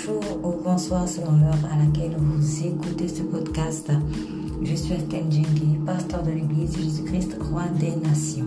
[0.00, 3.90] bonjour ou bonsoir selon l'heure à laquelle vous écoutez ce podcast.
[4.62, 8.46] Je suis Estelle Djengui, pasteur de l'Église Jésus-Christ, roi des nations.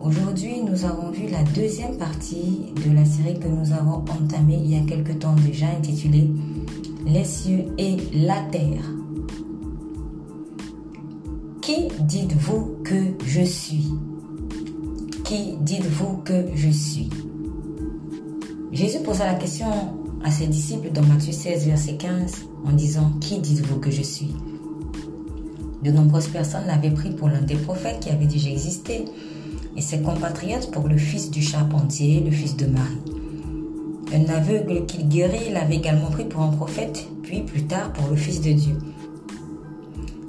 [0.00, 4.70] Aujourd'hui, nous avons vu la deuxième partie de la série que nous avons entamée il
[4.70, 6.30] y a quelque temps déjà intitulée
[7.06, 8.84] Les cieux et la terre.
[11.60, 13.90] Qui dites-vous que je suis?
[15.24, 17.10] Qui dites-vous que je suis?
[18.72, 19.66] Jésus posa la question
[20.22, 24.32] à ses disciples dans Matthieu 16, verset 15, en disant, Qui dites-vous que je suis?
[25.82, 29.06] De nombreuses personnes l'avaient pris pour l'un des prophètes qui avait déjà existé,
[29.76, 33.02] et ses compatriotes pour le fils du charpentier, le fils de Marie.
[34.14, 38.16] Un aveugle qu'il guérit l'avait également pris pour un prophète, puis plus tard pour le
[38.16, 38.78] fils de Dieu.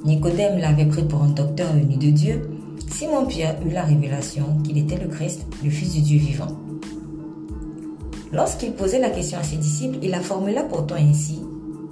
[0.03, 2.50] Nicodème l'avait pris pour un docteur venu de Dieu.
[2.92, 6.58] Simon-Pierre eut la révélation qu'il était le Christ, le fils du Dieu vivant.
[8.31, 11.41] Lorsqu'il posait la question à ses disciples, il la formula pourtant ainsi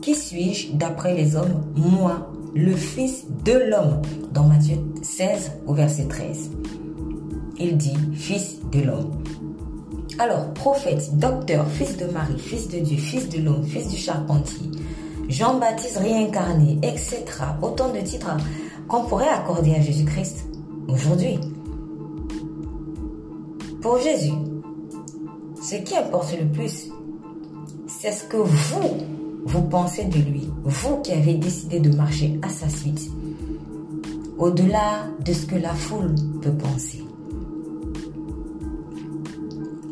[0.02, 1.64] Qui suis-je d'après les hommes?
[1.76, 4.02] Moi, le Fils de l'homme,
[4.32, 6.52] dans Matthieu 16 au verset 13.
[7.60, 9.12] Il dit Fils de l'homme.
[10.18, 14.70] Alors, prophète, docteur, fils de Marie, fils de Dieu, fils de l'homme, fils du charpentier,
[15.30, 17.24] Jean-Baptiste réincarné, etc.
[17.62, 18.36] Autant de titres
[18.88, 20.46] qu'on pourrait accorder à Jésus-Christ
[20.88, 21.40] aujourd'hui.
[23.82, 24.34] Pour Jésus,
[25.62, 26.90] ce qui importe le plus,
[27.88, 28.98] c'est ce que vous,
[29.46, 30.50] vous pensez de lui.
[30.64, 33.10] Vous qui avez décidé de marcher à sa suite.
[34.38, 37.04] Au-delà de ce que la foule peut penser.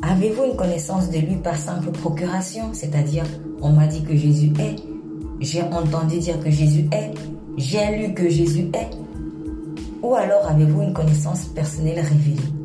[0.02, 3.26] Avez-vous une connaissance de lui par simple procuration, c'est-à-dire
[3.62, 4.76] on m'a dit que Jésus est,
[5.42, 7.12] j'ai entendu dire que Jésus est,
[7.58, 8.90] j'ai lu que Jésus est
[10.02, 12.57] Ou alors avez-vous une connaissance personnelle révélée?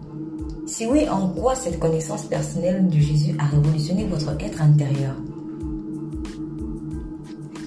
[0.67, 5.15] Si oui, en quoi cette connaissance personnelle de Jésus a révolutionné votre être intérieur?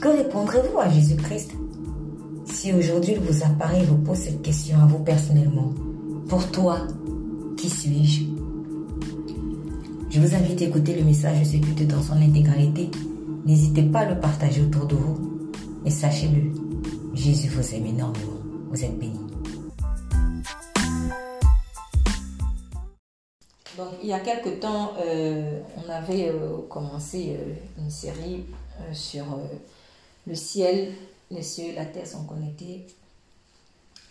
[0.01, 1.51] Que répondrez-vous à Jésus-Christ?
[2.45, 5.73] Si aujourd'hui il vous apparaît et vous pose cette question à vous personnellement
[6.29, 6.79] Pour toi,
[7.57, 8.23] qui suis-je?
[10.09, 12.89] Je vous invite à écouter le message de ce culte dans son intégralité.
[13.45, 15.49] N'hésitez pas à le partager autour de vous.
[15.85, 16.51] Et sachez-le,
[17.13, 18.39] Jésus vous aime énormément.
[18.71, 19.24] Vous êtes bénis.
[24.01, 28.45] Il y a quelque temps, euh, on avait euh, commencé euh, une série
[28.93, 29.25] sur
[30.27, 30.93] le ciel,
[31.31, 32.85] les cieux et la terre sont connectés.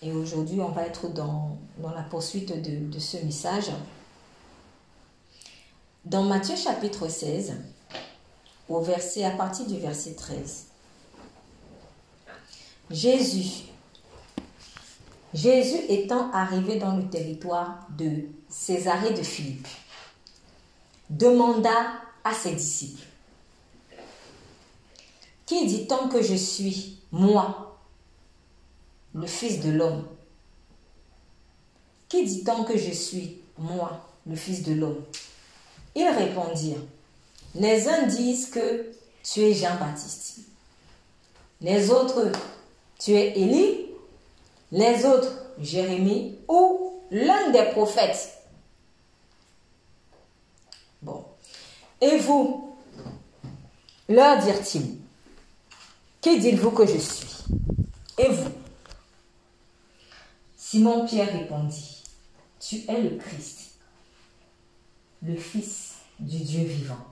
[0.02, 3.70] Et aujourd'hui, on va être dans, la poursuite de, de, ce message.
[6.04, 7.54] Dans Matthieu chapitre 16,
[8.68, 10.66] au verset, à partir du verset 13,
[12.90, 13.64] Jésus,
[15.32, 18.24] Jésus étant arrivé dans le territoire de
[18.56, 19.66] Césarée de Philippe,
[21.10, 21.74] demanda
[22.22, 23.02] à ses disciples,
[25.44, 27.76] Qui dit-on que je suis, moi,
[29.12, 30.06] le Fils de l'homme
[32.08, 35.02] Qui dit-on que je suis, moi, le Fils de l'homme?
[35.96, 36.82] Ils répondirent,
[37.56, 38.92] Les uns disent que
[39.24, 40.38] tu es Jean-Baptiste,
[41.60, 42.30] les autres,
[43.00, 43.86] tu es Élie,
[44.70, 48.30] les autres, Jérémie ou l'un des prophètes.
[51.04, 51.22] Bon.
[52.04, 52.76] Et vous,
[54.10, 54.98] leur dirent-ils,
[56.20, 57.44] qui dites-vous que je suis?
[58.18, 58.50] Et vous?
[60.54, 62.02] Simon-Pierre répondit,
[62.60, 63.78] tu es le Christ,
[65.22, 67.06] le Fils du Dieu vivant.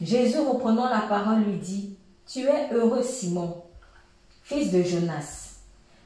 [0.00, 1.96] Jésus, reprenant la parole, lui dit,
[2.28, 3.64] tu es heureux, Simon,
[4.44, 5.56] fils de Jonas,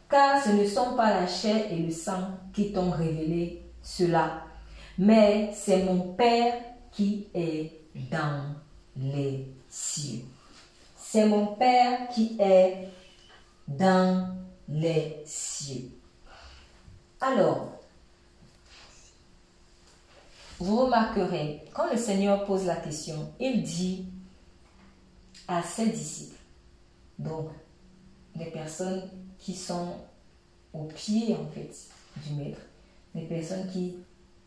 [0.09, 4.44] car ce ne sont pas la chair et le sang qui t'ont révélé cela,
[4.97, 6.54] mais c'est mon Père
[6.93, 7.72] qui est
[8.10, 8.54] dans
[8.97, 10.25] les cieux.
[10.97, 12.88] C'est mon Père qui est
[13.66, 14.37] dans
[14.69, 15.91] les cieux.
[17.21, 17.72] Alors,
[20.59, 24.07] vous remarquerez, quand le Seigneur pose la question, il dit
[25.47, 26.36] à ses disciples,
[27.18, 27.48] donc
[28.36, 29.09] les personnes
[29.39, 29.95] qui sont
[30.72, 31.71] au pied en fait
[32.16, 32.60] du maître,
[33.15, 33.97] les personnes qui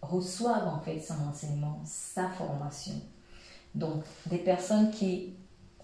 [0.01, 2.93] reçoivent en fait son enseignement, sa formation.
[3.75, 5.33] Donc, des personnes qui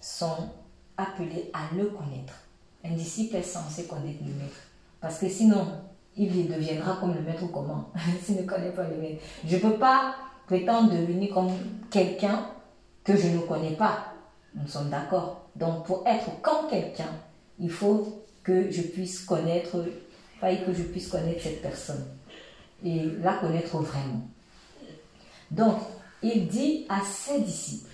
[0.00, 0.48] sont
[0.96, 2.34] appelées à le connaître.
[2.84, 4.60] Un disciple est censé connaître le maître.
[5.00, 5.66] Parce que sinon,
[6.16, 7.90] il deviendra comme le maître ou comment
[8.22, 9.22] S'il ne connaît pas le maître.
[9.46, 10.14] Je ne peux pas
[10.46, 11.50] prétendre devenir comme
[11.90, 12.46] quelqu'un
[13.04, 14.12] que je ne connais pas.
[14.54, 15.48] Nous sommes d'accord.
[15.56, 17.12] Donc, pour être comme quelqu'un,
[17.58, 19.84] il faut que je puisse connaître,
[20.40, 22.04] faille que je puisse connaître cette personne
[22.84, 24.28] et la connaître vraiment.
[25.50, 25.78] Donc,
[26.22, 27.90] il dit à ses disciples,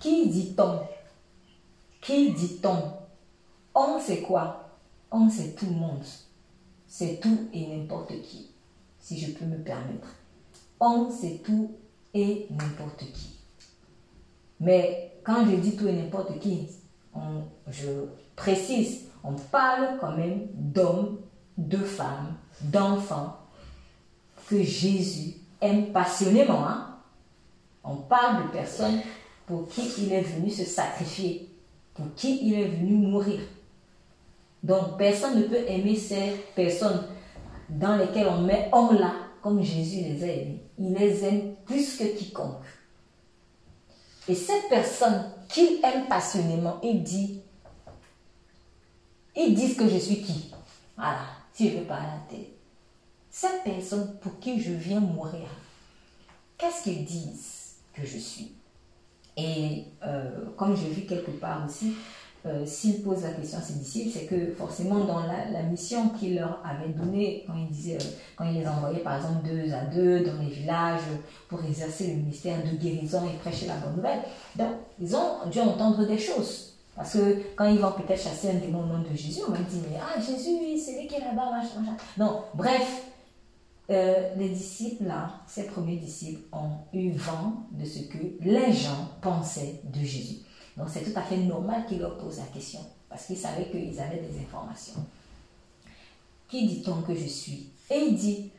[0.00, 0.80] qui dit-on?
[2.00, 2.94] Qui dit-on?
[3.74, 4.78] On sait quoi?
[5.10, 6.04] On sait tout le monde.
[6.86, 8.50] C'est tout et n'importe qui,
[8.98, 10.08] si je peux me permettre.
[10.80, 11.72] On sait tout
[12.14, 13.36] et n'importe qui.
[14.60, 16.68] Mais quand je dis tout et n'importe qui,
[17.68, 18.06] je
[18.36, 21.20] précise, on parle quand même d'hommes,
[21.56, 23.36] de femmes, d'enfants
[24.60, 26.66] Jésus aime passionnément.
[26.66, 26.96] Hein.
[27.84, 29.00] On parle de personnes
[29.46, 31.48] pour qui il est venu se sacrifier,
[31.94, 33.40] pour qui il est venu mourir.
[34.62, 37.04] Donc personne ne peut aimer ces personnes
[37.68, 39.12] dans lesquelles on met homme là,
[39.42, 40.32] comme Jésus les a.
[40.78, 42.64] Il les aime plus que quiconque.
[44.28, 47.40] Et cette personne qu'il aime passionnément, il dit,
[49.34, 50.52] ils disent que je suis qui
[50.96, 51.22] Voilà,
[51.52, 52.51] si je veux à tête.
[53.34, 55.48] Cette personne pour qui je viens mourir,
[56.58, 58.52] qu'est-ce qu'ils disent que je suis?
[59.38, 61.94] Et euh, comme j'ai vu quelque part aussi,
[62.44, 66.36] euh, s'ils posent la question à ses disciples, c'est que forcément dans la, mission qu'il
[66.36, 68.04] leur avait donnée, quand il disait, euh,
[68.36, 71.00] quand il les envoyait par exemple deux à deux dans les villages
[71.48, 74.20] pour exercer le ministère de guérison et prêcher la bonne nouvelle,
[74.56, 76.74] donc ils ont dû entendre des choses.
[76.94, 79.58] Parce que quand ils vont peut-être chasser un démon au nom de Jésus, on va
[79.58, 81.96] dire, ah Jésus, c'est lui qui est là-bas, machin, machin.
[82.18, 83.11] Non, bref,
[83.90, 89.08] euh, les disciples là, ces premiers disciples ont eu vent de ce que les gens
[89.20, 90.38] pensaient de Jésus.
[90.76, 94.00] Donc c'est tout à fait normal qu'ils leur posent la question, parce qu'ils savaient qu'ils
[94.00, 95.04] avaient des informations.
[96.48, 97.70] Qui dit-on que je suis?
[97.90, 98.50] Et il dit,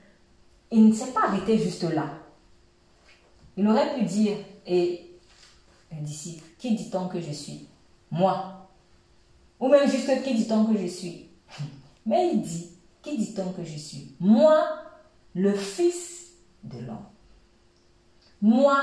[0.72, 2.10] il ne s'est pas arrêté juste là.
[3.56, 4.38] Il aurait pu dire,
[4.68, 5.12] et
[5.92, 7.68] un disciple, qui dit-on que je suis?
[8.12, 8.68] Moi.
[9.60, 11.28] Ou même juste qui dit-on que je suis?
[12.06, 12.70] Mais il dit,
[13.02, 14.16] qui dit-on que je suis?
[14.20, 14.83] Moi,
[15.36, 16.28] le Fils
[16.64, 17.06] de l'homme.
[18.42, 18.78] Moi,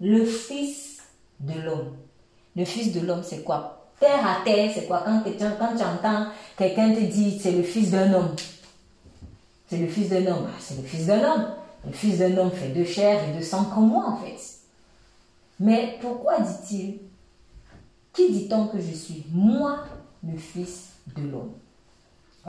[0.00, 0.98] le Fils
[1.40, 1.96] de l'homme.
[2.56, 3.88] Le Fils de l'homme, c'est quoi?
[3.98, 5.02] Terre à terre, c'est quoi?
[5.04, 6.26] Quand, tu entends
[6.56, 8.34] quelqu'un te dire c'est le Fils d'un homme.
[9.68, 10.46] C'est le Fils d'un homme.
[10.48, 11.46] Ah, c'est le Fils d'un homme.
[11.86, 14.38] Le Fils d'un homme fait de chair et de sang comme moi, en fait.
[15.58, 17.00] Mais pourquoi dit-il?
[18.12, 19.24] Qui dit-on que je suis?
[19.30, 19.84] Moi,
[20.22, 21.52] le Fils de l'homme.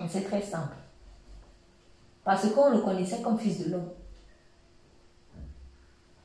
[0.09, 0.75] C'est très simple.
[2.23, 3.89] Parce qu'on le connaissait comme Fils de l'homme.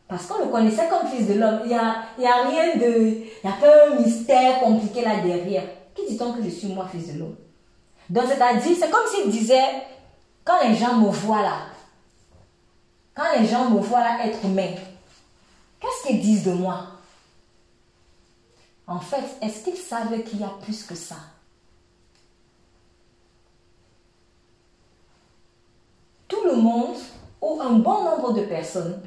[0.08, 1.60] Parce qu'on le connaissait comme fils de l'homme.
[1.64, 3.08] Il n'y a, y a rien de...
[3.08, 5.64] Il n'y a pas un mystère compliqué là derrière.
[5.94, 7.36] Qui dit-on que je suis moi, fils de l'homme?
[8.08, 9.82] Donc c'est-à-dire, c'est comme s'il disait,
[10.44, 11.58] quand les gens me voient là,
[13.14, 14.74] quand les gens me voient là être humain,
[15.80, 16.86] qu'est-ce qu'ils disent de moi?
[18.86, 21.16] En fait, est-ce qu'ils savent qu'il y a plus que ça
[26.28, 26.96] Tout monde,
[27.40, 29.00] ou un bon nombre de personnes,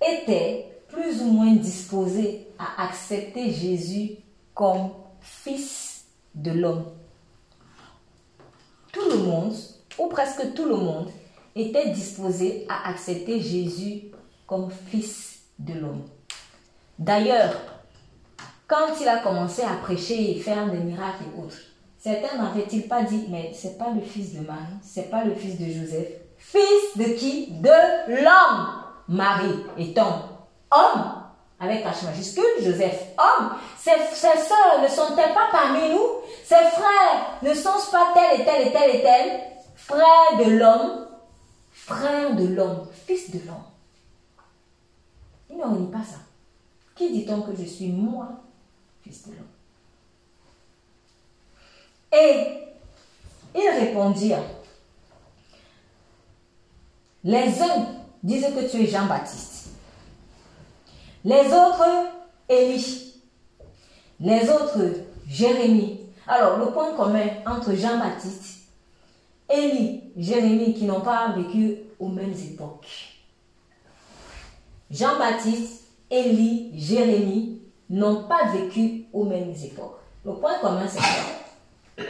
[0.00, 4.16] était plus ou moins disposé à accepter Jésus
[4.54, 4.90] comme
[5.20, 6.04] fils
[6.34, 6.86] de l'homme.
[8.92, 9.54] Tout le monde,
[9.98, 11.10] ou presque tout le monde,
[11.54, 14.04] était disposé à accepter Jésus
[14.46, 16.04] comme fils de l'homme.
[16.98, 17.54] D'ailleurs,
[18.66, 21.58] quand il a commencé à prêcher et faire des miracles et autres,
[21.98, 25.58] certains n'avaient-ils pas dit, mais c'est pas le fils de Marie, c'est pas le fils
[25.58, 26.08] de Joseph.
[26.50, 27.48] Fils de qui?
[27.52, 28.82] De l'homme.
[29.08, 30.22] Marie étant
[30.70, 31.22] homme,
[31.60, 34.26] avec H majuscule, Joseph homme, ses, ses
[34.82, 36.08] ne sont-elles pas parmi nous?
[36.44, 39.40] Ses frères ne sont pas tel et tel et tel et tel?
[39.76, 41.06] Frère de l'homme,
[41.72, 43.62] frère de l'homme, fils de l'homme.
[45.50, 46.18] Il ne nie pas ça.
[46.96, 48.26] Qui dit-on que je suis moi,
[49.02, 49.46] fils de l'homme?
[52.12, 52.58] Et
[53.54, 54.42] ils répondirent,
[57.26, 57.86] les uns
[58.22, 59.70] disent que tu es Jean-Baptiste.
[61.24, 61.84] Les autres,
[62.48, 63.14] Élie.
[64.20, 64.78] Les autres,
[65.28, 65.98] Jérémie.
[66.28, 68.68] Alors, le point commun entre Jean-Baptiste,
[69.52, 73.16] Élie, Jérémie, qui n'ont pas vécu aux mêmes époques.
[74.88, 79.98] Jean-Baptiste, Élie, Jérémie n'ont pas vécu aux mêmes époques.
[80.24, 82.06] Le point commun, c'est quoi?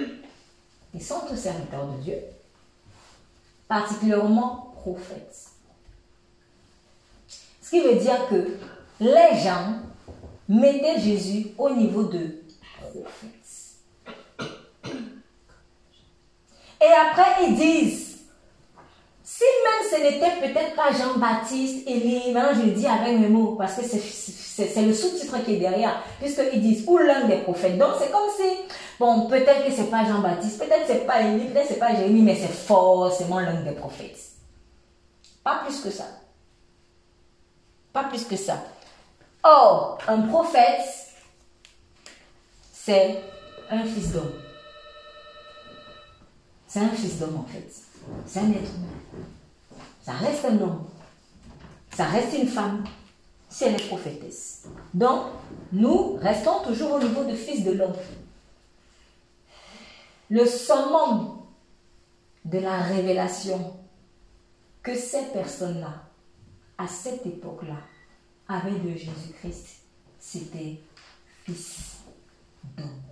[0.93, 2.19] Ils sont tous serviteurs de Dieu,
[3.67, 5.51] particulièrement prophètes.
[7.61, 8.57] Ce qui veut dire que
[9.01, 9.81] les gens
[10.49, 12.43] mettaient Jésus au niveau de
[12.93, 13.33] prophète.
[16.81, 18.19] Et après, ils disent,
[19.25, 23.57] si même ce n'était peut-être pas Jean-Baptiste, Élie, maintenant je le dis avec mes mots,
[23.57, 27.77] parce que c'est le sous-titre qui est derrière, puisqu'ils disent, ou l'un des prophètes.
[27.77, 31.67] Donc c'est comme si, bon, peut-être que c'est pas Jean-Baptiste, peut-être c'est pas Élie, peut-être
[31.69, 34.36] c'est pas Jérémie, mais c'est forcément l'un des prophètes.
[35.47, 36.07] Pas plus que ça.
[37.93, 38.65] Pas plus que ça.
[39.45, 41.15] Or, un prophète,
[42.73, 43.23] c'est
[43.71, 44.33] un fils d'homme.
[46.67, 47.73] C'est un fils d'homme en fait.
[48.27, 49.31] C'est un être humain.
[50.03, 50.85] Ça reste un homme.
[51.97, 52.83] Ça reste une femme.
[53.49, 54.65] Si elle est prophétesse.
[54.95, 55.27] Donc,
[55.71, 57.95] nous restons toujours au niveau de fils de l'homme.
[60.29, 61.41] Le summum
[62.45, 63.76] de la révélation
[64.87, 65.95] que ces personnes-là,
[66.79, 67.79] à cette époque-là,
[68.47, 69.81] avaient de Jésus-Christ,
[70.17, 70.81] c'était
[71.43, 71.97] fils
[72.77, 73.03] d'homme.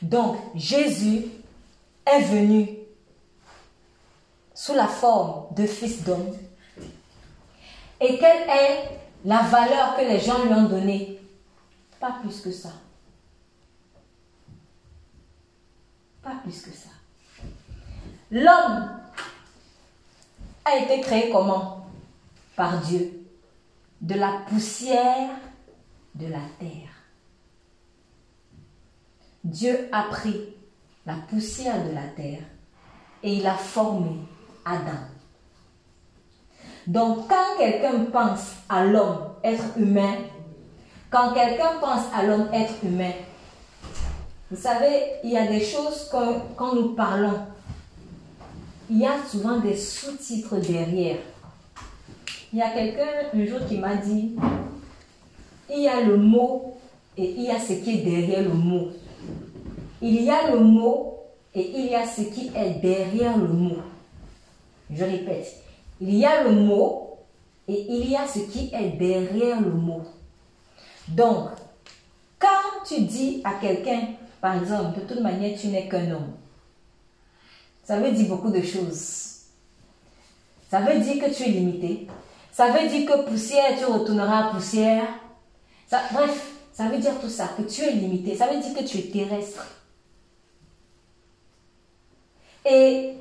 [0.00, 1.24] Donc, Jésus
[2.06, 2.68] est venu
[4.54, 6.36] sous la forme de fils d'homme.
[8.00, 11.20] Et quelle est la valeur que les gens lui ont donnée?
[11.98, 12.70] Pas plus que ça.
[16.22, 16.90] Pas plus que ça.
[18.30, 18.99] L'homme
[20.70, 21.86] a été créé comment?
[22.56, 23.26] Par Dieu.
[24.00, 25.30] De la poussière
[26.14, 26.90] de la terre.
[29.44, 30.54] Dieu a pris
[31.06, 32.42] la poussière de la terre
[33.22, 34.16] et il a formé
[34.64, 35.06] Adam.
[36.86, 40.14] Donc quand quelqu'un pense à l'homme être humain,
[41.10, 43.12] quand quelqu'un pense à l'homme être humain,
[44.50, 47.46] vous savez, il y a des choses que quand nous parlons,
[48.90, 51.18] il y a souvent des sous-titres derrière.
[52.52, 54.32] Il y a quelqu'un un jour qui m'a dit,
[55.72, 56.76] il y a le mot
[57.16, 58.88] et il y a ce qui est derrière le mot.
[60.02, 61.20] Il y a le mot
[61.54, 63.76] et il y a ce qui est derrière le mot.
[64.92, 65.62] Je répète,
[66.00, 67.18] il y a le mot
[67.68, 70.02] et il y a ce qui est derrière le mot.
[71.06, 71.50] Donc,
[72.40, 74.00] quand tu dis à quelqu'un,
[74.40, 76.32] par exemple, de toute manière, tu n'es qu'un homme,
[77.90, 79.46] ça veut dire beaucoup de choses.
[80.70, 82.06] Ça veut dire que tu es limité.
[82.52, 85.08] Ça veut dire que poussière, tu retourneras à poussière.
[85.90, 88.36] bref, ça veut dire tout ça, que tu es limité.
[88.36, 89.66] Ça veut dire que tu es terrestre.
[92.64, 93.14] Et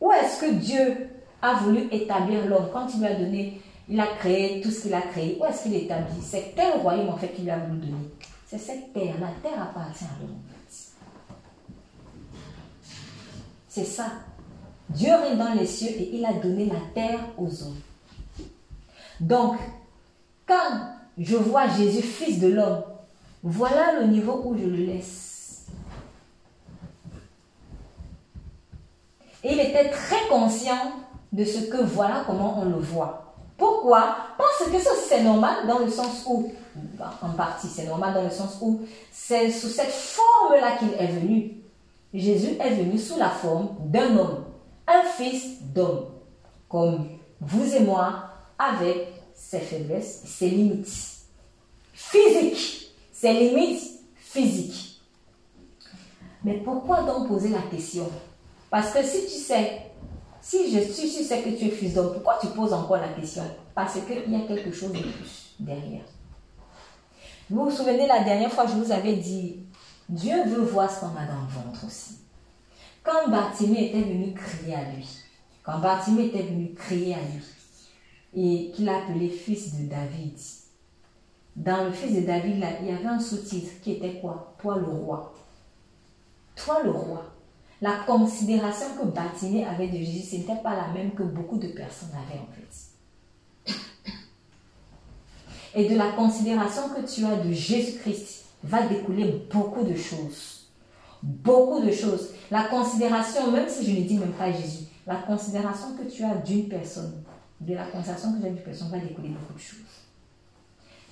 [0.00, 1.10] où est-ce que Dieu
[1.40, 2.70] a voulu établir l'homme?
[2.72, 5.38] Quand il lui a donné, il a créé tout ce qu'il a créé.
[5.40, 8.10] Où est-ce qu'il établit C'est quel royaume en fait qu'il lui a voulu donner?
[8.48, 9.14] C'est cette terre.
[9.20, 10.57] La terre appartient à l'homme.
[13.84, 14.06] Ça.
[14.90, 17.80] Dieu règne dans les cieux et il a donné la terre aux hommes.
[19.20, 19.56] Donc,
[20.46, 20.70] quand
[21.18, 22.82] je vois Jésus, fils de l'homme,
[23.42, 25.66] voilà le niveau où je le laisse.
[29.44, 30.92] Et il était très conscient
[31.32, 33.34] de ce que voilà comment on le voit.
[33.56, 34.16] Pourquoi?
[34.36, 36.50] Parce que ça c'est normal dans le sens où,
[37.22, 38.80] en partie c'est normal dans le sens où
[39.12, 41.52] c'est sous cette forme-là qu'il est venu.
[42.14, 44.44] Jésus est venu sous la forme d'un homme,
[44.86, 46.06] un fils d'homme,
[46.68, 47.08] comme
[47.40, 50.88] vous et moi, avec ses faiblesses, ses limites
[51.92, 55.00] physiques, ses limites physiques.
[56.44, 58.08] Mais pourquoi donc poser la question?
[58.70, 59.82] Parce que si tu sais,
[60.40, 63.42] si je suis, tu que tu es fils d'homme, pourquoi tu poses encore la question?
[63.74, 66.04] Parce qu'il y a quelque chose de plus derrière.
[67.50, 69.60] Vous vous souvenez la dernière fois, je vous avais dit
[70.08, 72.18] Dieu veut voir ce qu'on a dans le ventre aussi.
[73.02, 75.06] Quand Bartimée était venu crier à lui,
[75.62, 77.42] quand Bartimée était venu crier à lui,
[78.34, 80.34] et qu'il a appelé fils de David,
[81.56, 84.54] dans le fils de David, il y avait un sous-titre qui était quoi?
[84.58, 85.34] Toi le roi.
[86.54, 87.24] Toi le roi.
[87.80, 91.68] La considération que Bartimée avait de Jésus, ce n'était pas la même que beaucoup de
[91.68, 93.74] personnes avaient en fait.
[95.74, 100.66] Et de la considération que tu as de Jésus-Christ, va découler beaucoup de choses.
[101.22, 102.30] Beaucoup de choses.
[102.50, 106.34] La considération, même si je ne dis même pas Jésus, la considération que tu as
[106.36, 107.22] d'une personne,
[107.60, 109.78] de la considération que tu as d'une personne va découler beaucoup de choses.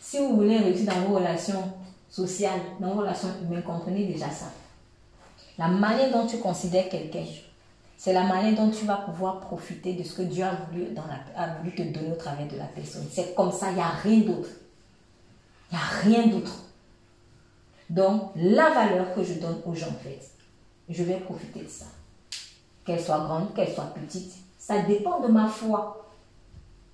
[0.01, 1.73] Si vous voulez réussir dans vos relations
[2.09, 4.47] sociales, dans vos relations humaines, comprenez déjà ça.
[5.59, 7.25] La manière dont tu considères quelqu'un,
[7.97, 10.89] c'est la manière dont tu vas pouvoir profiter de ce que Dieu a voulu,
[11.35, 13.07] a voulu te donner au travers de la personne.
[13.11, 14.51] C'est comme ça, il n'y a rien d'autre.
[15.73, 16.66] Il n'y a rien d'autre.
[17.89, 20.21] Donc, la valeur que je donne aux gens, en fait,
[20.89, 21.87] je vais profiter de ça.
[22.85, 26.07] Qu'elle soit grande, qu'elle soit petite, ça dépend de ma foi.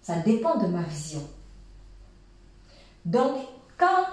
[0.02, 1.22] Ça dépend de ma vision.
[3.04, 3.36] Donc,
[3.78, 4.04] quand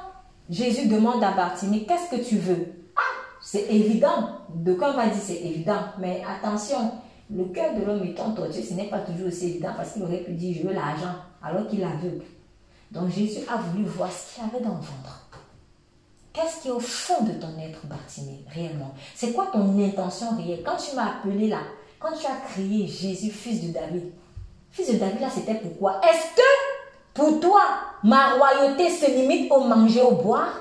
[0.50, 2.74] Jésus demande à Bartimée, qu'est-ce que tu veux?
[2.96, 3.02] Ah,
[3.42, 4.40] c'est évident.
[4.54, 5.82] De quoi on va dire c'est évident?
[6.00, 6.92] Mais attention,
[7.30, 10.24] le cœur de l'homme étant tortueux, ce n'est pas toujours aussi évident parce qu'il aurait
[10.24, 12.26] pu dire je veux l'argent alors qu'il aveugle.
[12.92, 15.19] Donc Jésus a voulu voir ce qu'il avait dans le ventre.
[16.34, 18.94] Qu'est-ce qui est au fond de ton être, Bartimée, réellement?
[19.16, 20.64] C'est quoi ton intention réelle?
[20.64, 21.60] Quand tu m'as appelé là,
[22.00, 24.12] quand tu as crié Jésus, fils de David,
[24.72, 26.42] fils de David là, c'était pourquoi Est-ce que
[27.14, 27.62] pour toi,
[28.04, 30.54] ma royauté se limite au manger, au boire?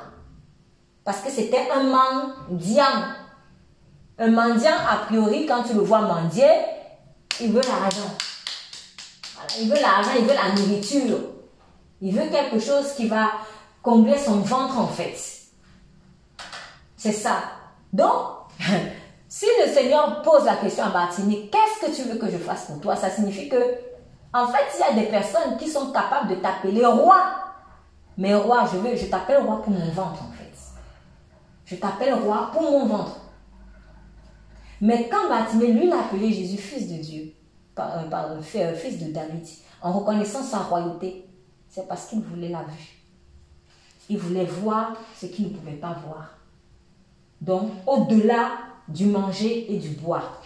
[1.05, 2.85] Parce que c'était un mendiant.
[4.19, 6.51] Un mendiant, a priori, quand tu le vois mendier,
[7.41, 8.11] il veut l'argent.
[9.61, 11.19] Il veut l'argent, il veut la nourriture.
[12.01, 13.31] Il veut quelque chose qui va
[13.83, 15.38] combler son ventre en fait.
[16.99, 17.43] C'est ça.
[17.93, 18.13] Donc,
[19.29, 22.67] si le Seigneur pose la question à Bartimée, qu'est-ce que tu veux que je fasse
[22.67, 22.97] pour toi?
[22.97, 23.57] Ça signifie que,
[24.35, 27.23] en fait, il y a des personnes qui sont capables de t'appeler roi.
[28.19, 30.53] Mais roi, je veux, je t'appelle roi pour mon ventre en fait.
[31.65, 33.21] Je t'appelle roi pour mon ventre.
[34.81, 37.33] Mais quand Bartimée, lui, l'a appelé Jésus fils de Dieu,
[37.77, 39.47] par, euh, par, euh, fils de David,
[39.83, 41.27] en reconnaissant sa royauté,
[41.69, 42.99] c'est parce qu'il voulait la vue.
[44.09, 46.38] Il voulait voir ce qu'il ne pouvait pas voir.
[47.41, 48.51] Donc, au-delà
[48.89, 50.43] du manger et du boire.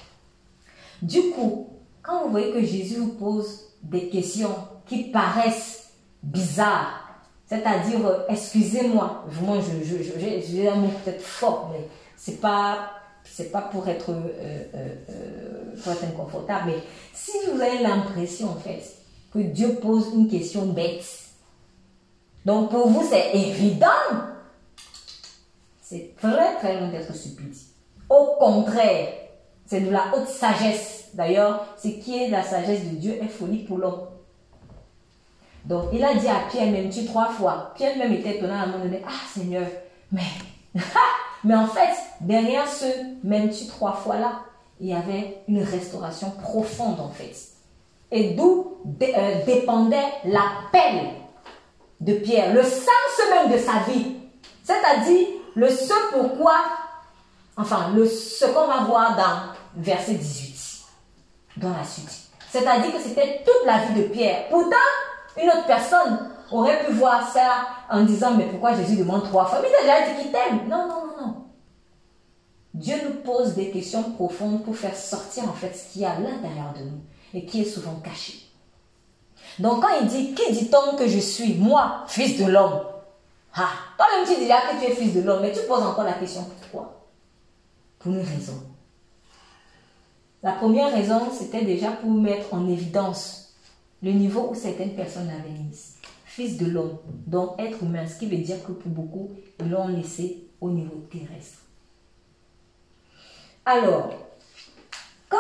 [1.01, 1.69] Du coup,
[2.03, 4.55] quand vous voyez que Jésus vous pose des questions
[4.87, 7.03] qui paraissent bizarres,
[7.47, 12.91] c'est-à-dire, euh, excusez-moi, moi, je, je, j'ai un mot peut-être fort, mais c'est pas,
[13.53, 16.83] pas pour être, euh, euh, pour être inconfortable, mais
[17.13, 18.83] si vous avez l'impression, en fait,
[19.33, 21.05] que Dieu pose une question bête,
[22.45, 23.87] donc pour vous, c'est évident,
[25.93, 27.55] c'est très, très loin d'être stupide.
[28.09, 29.09] Au contraire,
[29.67, 31.11] c'est de la haute sagesse.
[31.13, 34.07] D'ailleurs, ce qui est la sagesse de Dieu est folie pour l'homme.
[35.67, 38.67] Donc, il a dit à Pierre, m'aimes-tu trois fois Pierre même était étonné à un
[38.67, 39.67] moment donné, ah Seigneur,
[40.11, 40.23] mais,
[41.45, 42.87] mais en fait, derrière ce
[43.23, 44.41] m'aimes-tu trois fois là,
[44.81, 47.37] il y avait une restauration profonde en fait.
[48.11, 51.11] Et d'où euh, dépendait l'appel
[52.01, 54.17] de Pierre, le sens même de sa vie.
[54.65, 56.57] C'est-à-dire le ce pourquoi
[57.57, 60.85] Enfin, le, ce qu'on va voir dans verset 18,
[61.59, 62.11] dans la suite.
[62.51, 64.49] C'est-à-dire que c'était toute la vie de Pierre.
[64.49, 64.77] Pourtant,
[65.41, 69.61] une autre personne aurait pu voir ça en disant, mais pourquoi Jésus demande trois fois?
[69.62, 70.69] Mais il a déjà dit qu'il t'aime.
[70.69, 71.37] Non, non, non, non.
[72.75, 76.19] Dieu nous pose des questions profondes pour faire sortir en fait ce qui est à
[76.19, 77.01] l'intérieur de nous
[77.35, 78.35] et qui est souvent caché.
[79.59, 82.81] Donc quand il dit, qui dit-on que je suis Moi, fils de l'homme?
[83.55, 86.15] Ah, toi-même tu là que tu es fils de l'homme, mais tu poses encore la
[86.15, 87.07] question pourquoi?
[87.99, 88.62] Pour une raison.
[90.43, 93.55] La première raison, c'était déjà pour mettre en évidence
[94.03, 95.79] le niveau où certaines personnes avaient mis.
[96.25, 99.88] Fils de l'homme, donc être humain, ce qui veut dire que pour beaucoup, ils l'ont
[99.88, 101.59] laissé au niveau terrestre.
[103.65, 104.11] Alors,
[105.29, 105.38] quand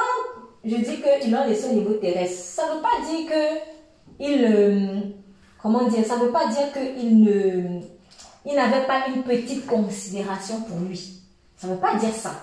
[0.64, 3.72] je dis qu'ils l'ont laissé au niveau terrestre, ça ne veut pas dire que
[4.20, 5.00] il, euh,
[5.60, 7.80] comment dire, ça ne veut pas dire qu'il ne,
[8.44, 11.22] il n'avait pas une petite considération pour lui.
[11.56, 12.34] Ça ne veut pas dire ça.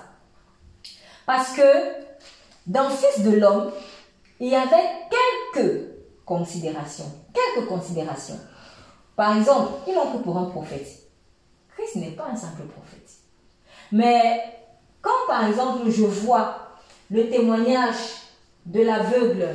[1.26, 1.64] Parce que
[2.66, 3.72] dans Fils de l'homme,
[4.40, 4.90] il y avait
[5.54, 5.82] quelques
[6.26, 7.12] considérations.
[7.34, 8.40] Quelques considérations.
[9.16, 10.88] Par exemple, l'ont pris pour un prophète.
[11.76, 13.10] Christ n'est pas un simple prophète.
[13.92, 14.44] Mais
[15.02, 16.78] quand par exemple je vois
[17.10, 17.98] le témoignage
[18.66, 19.48] de l'aveugle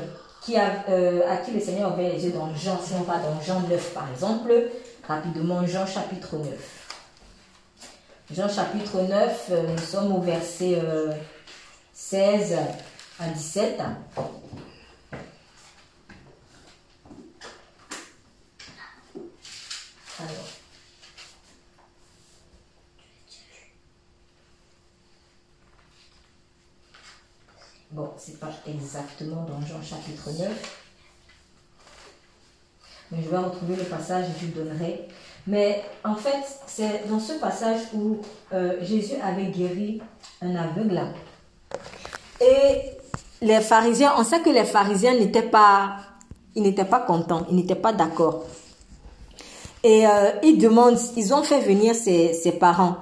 [0.42, 3.18] qui a, euh, à qui le Seigneur ouvert les yeux dans Jean, si on va
[3.18, 4.52] dans Jean 9 par exemple,
[5.08, 6.84] rapidement Jean chapitre 9.
[8.30, 11.12] Jean chapitre 9, euh, nous sommes au verset euh,
[11.92, 12.56] 16
[13.20, 13.80] à 17.
[13.80, 13.90] Alors.
[27.90, 30.83] Bon, c'est pas exactement dans Jean chapitre 9.
[33.22, 35.08] Je vais retrouver le passage et je le donnerai.
[35.46, 38.18] Mais en fait, c'est dans ce passage où
[38.52, 40.00] euh, Jésus avait guéri
[40.40, 41.00] un aveugle.
[42.40, 42.80] Et
[43.42, 45.96] les pharisiens, on sait que les pharisiens n'étaient pas,
[46.54, 48.44] ils n'étaient pas contents, ils n'étaient pas d'accord.
[49.82, 52.96] Et euh, ils demandent, ils ont fait venir ses, parents.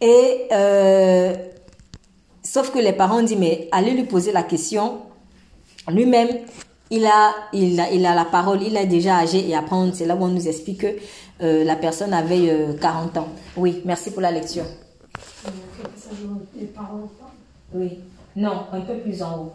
[0.00, 1.32] Et euh,
[2.42, 5.02] sauf que les parents disent, mais allez lui poser la question.
[5.88, 6.28] Lui-même,
[6.90, 9.48] il a, la parole, il est déjà âgé.
[9.48, 10.96] Et après, c'est là où on nous explique que
[11.42, 13.28] euh, la personne avait 40 ans.
[13.56, 14.64] Oui, merci pour la lecture.
[17.74, 17.98] Oui.
[18.36, 19.52] Non, un peu plus en haut.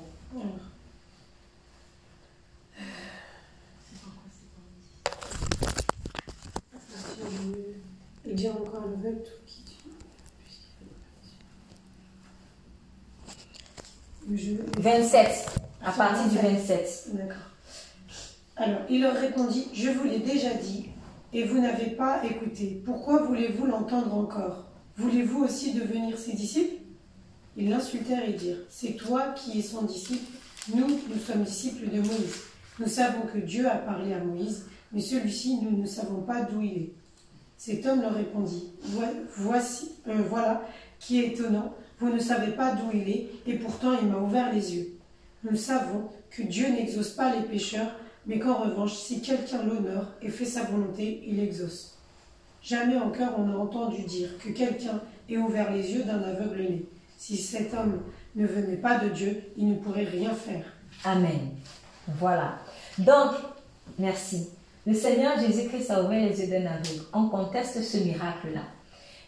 [8.35, 9.63] Encore web qui
[14.79, 17.09] 27, à partir du 27.
[17.13, 17.37] D'accord.
[18.55, 20.89] Alors, il leur répondit Je vous l'ai déjà dit,
[21.33, 22.81] et vous n'avez pas écouté.
[22.85, 24.65] Pourquoi voulez-vous l'entendre encore?
[24.97, 26.75] Voulez-vous aussi devenir ses disciples?
[27.57, 30.31] Ils l'insultèrent et dirent C'est toi qui es son disciple,
[30.73, 32.35] nous, nous sommes disciples de Moïse.
[32.79, 36.61] Nous savons que Dieu a parlé à Moïse, mais celui-ci, nous ne savons pas d'où
[36.61, 36.93] il est.
[37.57, 38.71] Cet homme leur répondit,
[39.37, 40.63] Voici, euh, voilà,
[40.99, 44.51] qui est étonnant, vous ne savez pas d'où il est, et pourtant il m'a ouvert
[44.51, 44.92] les yeux.
[45.43, 47.91] Nous savons que Dieu n'exauce pas les pécheurs,
[48.25, 51.97] mais qu'en revanche, si quelqu'un l'honore et fait sa volonté, il exauce.
[52.61, 56.85] Jamais encore on n'a entendu dire que quelqu'un ait ouvert les yeux d'un aveugle-né.
[57.17, 58.01] Si cet homme
[58.35, 60.65] ne venait pas de Dieu, il ne pourrait rien faire.
[61.03, 61.49] Amen.
[62.07, 62.59] Voilà.
[62.97, 63.31] Donc,
[63.99, 64.49] merci.
[64.85, 67.03] Le Seigneur Jésus-Christ a ouvert les yeux d'un aveugle.
[67.13, 68.61] On conteste ce miracle-là.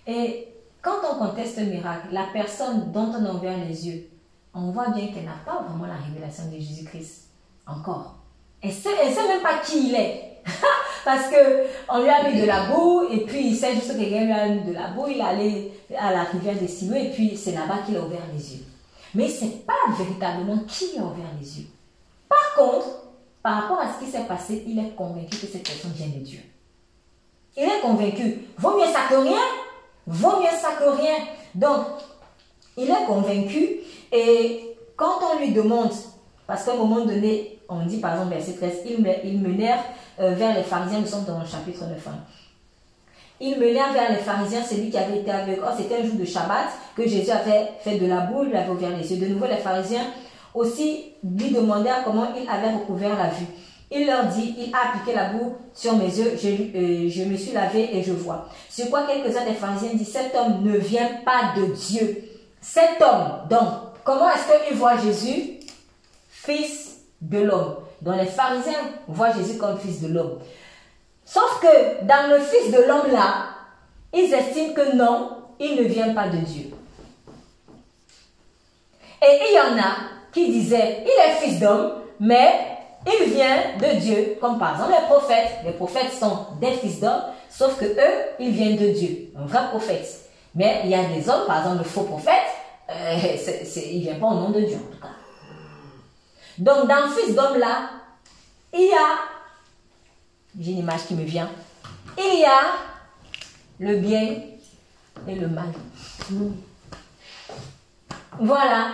[0.07, 0.47] Et
[0.81, 4.07] quand on conteste le miracle, la personne dont on a ouvert les yeux,
[4.55, 7.25] on voit bien qu'elle n'a pas vraiment la révélation de Jésus-Christ.
[7.67, 8.15] Encore.
[8.61, 10.41] Elle sait, sait même pas qui il est.
[11.05, 13.99] Parce que on lui a mis de la boue et puis il sait juste que
[13.99, 15.07] quelqu'un lui a mis de la boue.
[15.09, 18.21] Il est allé à la rivière des Simons et puis c'est là-bas qu'il a ouvert
[18.33, 18.63] les yeux.
[19.13, 21.67] Mais ce n'est pas véritablement qui a ouvert les yeux.
[22.29, 22.87] Par contre,
[23.43, 26.23] par rapport à ce qui s'est passé, il est convaincu que cette personne vient de
[26.23, 26.39] Dieu.
[27.57, 28.41] Il est convaincu.
[28.57, 29.41] Vaut mieux ça que rien.
[30.07, 31.15] Vaut mieux ça que rien.
[31.53, 31.85] Donc,
[32.77, 33.77] il est convaincu
[34.15, 35.91] et quand on lui demande,
[36.47, 38.83] parce qu'à un moment donné, on dit par exemple verset 13,
[39.23, 39.83] ils menèrent
[40.19, 42.07] euh, vers les pharisiens, nous sommes dans le chapitre 9.
[42.07, 42.11] Hein.
[43.41, 45.63] Ils menèrent vers les pharisiens celui qui avait été avec eux.
[45.77, 48.95] C'était un jour de Shabbat que Jésus avait fait de la boue, lui avait ouvert
[48.97, 49.19] les yeux.
[49.19, 50.05] De nouveau, les pharisiens
[50.53, 53.45] aussi lui demandèrent comment il avait recouvert la vue.
[53.91, 57.35] Il leur dit, il a appliqué la boue sur mes yeux, je, euh, je me
[57.35, 58.47] suis lavé et je vois.
[58.69, 62.23] Sur quoi quelques-uns des pharisiens disent, cet homme ne vient pas de Dieu.
[62.61, 63.67] Cet homme, donc,
[64.05, 65.59] comment est-ce qu'il voit Jésus
[66.29, 67.75] Fils de l'homme?
[68.01, 70.39] Donc les pharisiens voient Jésus comme fils de l'homme.
[71.25, 73.47] Sauf que dans le fils de l'homme là,
[74.13, 76.71] ils estiment que non, il ne vient pas de Dieu.
[79.21, 79.95] Et il y en a
[80.31, 82.53] qui disaient, il est fils d'homme, mais
[83.07, 85.49] il vient de Dieu, comme par exemple les prophètes.
[85.65, 89.67] Les prophètes sont des fils d'hommes, sauf que eux, ils viennent de Dieu, un vrai
[89.69, 90.29] prophète.
[90.53, 92.45] Mais il y a des hommes, par exemple le faux prophète,
[92.89, 93.17] euh,
[93.75, 95.13] il ne vient pas au nom de Dieu en tout cas.
[96.57, 97.89] Donc dans fils d'homme là,
[98.73, 99.19] il y a,
[100.59, 101.49] j'ai une image qui me vient,
[102.17, 102.59] il y a
[103.79, 104.37] le bien
[105.27, 105.67] et le mal.
[108.39, 108.87] Voilà.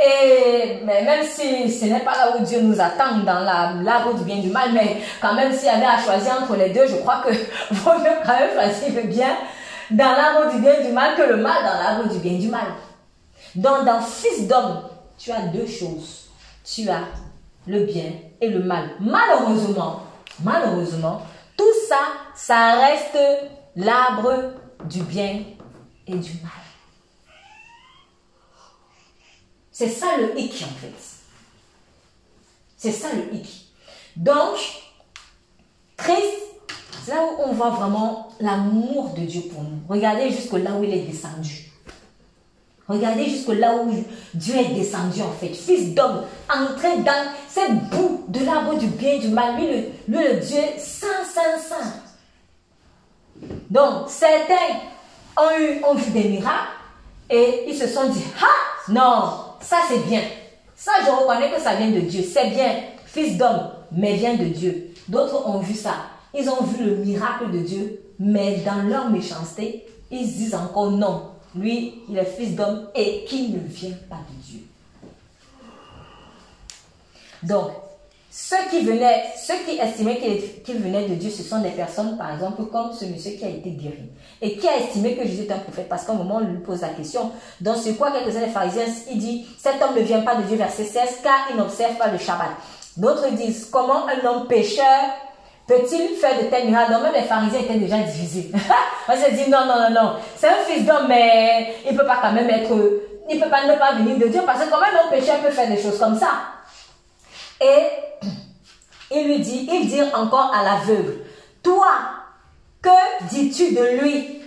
[0.00, 4.24] Et mais même si ce n'est pas là où Dieu nous attend, dans l'arbre du
[4.24, 6.96] bien du mal, mais quand même s'il y avait à choisir entre les deux, je
[6.96, 7.32] crois que
[7.74, 9.36] vaut mieux quand même choisir le bien
[9.90, 12.66] dans l'arbre du bien du mal que le mal dans l'arbre du bien du mal.
[13.58, 14.82] Donc dans Fils d'homme,
[15.18, 16.28] tu as deux choses.
[16.64, 17.04] Tu as
[17.66, 18.90] le bien et le mal.
[19.00, 20.02] Malheureusement,
[20.44, 21.22] malheureusement,
[21.56, 21.98] tout ça,
[22.36, 23.18] ça reste
[23.74, 24.52] l'arbre
[24.84, 25.42] du bien
[26.06, 26.52] et du mal.
[29.72, 30.94] C'est ça le hic en fait.
[32.76, 33.72] C'est ça le hic.
[34.14, 34.56] Donc,
[35.96, 36.42] Christ,
[37.04, 39.80] c'est là où on voit vraiment l'amour de Dieu pour nous.
[39.88, 41.67] Regardez jusque là où il est descendu.
[42.88, 43.92] Regardez jusque là où
[44.32, 45.48] Dieu est descendu en fait.
[45.48, 49.56] Fils d'homme, entré dans cette boue de l'arbre du bien et du mal.
[49.56, 51.92] Lui, le, le Dieu saint, saint, saint.
[53.70, 54.54] Donc, certains
[55.36, 56.72] ont, ont vu des miracles
[57.28, 60.22] et ils se sont dit, ah, non, ça c'est bien.
[60.74, 62.22] Ça, je reconnais que ça vient de Dieu.
[62.22, 62.72] C'est bien,
[63.04, 64.94] fils d'homme, mais vient de Dieu.
[65.08, 65.94] D'autres ont vu ça.
[66.34, 71.32] Ils ont vu le miracle de Dieu, mais dans leur méchanceté, ils disent encore non.
[71.54, 74.60] Lui, il est fils d'homme et qui ne vient pas de Dieu.
[77.42, 77.70] Donc,
[78.30, 80.20] ceux qui venaient, ceux qui estimaient
[80.64, 83.48] qu'il venait de Dieu, ce sont des personnes, par exemple, comme ce monsieur qui a
[83.48, 86.36] été guéri et qui a estimé que Jésus est un prophète parce qu'à un moment,
[86.36, 87.32] on lui pose la question.
[87.60, 90.56] Dans ce quoi, quelques-uns des pharisiens, il dit, cet homme ne vient pas de Dieu,
[90.56, 92.50] verset 16, car il n'observe pas le Shabbat.
[92.96, 94.84] D'autres disent, comment un homme pécheur
[95.68, 98.50] peut-il faire de tels miracles Donc même les pharisiens étaient déjà divisés.
[99.08, 102.06] on s'est dit, non, non, non, non, c'est un fils d'homme, mais il ne peut
[102.06, 102.72] pas quand même être,
[103.28, 105.38] il ne peut pas ne pas venir de Dieu parce que comment un homme pécheur
[105.40, 106.30] peut faire des choses comme ça
[107.60, 108.26] et
[109.14, 111.18] il lui dit, il dit encore à l'aveugle,
[111.62, 111.88] toi,
[112.80, 114.40] que dis-tu de lui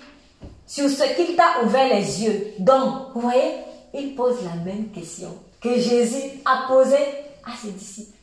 [0.65, 3.53] sur ce qu'il t'a ouvert les yeux Donc, vous voyez,
[3.93, 6.95] il pose la même question que Jésus a posée
[7.45, 8.17] à ses disciples.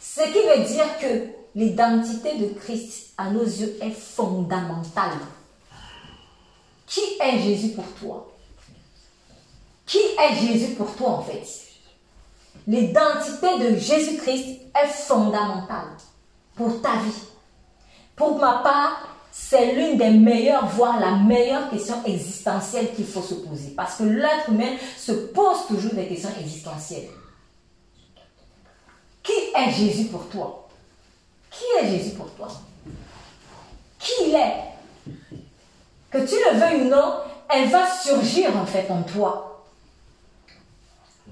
[0.00, 5.18] Ce qui veut dire que l'identité de Christ à nos yeux est fondamentale.
[6.86, 8.32] Qui est Jésus pour toi?
[9.86, 11.46] Qui est Jésus pour toi en fait?
[12.66, 15.88] L'identité de Jésus-Christ est fondamentale
[16.54, 17.22] pour ta vie.
[18.14, 23.34] Pour ma part, c'est l'une des meilleures, voire la meilleure question existentielle qu'il faut se
[23.34, 23.70] poser.
[23.70, 27.08] Parce que l'être humain se pose toujours des questions existentielles.
[29.22, 30.67] Qui est Jésus pour toi?
[31.58, 32.48] Qui est Jésus pour toi?
[33.98, 34.54] Qui il est?
[36.10, 37.14] Que tu le veuilles ou non,
[37.50, 39.64] elle va surgir en fait en toi.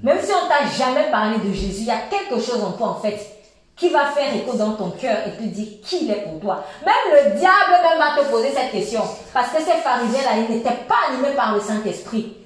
[0.02, 2.88] Même si on t'a jamais parlé de Jésus, il y a quelque chose en toi
[2.88, 3.36] en fait
[3.76, 6.64] qui va faire écho dans ton cœur et te dire qui il est pour toi.
[6.84, 9.02] Même le diable même va te poser cette question.
[9.34, 12.36] Parce que ces pharisiens-là, ils n'étaient pas animés par le Saint-Esprit.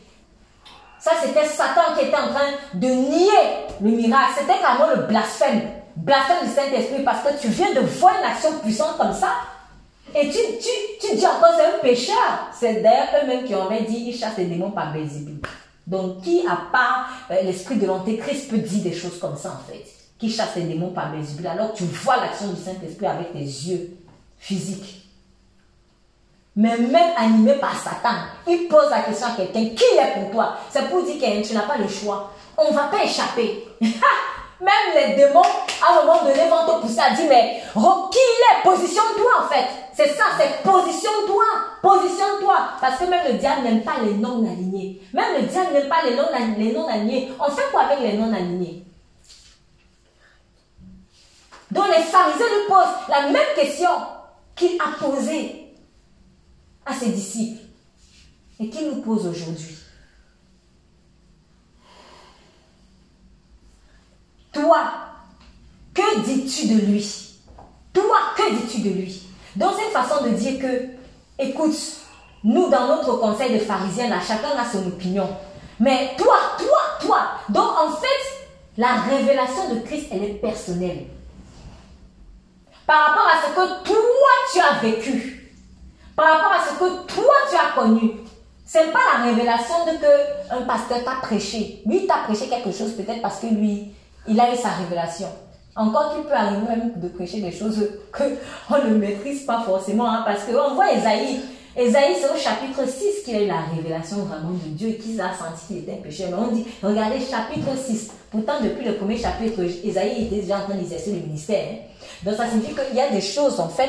[0.98, 4.32] Ça, c'était Satan qui était en train de nier le miracle.
[4.38, 5.62] C'était vraiment le blasphème.
[6.00, 9.32] Blasphème du Saint-Esprit parce que tu viens de voir une action puissante comme ça.
[10.14, 12.48] Et tu, tu, tu dis encore c'est un pécheur.
[12.58, 15.40] C'est d'ailleurs eux-mêmes qui ont dit il chasse les démons par Bézébul.
[15.86, 19.70] Donc qui, à part euh, l'esprit de l'antéchrist, peut dire des choses comme ça en
[19.70, 19.84] fait?
[20.18, 23.90] Qui chasse les démons par Bézébul Alors tu vois l'action du Saint-Esprit avec tes yeux
[24.38, 25.00] physiques
[26.56, 30.56] mais même animé par Satan, il pose la question à quelqu'un, qui est pour toi?
[30.68, 32.32] C'est pour dire que tu n'as pas le choix.
[32.58, 33.64] On ne va pas échapper.
[34.60, 38.58] même les démons, à un moment donné, vont te pousser à dire, mais qui il
[38.58, 39.66] est Positionne-toi en fait.
[39.94, 41.44] C'est ça, c'est positionne-toi.
[41.82, 42.56] Positionne-toi.
[42.80, 45.00] Parce que même le diable n'aime pas les non-alignés.
[45.12, 47.32] Même le diable n'aime pas les non-alignés.
[47.38, 48.84] On fait quoi avec les non-alignés?
[51.70, 53.90] Donc les pharisiens lui posent la même question
[54.56, 55.74] qu'il a posée
[56.84, 57.62] à ses disciples
[58.58, 59.76] et qu'il nous pose aujourd'hui.
[64.52, 64.78] Toi,
[65.94, 67.36] que dis-tu de lui?
[67.92, 69.22] Toi, que dis-tu de lui?
[69.56, 71.76] Donc c'est une façon de dire que, écoute,
[72.44, 75.28] nous dans notre conseil de pharisiens, chacun a son opinion.
[75.78, 77.18] Mais toi, toi, toi.
[77.48, 81.06] Donc en fait, la révélation de Christ, elle est personnelle.
[82.86, 85.40] Par rapport à ce que toi, tu as vécu
[86.20, 88.12] par rapport à ce que toi tu as connu.
[88.66, 91.82] C'est pas la révélation de que un pasteur t'a prêché.
[91.86, 93.94] Lui t'a prêché quelque chose peut-être parce que lui,
[94.28, 95.28] il a eu sa révélation.
[95.76, 98.24] Encore qu'il peut arriver même de prêcher des choses que
[98.70, 101.40] on ne maîtrise pas forcément, hein, parce qu'on voit Esaïe.
[101.76, 105.28] Esaïe, c'est au chapitre 6 qu'il a eu la révélation vraiment de Dieu qu'il a
[105.28, 106.28] senti qu'il était un pécheur.
[106.30, 108.10] Mais on dit, regardez, chapitre 6.
[108.30, 111.64] Pourtant, depuis le premier chapitre, Esaïe était déjà en train d'exercer le ministère.
[111.70, 111.76] Hein.
[112.24, 113.88] Donc, ça signifie qu'il y a des choses, en fait,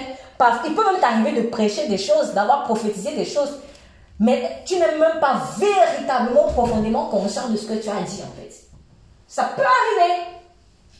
[0.65, 3.53] il peut même t'arriver de prêcher des choses, d'avoir prophétisé des choses,
[4.19, 8.31] mais tu n'es même pas véritablement profondément conscient de ce que tu as dit en
[8.39, 8.50] fait.
[9.31, 10.23] Ça peut arriver.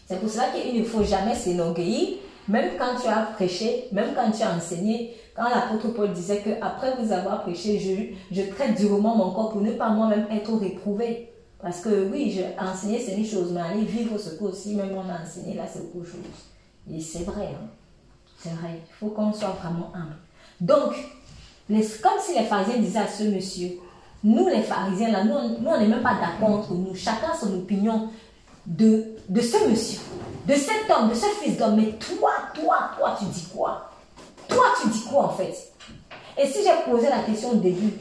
[0.07, 4.31] C'est pour cela qu'il ne faut jamais s'énorgueillir, même quand tu as prêché, même quand
[4.31, 5.17] tu as enseigné.
[5.35, 9.51] Quand l'apôtre Paul disait que après vous avoir prêché, je, je traite durement mon corps
[9.51, 11.29] pour ne pas moi-même être réprouvé.
[11.61, 14.95] Parce que oui, je, enseigner c'est une chose, mais aller vivre ce que aussi, même
[14.95, 16.21] on a enseigné là, c'est autre chose.
[16.89, 17.49] Et c'est vrai.
[17.49, 17.67] Hein.
[18.37, 20.15] C'est vrai, il faut qu'on soit vraiment humble.
[20.61, 20.93] Donc,
[21.69, 23.71] les, comme si les pharisiens disaient à ce monsieur,
[24.23, 26.93] nous les pharisiens, là, nous, on n'est même pas d'accord entre nous.
[26.93, 28.09] Chacun son opinion
[28.65, 30.00] de, ce monsieur,
[30.45, 31.76] de cet homme, de ce fils d'homme.
[31.76, 33.89] Mais toi, toi, toi, tu dis quoi?
[34.47, 35.56] Toi, tu dis quoi en fait?
[36.38, 37.93] Et si j'ai posé la question au début,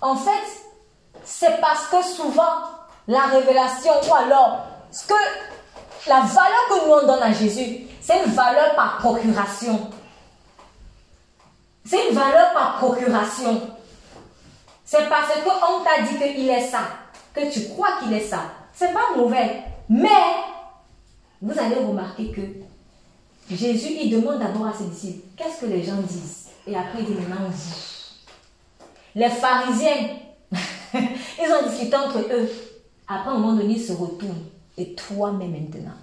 [0.00, 0.30] en fait,
[1.24, 2.42] c'est parce que souvent,
[3.08, 5.14] la révélation ou alors ce que
[6.06, 9.90] la valeur que nous on donne à Jésus, c'est une valeur par procuration.
[11.84, 13.60] C'est une valeur par procuration.
[14.84, 16.80] C'est parce qu'on t'a dit qu'il est ça,
[17.34, 18.40] que tu crois qu'il est ça.
[18.72, 19.64] C'est pas mauvais.
[19.88, 20.08] Mais,
[21.40, 22.40] vous allez remarquer que
[23.54, 26.48] Jésus, il demande d'abord à ses disciples, qu'est-ce que les gens disent?
[26.66, 27.50] Et après, il dit maintenant.
[29.14, 30.16] Les pharisiens,
[30.94, 32.50] ils ont discuté entre eux.
[33.08, 34.46] Après, à un moment donné, ils se retournent.
[34.76, 35.94] Et toi-même maintenant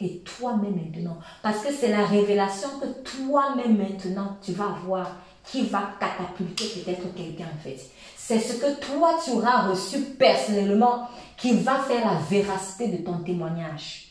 [0.00, 1.18] et toi-même maintenant.
[1.42, 7.14] Parce que c'est la révélation que toi-même maintenant tu vas voir qui va catapulter peut-être
[7.14, 7.78] quelqu'un en fait.
[8.26, 13.18] C'est ce que toi tu auras reçu personnellement qui va faire la véracité de ton
[13.18, 14.08] témoignage.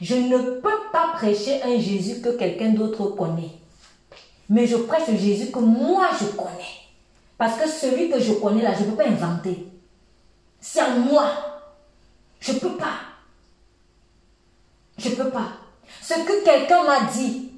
[0.00, 3.50] Je ne peux pas prêcher un Jésus que quelqu'un d'autre connaît.
[4.48, 6.86] Mais je prêche le Jésus que moi je connais.
[7.36, 9.68] Parce que celui que je connais là, je ne peux pas inventer.
[10.58, 11.30] C'est en moi.
[12.40, 12.96] Je ne peux pas.
[14.96, 15.48] Je ne peux pas.
[16.00, 17.50] Ce que quelqu'un m'a dit,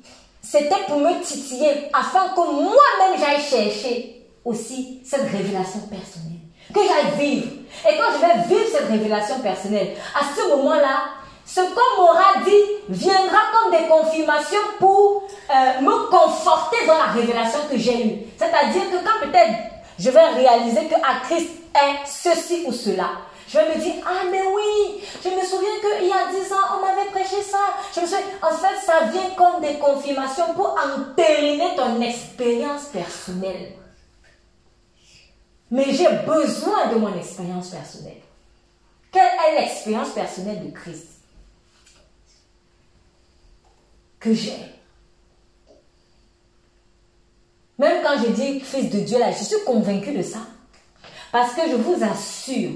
[0.42, 6.38] c'était pour me titiller afin que moi-même j'aille chercher aussi cette révélation personnelle.
[6.72, 7.46] Que j'aille vivre.
[7.88, 12.90] Et quand je vais vivre cette révélation personnelle, à ce moment-là, ce qu'on m'aura dit
[12.90, 18.18] viendra comme des confirmations pour euh, me conforter dans la révélation que j'ai eue.
[18.36, 19.54] C'est-à-dire que quand peut-être
[19.98, 23.08] je vais réaliser que à Christ est ceci ou cela,
[23.48, 26.76] je vais me dire, ah mais oui, je me souviens qu'il y a 10 ans,
[26.76, 27.58] on m'avait prêché ça.
[27.94, 33.72] Je me en fait, ça vient comme des confirmations pour entériner ton expérience personnelle.
[35.70, 38.22] Mais j'ai besoin de mon expérience personnelle.
[39.12, 41.06] Quelle est l'expérience personnelle de Christ
[44.20, 44.58] que j'ai?
[47.78, 50.40] Même quand je dis Fils de Dieu, là, je suis convaincu de ça.
[51.30, 52.72] Parce que je vous assure,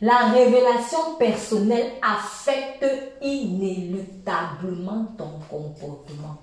[0.00, 2.84] la révélation personnelle affecte
[3.22, 6.38] inéluctablement ton comportement.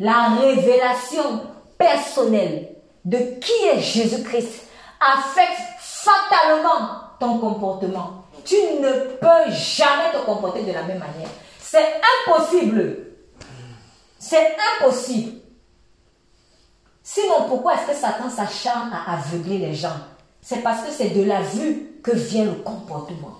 [0.00, 1.42] La révélation
[1.76, 2.77] personnelle
[3.08, 4.66] de qui est Jésus-Christ
[5.00, 8.24] affecte fatalement ton comportement.
[8.44, 11.28] Tu ne peux jamais te comporter de la même manière.
[11.58, 12.98] C'est impossible.
[14.18, 15.40] C'est impossible.
[17.02, 19.96] Sinon, pourquoi est-ce que Satan s'acharne à aveugler les gens?
[20.42, 23.38] C'est parce que c'est de la vue que vient le comportement.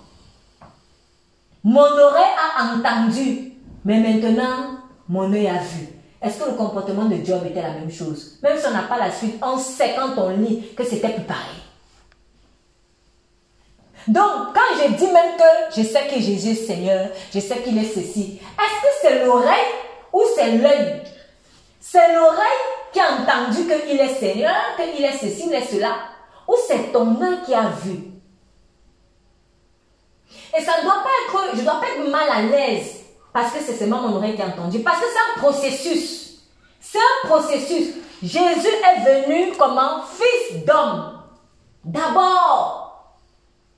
[1.63, 3.53] Mon oreille a entendu,
[3.85, 5.98] mais maintenant, mon œil a vu.
[6.21, 8.37] Est-ce que le comportement de Job était la même chose?
[8.43, 11.23] Même si on n'a pas la suite, on sait quand on lit que c'était plus
[11.23, 11.61] pareil.
[14.07, 17.77] Donc, quand je dis même que je sais que Jésus est Seigneur, je sais qu'il
[17.77, 19.67] est ceci, est-ce que c'est l'oreille
[20.11, 21.03] ou c'est l'œil?
[21.79, 25.95] C'est l'oreille qui a entendu qu'il est Seigneur, qu'il est ceci, il est cela,
[26.47, 27.99] ou c'est ton œil qui a vu?
[30.57, 33.03] Et ça ne doit pas être, je ne dois pas être mal à l'aise
[33.39, 36.41] parce que c'est seulement mon oreille qui a entendu, parce que c'est un processus.
[36.81, 37.93] C'est un processus.
[38.21, 41.21] Jésus est venu comme un fils d'homme.
[41.85, 43.15] D'abord,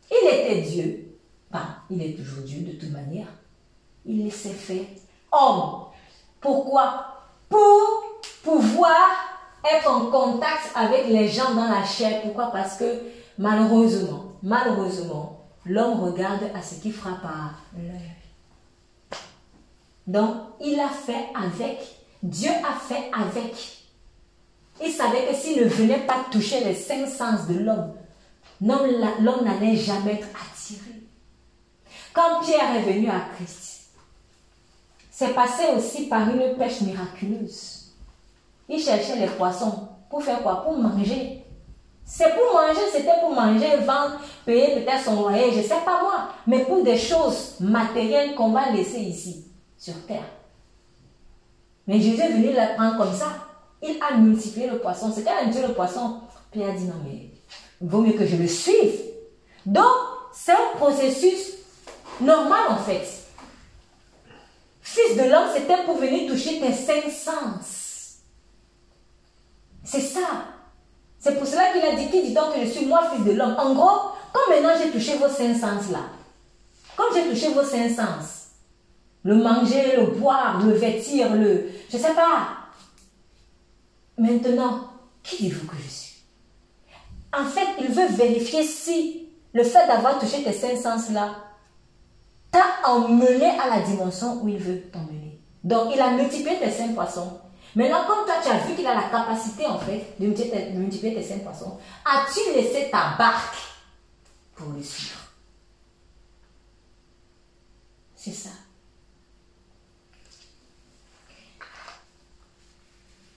[0.10, 1.15] il était Dieu.
[1.91, 3.28] il est toujours Dieu de toute manière.
[4.04, 4.88] Il s'est fait
[5.32, 5.86] homme.
[6.39, 7.06] Pourquoi?
[7.47, 8.04] Pour
[8.43, 9.10] pouvoir
[9.71, 12.24] être en contact avec les gens dans la chair.
[12.24, 12.47] Pourquoi?
[12.52, 13.00] Parce que
[13.38, 18.11] malheureusement, malheureusement, l'homme regarde à ce qui frappe par l'œil.
[20.07, 21.79] Donc, il a fait avec.
[22.23, 23.55] Dieu a fait avec.
[24.83, 27.93] Il savait que s'il ne venait pas toucher les cinq sens de l'homme,
[28.61, 31.01] l'homme n'allait jamais être attiré.
[32.13, 33.91] Quand Pierre est venu à Christ,
[35.09, 37.91] c'est passé aussi par une pêche miraculeuse.
[38.67, 39.87] Il cherchait les poissons.
[40.09, 40.63] Pour faire quoi?
[40.63, 41.43] Pour manger.
[42.03, 46.01] C'est pour manger, c'était pour manger, vendre, payer peut-être son loyer, je ne sais pas
[46.01, 46.29] moi.
[46.45, 49.45] Mais pour des choses matérielles qu'on va laisser ici,
[49.81, 50.29] sur terre.
[51.87, 53.33] Mais Jésus est venu la prendre comme ça.
[53.81, 55.11] Il a multiplié le poisson.
[55.11, 56.21] C'était un Dieu le poisson.
[56.51, 57.31] Pierre a dit non, mais
[57.81, 59.01] il vaut mieux que je le suive.
[59.65, 59.85] Donc,
[60.31, 61.53] c'est un processus
[62.19, 63.07] normal en fait.
[64.81, 68.17] Fils de l'homme, c'était pour venir toucher tes cinq sens.
[69.83, 70.45] C'est ça.
[71.17, 73.31] C'est pour cela qu'il a dit, qui dit donc que je suis moi, fils de
[73.31, 73.55] l'homme?
[73.57, 76.01] En gros, comme maintenant j'ai touché vos cinq sens là,
[76.95, 78.40] comme j'ai touché vos cinq sens,
[79.23, 81.69] le manger, le boire, le vêtir, le...
[81.89, 82.47] Je ne sais pas.
[84.17, 84.89] Maintenant,
[85.23, 86.23] qui dites-vous que je suis?
[87.34, 91.36] En fait, il veut vérifier si le fait d'avoir touché tes cinq sens-là
[92.51, 95.39] t'a emmené à la dimension où il veut t'emmener.
[95.63, 97.39] Donc, il a multiplié tes cinq poissons.
[97.75, 101.23] Maintenant, comme toi, tu as vu qu'il a la capacité, en fait, de multiplier tes,
[101.23, 103.55] cinq poissons, as-tu laissé ta barque
[104.55, 105.19] pour le suivre?
[108.15, 108.49] C'est ça.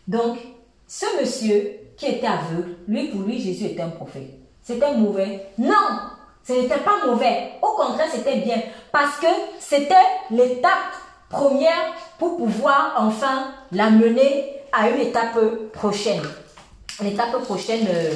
[0.06, 0.38] Donc,
[0.86, 4.30] ce monsieur qui était aveugle, lui, pour lui, Jésus était un prophète.
[4.62, 5.46] C'était mauvais.
[5.58, 5.98] Non,
[6.46, 7.52] ce n'était pas mauvais.
[7.62, 8.60] Au contraire, c'était bien.
[8.92, 9.26] Parce que
[9.60, 9.94] c'était
[10.30, 10.94] l'étape
[11.30, 15.38] première pour pouvoir enfin l'amener à une étape
[15.72, 16.22] prochaine.
[17.02, 18.14] L'étape prochaine, euh,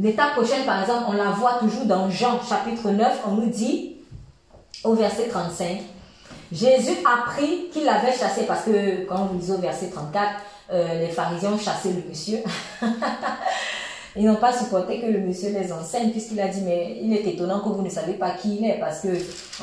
[0.00, 3.96] l'étape prochaine, par exemple, on la voit toujours dans Jean chapitre 9, on nous dit
[4.84, 5.80] au verset 35,
[6.52, 10.32] Jésus a appris qu'il avait chassé, parce que quand vous lisez au verset 34,
[10.70, 12.38] euh, les pharisiens ont chassé le monsieur.
[14.16, 17.24] Ils n'ont pas supporté que le monsieur les enseigne, puisqu'il a dit, mais il est
[17.24, 19.08] étonnant que vous ne savez pas qui il est, parce que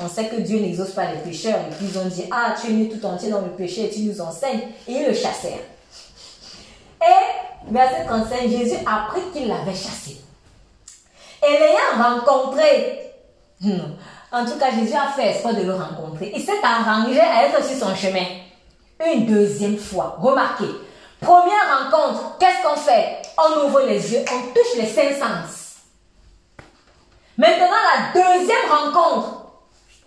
[0.02, 1.60] on sait que Dieu n'exauce pas les pécheurs.
[1.60, 3.90] Et puis ils ont dit, ah, tu es né tout entier dans le péché et
[3.90, 4.62] tu nous enseignes.
[4.88, 5.60] Et ils le chassèrent.
[7.02, 10.22] Et, verset 35, Jésus a appris qu'il l'avait chassé.
[11.46, 13.12] Et l'ayant rencontré,
[14.36, 16.32] en tout cas, Jésus a fait espoir de le rencontrer.
[16.36, 18.26] Il s'est arrangé à être sur son chemin.
[19.06, 20.18] Une deuxième fois.
[20.20, 20.70] Remarquez,
[21.22, 23.22] Première rencontre, qu'est-ce qu'on fait?
[23.38, 25.78] On ouvre les yeux, on touche les cinq sens.
[27.38, 29.46] Maintenant, la deuxième rencontre,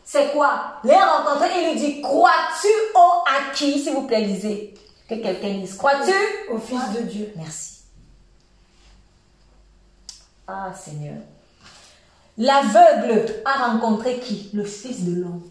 [0.05, 0.75] c'est quoi?
[0.85, 3.83] Les rencontres, il lui dit, crois-tu au acquis?
[3.83, 4.75] S'il vous plaît, lisez.
[5.09, 7.83] Que quelqu'un dise, crois-tu au Fils de Dieu Merci.
[10.47, 11.17] Ah Seigneur.
[12.39, 14.51] L'aveugle a rencontré qui?
[14.55, 15.43] Le Fils de l'homme.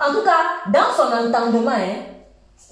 [0.00, 2.02] En tout cas, dans son entendement, hein,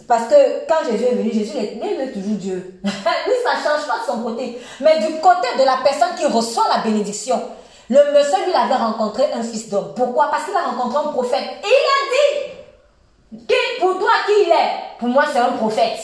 [0.09, 2.80] Parce que quand Jésus est venu, Jésus est, toujours Dieu.
[2.84, 4.59] Lui, ça ne change pas de son côté.
[4.80, 7.40] Mais du côté de la personne qui reçoit la bénédiction,
[7.88, 9.92] le monsieur, lui, avait rencontré un fils d'homme.
[9.94, 10.30] Pourquoi?
[10.30, 11.44] Parce qu'il a rencontré un prophète.
[11.62, 14.98] Il a dit, qui, pour toi, qui il est?
[14.98, 15.98] Pour moi, c'est un prophète.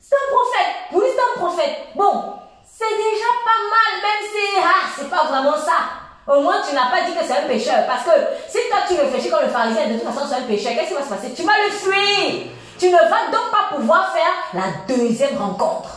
[0.00, 0.92] C'est un prophète.
[0.92, 1.76] Lui, c'est un prophète.
[1.96, 2.39] Bon,
[2.80, 6.00] c'est déjà pas mal, même si, ah, c'est pas vraiment ça.
[6.26, 7.86] Au moins, tu n'as pas dit que c'est un pécheur.
[7.86, 8.10] Parce que
[8.48, 10.94] si toi, tu réfléchis comme le pharisien, de toute façon, c'est un pécheur, qu'est-ce qui
[10.94, 11.34] va se passer?
[11.34, 12.46] Tu vas le fuir.
[12.78, 15.90] Tu ne vas donc pas pouvoir faire la deuxième rencontre.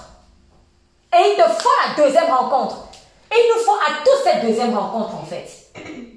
[1.14, 2.76] Et il te faut la deuxième rencontre.
[3.32, 5.48] Et il nous faut à tous cette deuxième rencontre, en fait.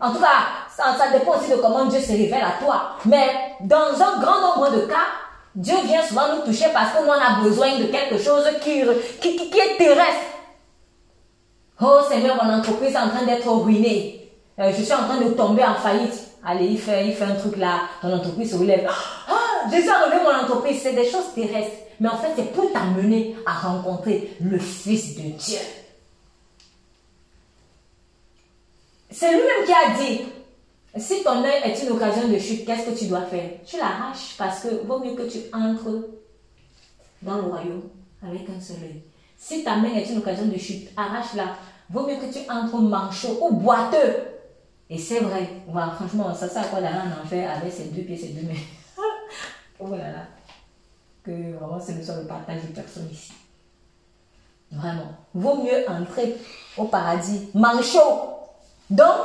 [0.01, 2.97] En tout cas, ça, dépend aussi de comment Dieu se révèle à toi.
[3.05, 3.29] Mais
[3.61, 5.07] dans un grand nombre de cas,
[5.55, 10.36] Dieu vient souvent nous toucher parce qu'on a besoin de quelque chose qui, est terrestre.
[11.81, 14.31] Oh Seigneur, mon entreprise est en train d'être ruinée.
[14.59, 16.23] Euh, je suis en train de tomber en faillite.
[16.45, 18.89] Allez, il fait, il fait un truc là, ton entreprise se relève.
[19.29, 20.81] Ah, Jésus a relevé mon entreprise.
[20.83, 21.77] C'est des choses terrestres.
[22.01, 25.59] Mais en fait, c'est pour t'amener à rencontrer le Fils de Dieu.
[29.11, 30.21] C'est lui-même qui a dit,
[30.97, 33.51] si ton œil est une occasion de chute, qu'est-ce que tu dois faire?
[33.67, 36.07] Tu l'arraches parce que vaut mieux que tu entres
[37.23, 37.83] dans le royaume
[38.23, 39.03] avec un seul œil.
[39.39, 41.57] Si ta main est une occasion de chute, arrache-la.
[41.91, 44.37] Vaut mieux que tu entres manchot ou boiteux
[44.89, 45.49] et c'est vrai.
[45.97, 48.55] franchement, ça sert à quoi d'aller en enfer avec ses deux pieds, ses deux mains?
[49.79, 50.27] Oh là là.
[51.23, 53.33] Que vraiment, c'est le seul partage de personne ici.
[54.73, 55.13] Vraiment.
[55.35, 56.35] Vaut mieux entrer
[56.79, 58.39] au paradis manchot.
[58.89, 59.17] Donc,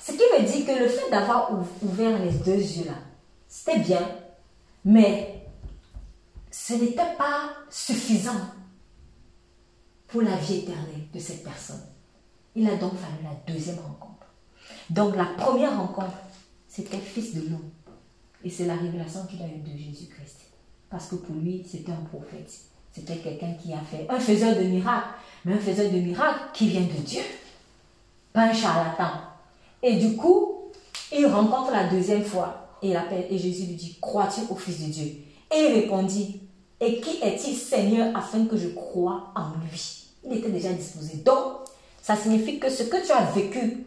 [0.00, 1.50] ce qui veut dire que le fait d'avoir
[1.82, 2.94] ouvert les deux yeux là,
[3.46, 4.00] c'était bien,
[4.86, 5.44] mais
[6.50, 8.40] ce n'était pas suffisant
[10.10, 11.82] pour la vie éternelle de cette personne.
[12.56, 14.26] Il a donc fallu la deuxième rencontre.
[14.90, 16.16] Donc la première rencontre,
[16.68, 17.70] c'était fils de l'homme.
[18.44, 20.38] Et c'est la révélation qu'il a eue de Jésus-Christ.
[20.88, 22.50] Parce que pour lui, c'était un prophète.
[22.92, 25.10] C'était quelqu'un qui a fait un faiseur de miracles,
[25.44, 27.22] mais un faiseur de miracles qui vient de Dieu.
[28.32, 29.10] Pas un charlatan.
[29.82, 30.72] Et du coup,
[31.12, 34.92] il rencontre la deuxième fois et, appelle, et Jésus lui dit, crois-tu au Fils de
[34.92, 35.06] Dieu?
[35.54, 36.40] Et il répondit,
[36.80, 39.99] et qui est-il Seigneur afin que je croie en lui?
[40.24, 41.18] Il était déjà disposé.
[41.18, 41.64] Donc,
[42.02, 43.86] ça signifie que ce que tu as vécu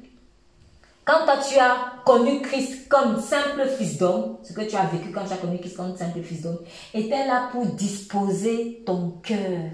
[1.05, 5.25] quand tu as connu Christ comme simple fils d'homme, ce que tu as vécu quand
[5.25, 6.59] tu as connu Christ comme simple fils d'homme,
[6.93, 9.71] était là pour disposer ton cœur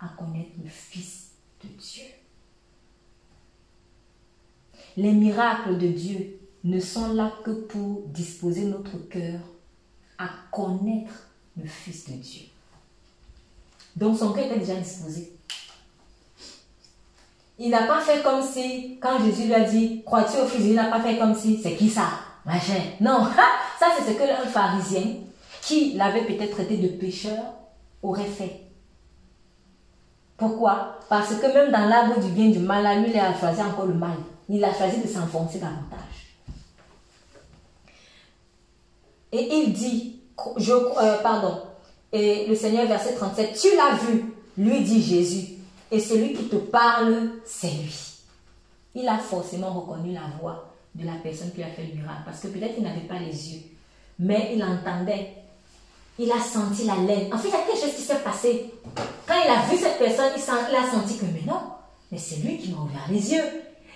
[0.00, 1.30] à connaître le Fils
[1.62, 2.04] de Dieu.
[4.96, 9.40] Les miracles de Dieu ne sont là que pour disposer notre cœur
[10.18, 12.46] à connaître le Fils de Dieu.
[13.96, 15.32] Donc son cœur était déjà disposé.
[17.58, 20.74] Il n'a pas fait comme si, quand Jésus lui a dit, crois-tu au Fils, il
[20.74, 22.08] n'a pas fait comme si, c'est qui ça
[22.44, 22.80] Machin.
[23.00, 23.26] Non,
[23.78, 25.02] ça c'est ce que un pharisien
[25.62, 27.42] qui l'avait peut-être traité de pécheur
[28.02, 28.60] aurait fait.
[30.36, 30.98] Pourquoi?
[31.08, 33.94] Parce que même dans l'arbre du bien du mal, lui, il a choisi encore le
[33.94, 34.16] mal.
[34.48, 36.36] Il a choisi de s'enfoncer davantage.
[39.32, 40.20] Et il dit,
[40.56, 41.62] je, euh, pardon,
[42.14, 45.54] et le Seigneur, verset 37, tu l'as vu, lui dit Jésus,
[45.90, 48.20] et celui qui te parle, c'est lui.
[48.94, 52.22] Il a forcément reconnu la voix de la personne qui a fait le miracle.
[52.24, 53.62] Parce que peut-être il n'avait pas les yeux.
[54.20, 55.34] Mais il entendait.
[56.16, 57.34] Il a senti la laine.
[57.34, 58.72] En fait, il y a quelque chose qui s'est passé.
[59.26, 61.62] Quand il a vu cette personne, il, a senti que, mais non,
[62.12, 63.44] mais c'est lui qui m'a ouvert les yeux.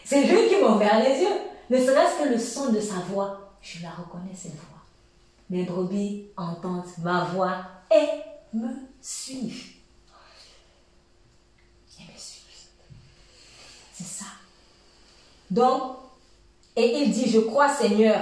[0.04, 1.36] C'est lui qui m'a ouvert les yeux.
[1.70, 4.82] Ne serait-ce que le son de sa voix, je la reconnais cette voix.
[5.50, 7.58] Mes brebis entendent ma voix
[7.90, 8.68] et me
[9.00, 9.78] suivent.
[13.98, 14.26] C'est ça.
[15.50, 15.96] Donc,
[16.76, 18.20] et il dit, je crois Seigneur.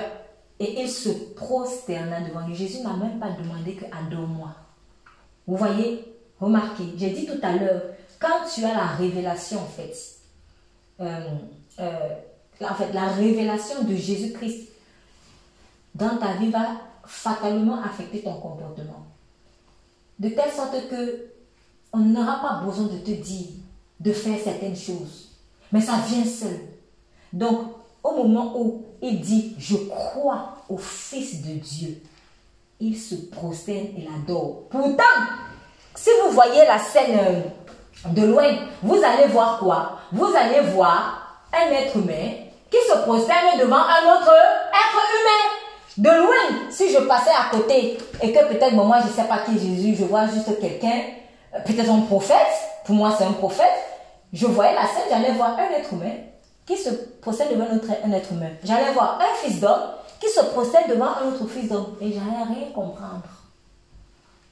[0.58, 2.54] Et il se prosterna devant lui.
[2.54, 4.54] Jésus n'a même pas demandé que adore-moi.
[5.46, 7.82] Vous voyez, remarquez, j'ai dit tout à l'heure,
[8.18, 9.94] quand tu as la révélation en fait,
[11.00, 11.28] euh,
[11.78, 12.14] euh,
[12.62, 14.70] en fait, la révélation de Jésus-Christ
[15.94, 16.68] dans ta vie va
[17.04, 19.06] fatalement affecter ton comportement.
[20.18, 21.26] De telle sorte que
[21.92, 23.48] on n'aura pas besoin de te dire
[24.00, 25.30] de faire certaines choses.
[25.72, 26.60] Mais ça vient seul.
[27.32, 27.60] Donc,
[28.02, 32.02] au moment où il dit, je crois au Fils de Dieu,
[32.78, 34.68] il se prosterne et l'adore.
[34.70, 35.02] Pourtant,
[35.94, 39.98] si vous voyez la scène euh, de loin, vous allez voir quoi?
[40.12, 42.32] Vous allez voir un être humain
[42.70, 45.55] qui se prosterne devant un autre être humain.
[45.98, 49.38] De loin, si je passais à côté et que peut-être moi je ne sais pas
[49.38, 51.00] qui est Jésus, je vois juste quelqu'un,
[51.54, 52.36] euh, peut-être un prophète,
[52.84, 53.72] pour moi c'est un prophète,
[54.32, 56.12] je voyais la scène, j'allais voir un être humain
[56.66, 56.90] qui se
[57.22, 58.50] procède devant un être humain.
[58.64, 61.96] J'allais voir un fils d'homme qui se procède devant un autre fils d'homme.
[62.00, 63.22] Et j'allais rien comprendre.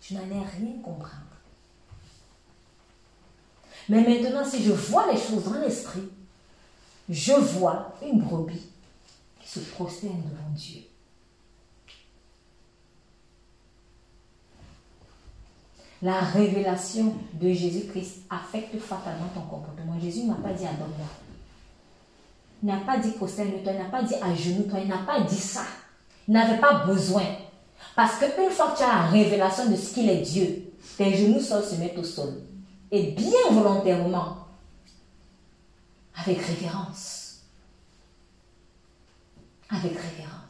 [0.01, 1.21] je n'allais rien comprendre.
[3.89, 6.09] Mais maintenant, si je vois les choses dans l'esprit,
[7.09, 8.71] je vois une brebis
[9.41, 10.84] qui se prosterne devant Dieu.
[16.05, 19.99] La révélation de Jésus-Christ affecte fatalement ton comportement.
[19.99, 20.87] Jésus n'a pas dit à moi
[22.63, 25.21] Il n'a pas dit prosterne-toi, il n'a pas dit à genoux toi, il n'a pas
[25.23, 25.63] dit ça.
[26.29, 27.25] Il n'avait pas besoin.
[27.97, 31.41] Parce qu'une fois que tu as la révélation de ce qu'il est Dieu, tes genoux
[31.41, 32.35] se mettent au sol.
[32.91, 34.37] Et bien volontairement,
[36.15, 37.41] avec révérence.
[39.71, 40.44] Avec révérence.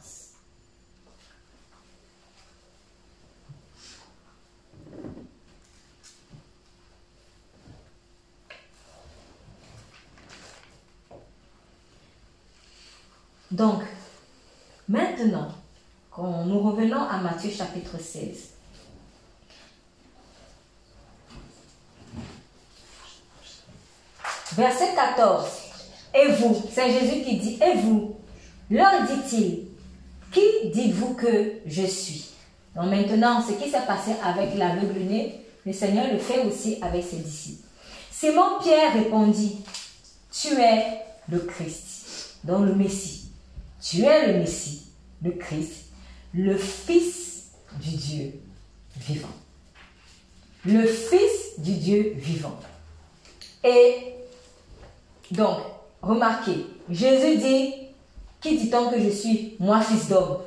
[13.55, 13.83] Donc,
[14.89, 15.47] maintenant,
[16.11, 18.49] quand nous revenons à Matthieu chapitre 16,
[24.57, 25.45] verset 14,
[26.15, 28.17] et vous, c'est Jésus qui dit, et vous,
[28.69, 29.67] leur dit-il,
[30.33, 32.31] qui dites-vous que je suis?
[32.75, 37.05] Donc maintenant, ce qui s'est passé avec l'aveugle né, le Seigneur le fait aussi avec
[37.05, 37.65] ses disciples.
[38.11, 39.63] Simon Pierre répondit,
[40.29, 40.99] tu es
[41.29, 43.24] le Christ, donc le Messie
[43.87, 44.87] tu es le Messie,
[45.21, 45.85] le Christ,
[46.33, 48.33] le Fils du Dieu
[48.97, 49.27] vivant.
[50.65, 52.57] Le Fils du Dieu vivant.
[53.63, 54.15] Et
[55.31, 55.59] donc,
[56.01, 57.73] remarquez, Jésus dit,
[58.41, 59.55] qui dit-on que je suis?
[59.59, 60.39] Moi, fils d'homme.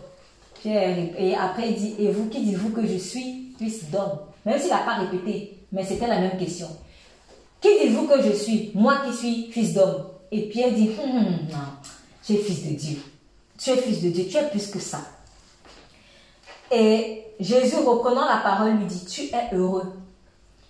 [0.65, 3.55] Et après, il dit, et vous, qui dites-vous que je suis?
[3.59, 6.69] Fils d'homme Même s'il n'a pas répété, mais c'était la même question.
[7.61, 8.71] Qui dites-vous que je suis?
[8.75, 10.07] Moi qui suis fils d'homme.
[10.31, 11.59] Et Pierre dit, hum, hum, non,
[12.25, 12.99] tu es fils de Dieu.
[13.59, 15.01] Tu es fils de Dieu, tu es plus que ça.
[16.71, 19.93] Et Jésus, reprenant la parole, lui dit, tu es heureux,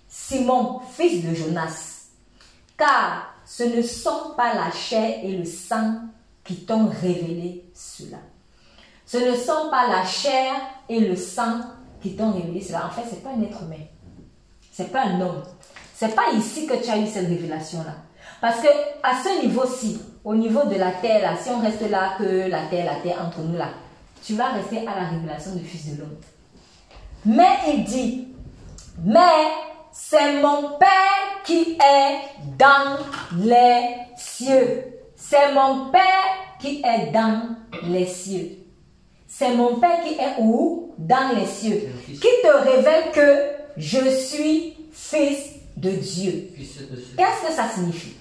[0.08, 2.06] Simon, fils de Jonas,
[2.76, 6.00] car ce ne sont pas la chair et le sang
[6.44, 8.18] qui t'ont révélé cela.
[9.04, 10.54] Ce ne sont pas la chair
[10.88, 11.60] et le sang
[12.00, 12.86] qui t'ont révélé cela.
[12.86, 13.84] En fait, ce n'est pas un être humain.
[14.72, 15.42] Ce n'est pas un homme.
[15.98, 17.94] Ce n'est pas ici que tu as eu cette révélation-là.
[18.40, 18.68] Parce que
[19.02, 19.98] à ce niveau-ci,
[20.28, 23.24] au niveau de la terre, là, si on reste là, que la terre, la terre
[23.26, 23.70] entre nous là,
[24.22, 26.18] tu vas rester à la révélation du Fils de l'homme.
[27.24, 28.28] Mais il dit,
[29.02, 29.46] mais
[29.90, 32.18] c'est mon Père qui est
[32.58, 32.98] dans
[33.38, 34.84] les cieux.
[35.16, 36.02] C'est mon Père
[36.60, 38.50] qui est dans les cieux.
[39.26, 40.92] C'est mon Père qui est où?
[40.98, 41.88] Dans les cieux.
[42.06, 46.50] Qui te révèle que je suis fils de Dieu.
[47.16, 48.12] Qu'est-ce que ça signifie?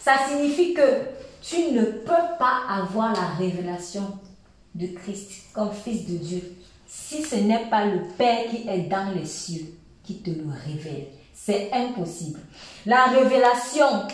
[0.00, 1.15] Ça signifie que
[1.48, 4.18] tu ne peux pas avoir la révélation
[4.74, 6.56] de Christ comme fils de Dieu
[6.88, 11.06] si ce n'est pas le Père qui est dans les cieux qui te le révèle.
[11.34, 12.40] C'est impossible.
[12.84, 14.08] La révélation,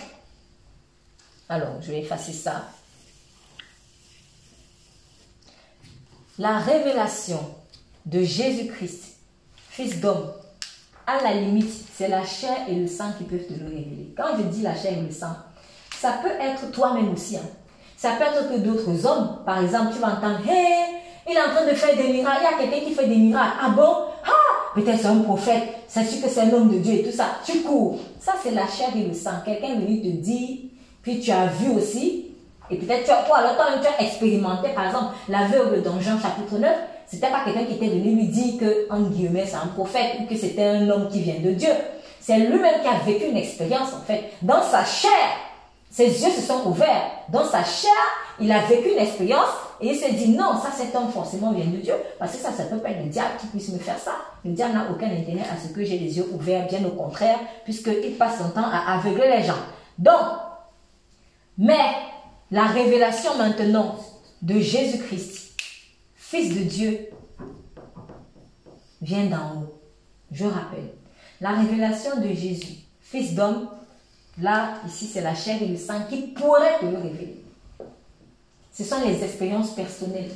[1.48, 2.68] alors je vais effacer ça.
[6.38, 7.40] La révélation
[8.04, 9.16] de Jésus-Christ,
[9.70, 10.32] fils d'homme,
[11.06, 14.14] à la limite, c'est la chair et le sang qui peuvent te le révéler.
[14.16, 15.36] Quand je dis la chair et le sang,
[16.02, 17.36] ça peut être toi-même aussi.
[17.36, 17.48] Hein.
[17.96, 20.98] Ça peut être que d'autres hommes, par exemple, tu vas entendre, hé,
[21.30, 23.14] il est en train de faire des miracles, il y a quelqu'un qui fait des
[23.14, 23.56] miracles.
[23.62, 23.94] Ah bon?
[24.24, 27.16] Ah Peut-être c'est un prophète, c'est sûr que c'est un homme de Dieu et tout
[27.16, 27.26] ça.
[27.44, 28.00] Tu cours.
[28.18, 29.30] Ça, c'est la chair et le sang.
[29.44, 30.72] Quelqu'un venu te dit,
[31.02, 32.32] puis tu as vu aussi,
[32.68, 36.18] et peut-être tu as, ou alors toi tu as expérimenté, par exemple, l'aveugle dans Jean
[36.20, 36.68] chapitre 9,
[37.06, 40.26] c'était pas quelqu'un qui était venu lui dire que, en guillemets, c'est un prophète ou
[40.26, 41.70] que c'était un homme qui vient de Dieu.
[42.18, 45.51] C'est lui-même qui a vécu une expérience, en fait, dans sa chair.
[45.92, 47.10] Ses yeux se sont ouverts.
[47.28, 47.90] Dans sa chair,
[48.40, 51.66] il a vécu une expérience et il s'est dit non, ça cet homme forcément vient
[51.66, 53.78] de Dieu parce que ça, ça ne peut pas être le diable qui puisse me
[53.78, 54.12] faire ça.
[54.42, 57.38] Le diable n'a aucun intérêt à ce que j'ai les yeux ouverts, bien au contraire,
[57.64, 59.58] puisqu'il passe son temps à aveugler les gens.
[59.98, 60.16] Donc,
[61.58, 61.90] mais
[62.50, 63.96] la révélation maintenant
[64.40, 65.52] de Jésus-Christ,
[66.14, 67.10] Fils de Dieu,
[69.02, 69.80] vient d'en haut.
[70.30, 70.94] Je rappelle,
[71.42, 73.68] la révélation de Jésus, Fils d'homme,
[74.40, 77.42] Là, ici, c'est la chair et le sang qui pourraient te le révéler.
[78.72, 80.30] Ce sont les expériences personnelles.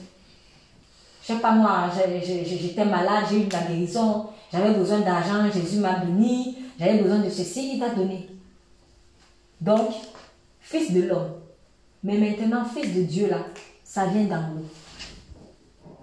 [1.22, 1.90] Je sais pas moi,
[2.24, 7.30] j'étais malade, j'ai eu la guérison, j'avais besoin d'argent, Jésus m'a béni, j'avais besoin de
[7.30, 8.28] ceci, il t'a donné.
[9.60, 9.90] Donc,
[10.60, 11.32] fils de l'homme.
[12.04, 13.38] Mais maintenant, fils de Dieu, là,
[13.82, 15.96] ça vient d'en haut.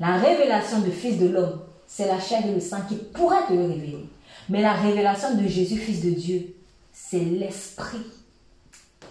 [0.00, 3.52] La révélation de fils de l'homme, c'est la chair et le sang qui pourrait te
[3.52, 4.08] le révéler.
[4.48, 6.54] Mais la révélation de Jésus, fils de Dieu,
[6.94, 8.06] c'est l'Esprit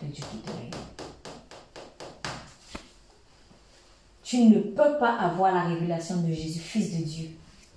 [0.01, 0.51] de Dieu qui te.
[4.23, 7.27] Tu ne peux pas avoir la révélation de Jésus, Fils de Dieu,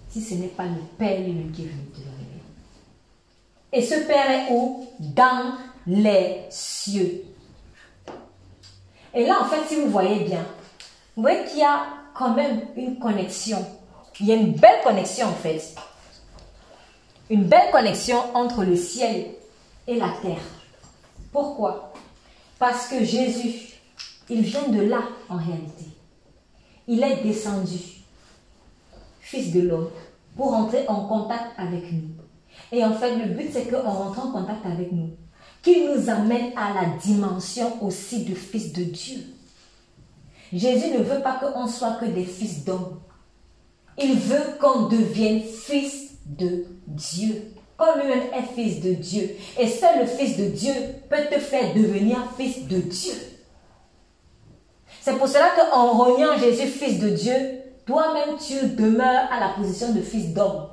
[0.08, 2.00] si ce n'est pas le Père qui est venu te.
[3.72, 4.86] Et ce Père est où?
[5.00, 7.24] Dans les cieux.
[9.12, 10.46] Et là, en fait, si vous voyez bien,
[11.16, 11.84] vous voyez qu'il y a
[12.14, 13.66] quand même une connexion.
[14.20, 15.74] Il y a une belle connexion, en fait.
[17.28, 19.35] Une belle connexion entre le ciel
[19.86, 20.42] et la terre.
[21.32, 21.92] Pourquoi?
[22.58, 23.74] Parce que Jésus,
[24.28, 25.84] il vient de là, en réalité.
[26.88, 27.78] Il est descendu,
[29.20, 29.90] fils de l'homme,
[30.36, 32.10] pour entrer en contact avec nous.
[32.72, 35.10] Et en fait, le but, c'est qu'on rentre en contact avec nous.
[35.62, 39.18] Qu'il nous amène à la dimension aussi de fils de Dieu.
[40.52, 43.00] Jésus ne veut pas qu'on soit que des fils d'hommes.
[43.98, 47.52] Il veut qu'on devienne fils de Dieu.
[47.76, 49.36] Comme lui-même est fils de Dieu.
[49.58, 50.72] Et seul le fils de Dieu
[51.10, 53.12] peut te faire devenir fils de Dieu.
[55.02, 57.34] C'est pour cela qu'en reniant Jésus, fils de Dieu,
[57.86, 60.68] toi-même tu demeures à la position de fils d'homme.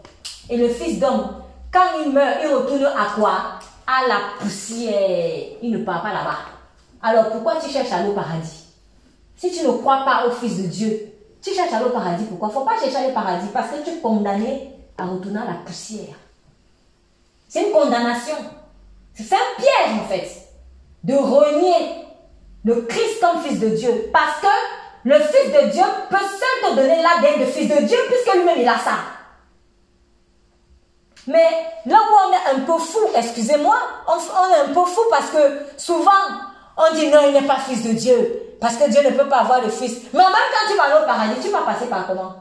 [0.50, 1.36] Et le fils d'homme,
[1.72, 3.60] quand il meurt, il retourne à quoi?
[3.86, 5.58] À la poussière.
[5.62, 6.38] Il ne part pas là-bas.
[7.02, 8.64] Alors pourquoi tu cherches à aller au paradis?
[9.36, 12.24] Si tu ne crois pas au fils de Dieu, tu cherches à aller au paradis.
[12.24, 12.48] Pourquoi?
[12.48, 15.40] Il ne faut pas chercher à aller paradis parce que tu es condamné à retourner
[15.40, 16.16] à la poussière.
[17.54, 18.36] C'est une condamnation.
[19.14, 20.28] C'est un piège en fait
[21.04, 22.08] de renier
[22.66, 24.10] le Christ comme fils de Dieu.
[24.12, 24.48] Parce que
[25.04, 28.58] le fils de Dieu peut seul te donner l'ADN de fils de Dieu puisque lui-même
[28.60, 28.94] il a ça.
[31.28, 31.48] Mais
[31.86, 33.78] là où on est un peu fou, excusez-moi,
[34.08, 36.10] on, est un peu fou parce que souvent
[36.76, 38.56] on dit non, il n'est pas fils de Dieu.
[38.60, 40.02] Parce que Dieu ne peut pas avoir de fils.
[40.12, 42.34] Mais même temps, tu vas aller au paradis, tu vas passer par comment?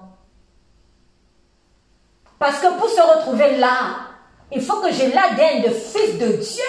[2.38, 4.11] Parce que pour se retrouver là,
[4.54, 6.62] il faut que j'ai l'ADN de fils de Dieu.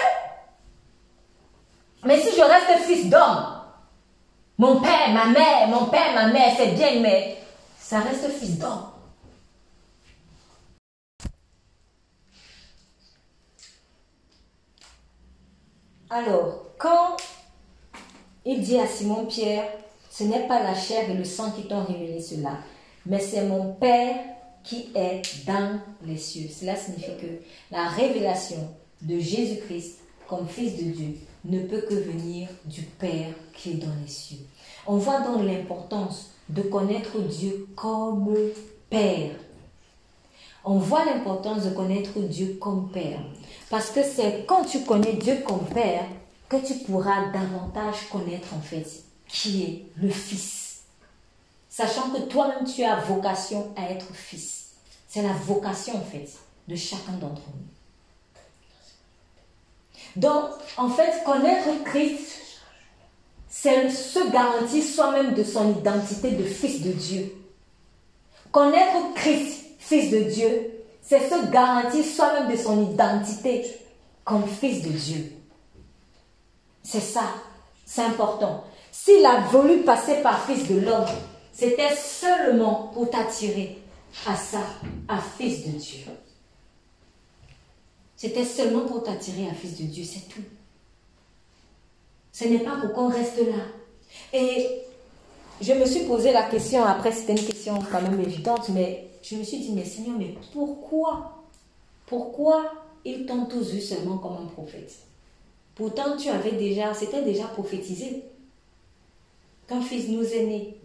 [2.04, 3.60] Mais si je reste fils d'homme,
[4.58, 7.38] mon père, ma mère, mon père, ma mère, c'est bien, mais
[7.78, 8.90] ça reste fils d'homme.
[16.10, 17.16] Alors, quand
[18.44, 19.64] il dit à Simon-Pierre,
[20.10, 22.58] ce n'est pas la chair et le sang qui t'ont révélé cela,
[23.04, 24.14] mais c'est mon Père
[24.64, 26.48] qui est dans les cieux.
[26.48, 27.40] Cela signifie que
[27.70, 28.68] la révélation
[29.02, 33.94] de Jésus-Christ comme Fils de Dieu ne peut que venir du Père qui est dans
[34.02, 34.38] les cieux.
[34.86, 38.34] On voit donc l'importance de connaître Dieu comme
[38.88, 39.36] Père.
[40.64, 43.20] On voit l'importance de connaître Dieu comme Père.
[43.68, 46.06] Parce que c'est quand tu connais Dieu comme Père
[46.48, 48.86] que tu pourras davantage connaître en fait
[49.28, 50.82] qui est le Fils.
[51.68, 54.53] Sachant que toi-même tu as vocation à être Fils.
[55.14, 56.28] C'est la vocation en fait
[56.66, 57.62] de chacun d'entre nous.
[60.20, 62.32] Donc, en fait, connaître Christ,
[63.48, 67.32] c'est se garantir soi-même de son identité de fils de Dieu.
[68.50, 73.64] Connaître Christ, fils de Dieu, c'est se garantir soi-même de son identité
[74.24, 75.32] comme fils de Dieu.
[76.82, 77.34] C'est ça,
[77.86, 78.64] c'est important.
[78.90, 81.06] S'il a voulu passer par fils de l'homme,
[81.52, 83.78] c'était seulement pour t'attirer
[84.26, 84.62] à ça,
[85.08, 86.04] à fils de Dieu.
[88.16, 90.44] C'était seulement pour t'attirer un fils de Dieu, c'est tout.
[92.32, 93.64] Ce n'est pas pour qu'on reste là.
[94.32, 94.68] Et
[95.60, 99.36] je me suis posé la question, après c'était une question quand même évidente, mais je
[99.36, 101.44] me suis dit, mais Seigneur, mais pourquoi?
[102.06, 102.72] Pourquoi
[103.04, 104.94] ils t'ont tous vu seulement comme un prophète?
[105.74, 108.22] Pourtant, tu avais déjà, c'était déjà prophétisé.
[109.66, 110.76] Qu'un fils nous est né,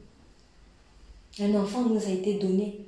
[1.39, 2.85] un enfant nous a été donné.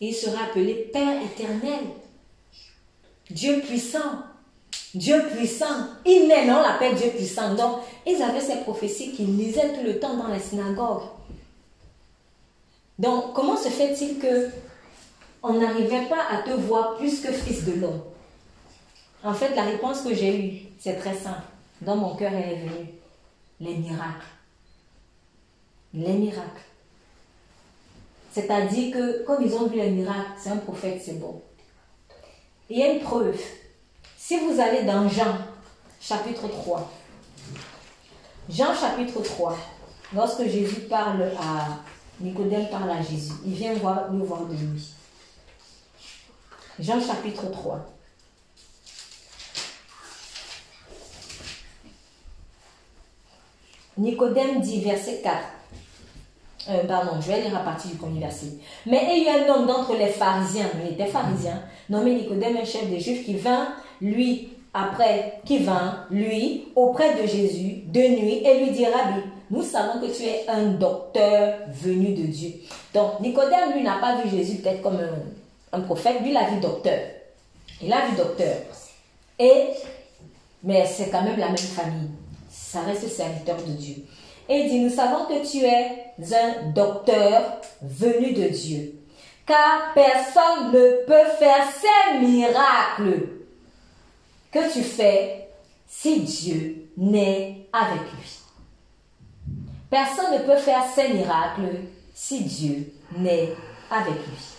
[0.00, 1.80] Il sera appelé Père éternel.
[3.30, 4.24] Dieu puissant.
[4.94, 5.86] Dieu puissant.
[6.04, 7.54] Il naît, on l'appelle Dieu puissant.
[7.54, 11.02] Donc, ils avaient ces prophéties qu'ils lisaient tout le temps dans la synagogue.
[12.98, 14.48] Donc, comment se fait-il que
[15.42, 18.02] on n'arrivait pas à te voir plus que fils de l'homme?
[19.22, 21.42] En fait, la réponse que j'ai eue, c'est très simple.
[21.82, 22.88] Dans mon cœur, est venue.
[23.60, 24.26] Les miracles.
[25.92, 26.69] Les miracles.
[28.32, 31.42] C'est-à-dire que, comme ils ont vu les miracles, c'est un prophète, c'est bon.
[32.68, 33.38] Il y a une preuve.
[34.16, 35.38] Si vous allez dans Jean,
[36.00, 36.90] chapitre 3,
[38.48, 39.56] Jean chapitre 3,
[40.14, 41.80] lorsque Jésus parle à
[42.20, 44.90] Nicodème parle à Jésus, il vient voir, nous voir de lui.
[46.78, 47.80] Jean chapitre 3.
[53.98, 55.59] Nicodème dit verset 4.
[56.68, 58.58] Euh, pardon, je vais lire à partir du premier verset.
[58.86, 62.64] Mais il y a un homme d'entre les pharisiens, il était pharisien, nommé Nicodème, un
[62.64, 63.68] chef des Juifs, qui vint,
[64.00, 69.62] lui, après, qui vint, lui, auprès de Jésus, de nuit, et lui dit, Rabbi, nous
[69.62, 72.52] savons que tu es un docteur venu de Dieu.
[72.92, 76.50] Donc, Nicodème, lui, n'a pas vu Jésus peut-être comme un, un prophète, lui, il a
[76.50, 77.00] vu docteur.
[77.82, 78.56] Il a vu docteur.
[79.38, 79.68] Et,
[80.62, 82.10] mais c'est quand même la même famille.
[82.50, 83.96] Ça reste serviteur de Dieu.
[84.52, 88.94] Et dit, nous savons que tu es un docteur venu de Dieu.
[89.46, 93.28] Car personne ne peut faire ces miracles
[94.50, 95.48] que tu fais
[95.86, 98.38] si Dieu n'est avec lui.
[99.88, 101.82] Personne ne peut faire ces miracles
[102.12, 103.52] si Dieu n'est
[103.88, 104.50] avec lui.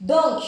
[0.00, 0.42] Donc,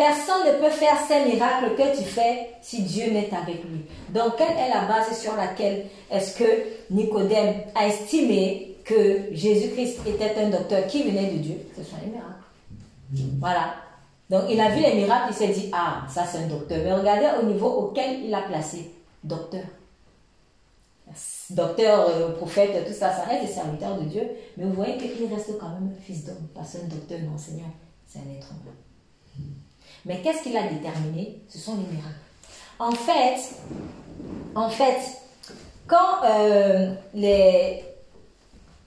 [0.00, 3.84] personne ne peut faire ces miracles que tu fais si Dieu n'est avec lui.
[4.08, 6.44] Donc, quelle est la base sur laquelle est-ce que
[6.90, 11.56] Nicodème a estimé que Jésus-Christ était un docteur qui venait de Dieu?
[11.76, 13.36] Ce sont les miracles.
[13.38, 13.74] Voilà.
[14.30, 16.78] Donc, il a vu les miracles, il s'est dit, ah, ça c'est un docteur.
[16.82, 19.64] Mais regardez au niveau auquel il a placé, docteur.
[21.50, 24.22] Docteur, euh, prophète, tout ça, ça reste des serviteurs de Dieu.
[24.56, 27.74] Mais vous voyez qu'il reste quand même un fils d'homme, pas un docteur, un enseignant.
[28.06, 28.72] C'est un être humain.
[30.06, 31.38] Mais qu'est-ce qu'il a déterminé?
[31.48, 32.14] Ce sont les miracles.
[32.78, 33.54] En fait,
[34.54, 34.98] en fait,
[35.86, 37.84] quand euh, les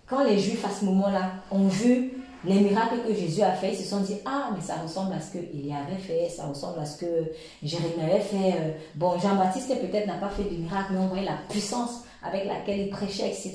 [0.07, 2.13] quand les Juifs à ce moment-là ont vu
[2.45, 5.21] les miracles que Jésus a fait, ils se sont dit Ah, mais ça ressemble à
[5.21, 8.53] ce qu'il avait fait, ça ressemble à ce que Jérémie avait fait.
[8.53, 12.45] Euh, bon, Jean-Baptiste peut-être n'a pas fait de miracle, mais on voyait la puissance avec
[12.45, 13.53] laquelle il prêchait, etc.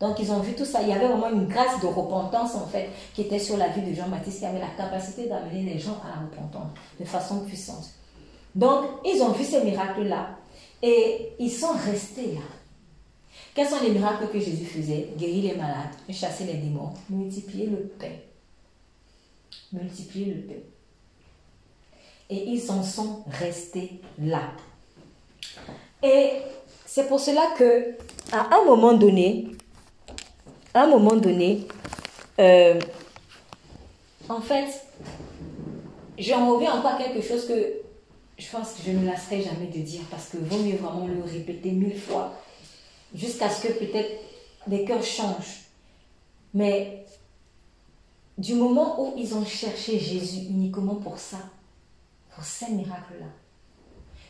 [0.00, 0.82] Donc ils ont vu tout ça.
[0.82, 3.82] Il y avait vraiment une grâce de repentance en fait qui était sur la vie
[3.82, 7.90] de Jean-Baptiste qui avait la capacité d'amener les gens à la repentance de façon puissante.
[8.54, 10.30] Donc ils ont vu ces miracles-là
[10.82, 12.40] et ils sont restés là.
[13.54, 15.08] Quels sont les miracles que Jésus faisait?
[15.16, 18.12] Guérir les malades, chasser les démons, multiplier le pain.
[19.72, 20.60] Multiplier le pain.
[22.28, 24.42] Et ils en sont restés là.
[26.02, 26.32] Et
[26.96, 27.94] c'est pour cela que,
[28.32, 29.48] à un moment donné,
[30.72, 31.66] à un moment donné,
[32.38, 32.80] euh,
[34.30, 34.82] en fait,
[36.18, 37.82] j'en reviens encore quelque chose que
[38.38, 41.22] je pense que je ne lasserai jamais de dire parce que vaut mieux vraiment le
[41.22, 42.32] répéter mille fois
[43.14, 44.12] jusqu'à ce que peut-être
[44.66, 45.66] les cœurs changent.
[46.54, 47.04] Mais
[48.38, 51.40] du moment où ils ont cherché Jésus uniquement pour ça,
[52.34, 53.26] pour ces miracles-là,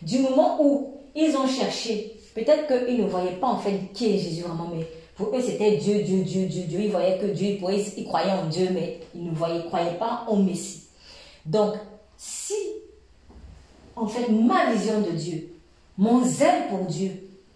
[0.03, 4.19] du moment où ils ont cherché, peut-être qu'ils ne voyaient pas en fait qui est
[4.19, 6.81] Jésus vraiment, mais pour eux c'était Dieu, Dieu, Dieu, Dieu, Dieu.
[6.81, 7.59] Ils voyaient que Dieu,
[7.97, 10.85] ils, croyaient en Dieu, mais ils ne voyaient, croyaient pas en Messie.
[11.47, 11.75] Donc,
[12.19, 12.55] si
[13.97, 15.55] en fait ma vision de Dieu,
[15.97, 17.11] mon zèle pour Dieu,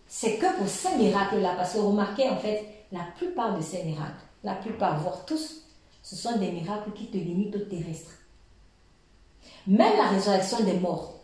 [0.09, 4.25] c'est que pour ces miracles-là, parce que remarquez en fait, la plupart de ces miracles,
[4.43, 5.67] la plupart, voire tous,
[6.03, 8.13] ce sont des miracles qui te limitent au terrestre.
[9.67, 11.21] Même la résurrection des morts,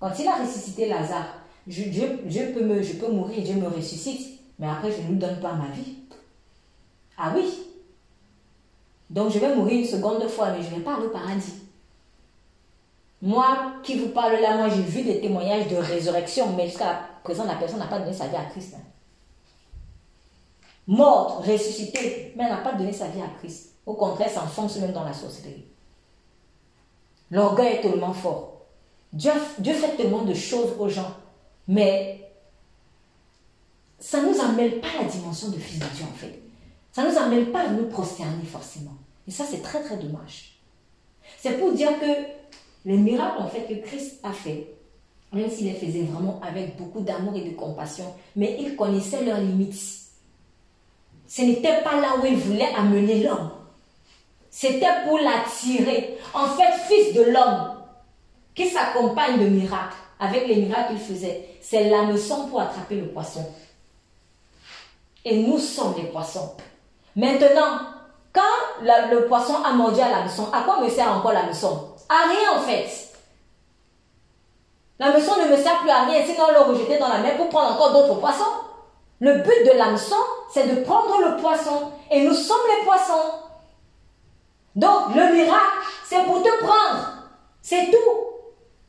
[0.00, 4.68] quand il a ressuscité Lazare, je, peux me, je peux mourir, Dieu me ressuscite, mais
[4.68, 5.96] après je ne lui donne pas ma vie.
[7.18, 7.44] Ah oui.
[9.10, 11.54] Donc je vais mourir une seconde fois, mais je ne vais pas au paradis.
[13.22, 17.44] Moi qui vous parle là, moi j'ai vu des témoignages de résurrection, mais jusqu'à présent,
[17.44, 18.74] la personne n'a pas donné sa vie à Christ.
[18.76, 18.82] Hein.
[20.86, 23.72] Morte, ressuscitée, mais elle n'a pas donné sa vie à Christ.
[23.86, 25.64] Au contraire, s'enfonce même dans la sorcellerie.
[27.30, 28.52] L'orgueil est tellement fort.
[29.12, 31.12] Dieu, Dieu fait tellement de choses aux gens,
[31.68, 32.26] mais
[33.98, 36.40] ça ne nous amène pas la dimension de fils de Dieu en fait.
[36.92, 38.96] Ça ne nous amène pas à nous prosterner forcément.
[39.26, 40.58] Et ça, c'est très très dommage.
[41.38, 42.06] C'est pour dire que
[42.84, 44.68] les miracles en fait que Christ a fait,
[45.32, 49.40] même s'il les faisait vraiment avec beaucoup d'amour et de compassion, mais il connaissait leurs
[49.40, 49.74] limites.
[51.26, 53.50] Ce n'était pas là où il voulait amener l'homme.
[54.48, 56.16] C'était pour l'attirer.
[56.32, 57.74] En fait, fils de l'homme,
[58.54, 63.44] qui s'accompagne de miracles, avec les miracles qu'il faisait, c'est l'hameçon pour attraper le poisson.
[65.24, 66.52] Et nous sommes les poissons.
[67.16, 67.80] Maintenant,
[68.32, 72.58] quand le poisson a mordu à l'hameçon, à quoi me sert encore l'hameçon À rien
[72.58, 72.88] en fait.
[74.98, 77.72] L'hameçon ne me sert plus à rien, sinon le rejeter dans la mer pour prendre
[77.72, 78.44] encore d'autres poissons.
[79.20, 80.16] Le but de l'hameçon,
[80.52, 81.92] c'est de prendre le poisson.
[82.10, 83.32] Et nous sommes les poissons.
[84.74, 87.08] Donc, le miracle, c'est pour te prendre.
[87.62, 88.25] C'est tout.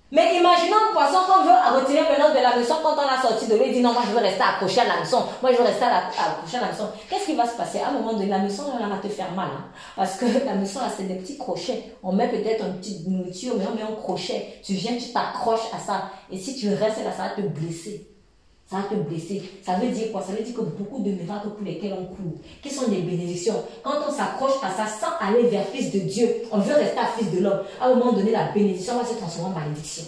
[0.10, 3.48] Mais imaginons un poisson qu'on veut retirer maintenant de la leçon quand on a sorti
[3.48, 5.58] de l'eau, il dit non, moi je veux rester accroché à la leçon, moi je
[5.58, 6.88] veux rester accroché à la leçon.
[7.10, 7.80] Qu'est-ce qui va se passer?
[7.80, 9.50] À un moment donné, la leçon, elle va te faire mal.
[9.52, 9.66] Hein.
[9.98, 11.96] parce que la leçon, là, c'est des petits crochets.
[12.04, 14.60] On met peut-être une petite nourriture, mais on met un crochet.
[14.64, 16.10] Tu viens, tu t'accroches à ça.
[16.32, 18.08] Et si tu restes là, ça va te blesser.
[18.70, 19.42] Ça va te blesser.
[19.64, 20.22] Ça veut dire quoi?
[20.22, 23.64] Ça veut dire que beaucoup de miracles pour lesquels on court, qui sont des bénédictions,
[23.82, 27.32] quand on s'accroche à ça sans aller vers Fils de Dieu, on veut rester Fils
[27.32, 27.62] de l'homme.
[27.80, 30.04] À un moment donné, la bénédiction va se transformer en malédiction.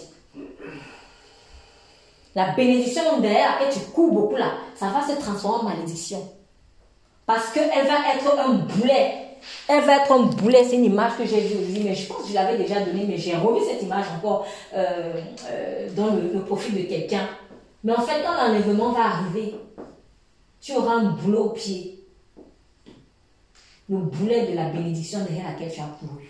[2.34, 6.22] la bénédiction derrière laquelle tu cours beaucoup là, ça va se transformer en malédiction.
[7.24, 9.14] Parce qu'elle va être un boulet.
[9.68, 10.64] Elle va être un boulet.
[10.64, 13.04] C'est une image que j'ai vue aujourd'hui, mais je pense que je l'avais déjà donnée,
[13.08, 15.12] mais j'ai revu cette image encore euh,
[15.48, 17.28] euh, dans le, profil de quelqu'un.
[17.82, 19.54] Mais en fait, quand l'enlèvement va arriver,
[20.60, 22.04] tu auras un boulet au pied.
[23.88, 26.28] Le boulet de la bénédiction derrière laquelle tu as couru.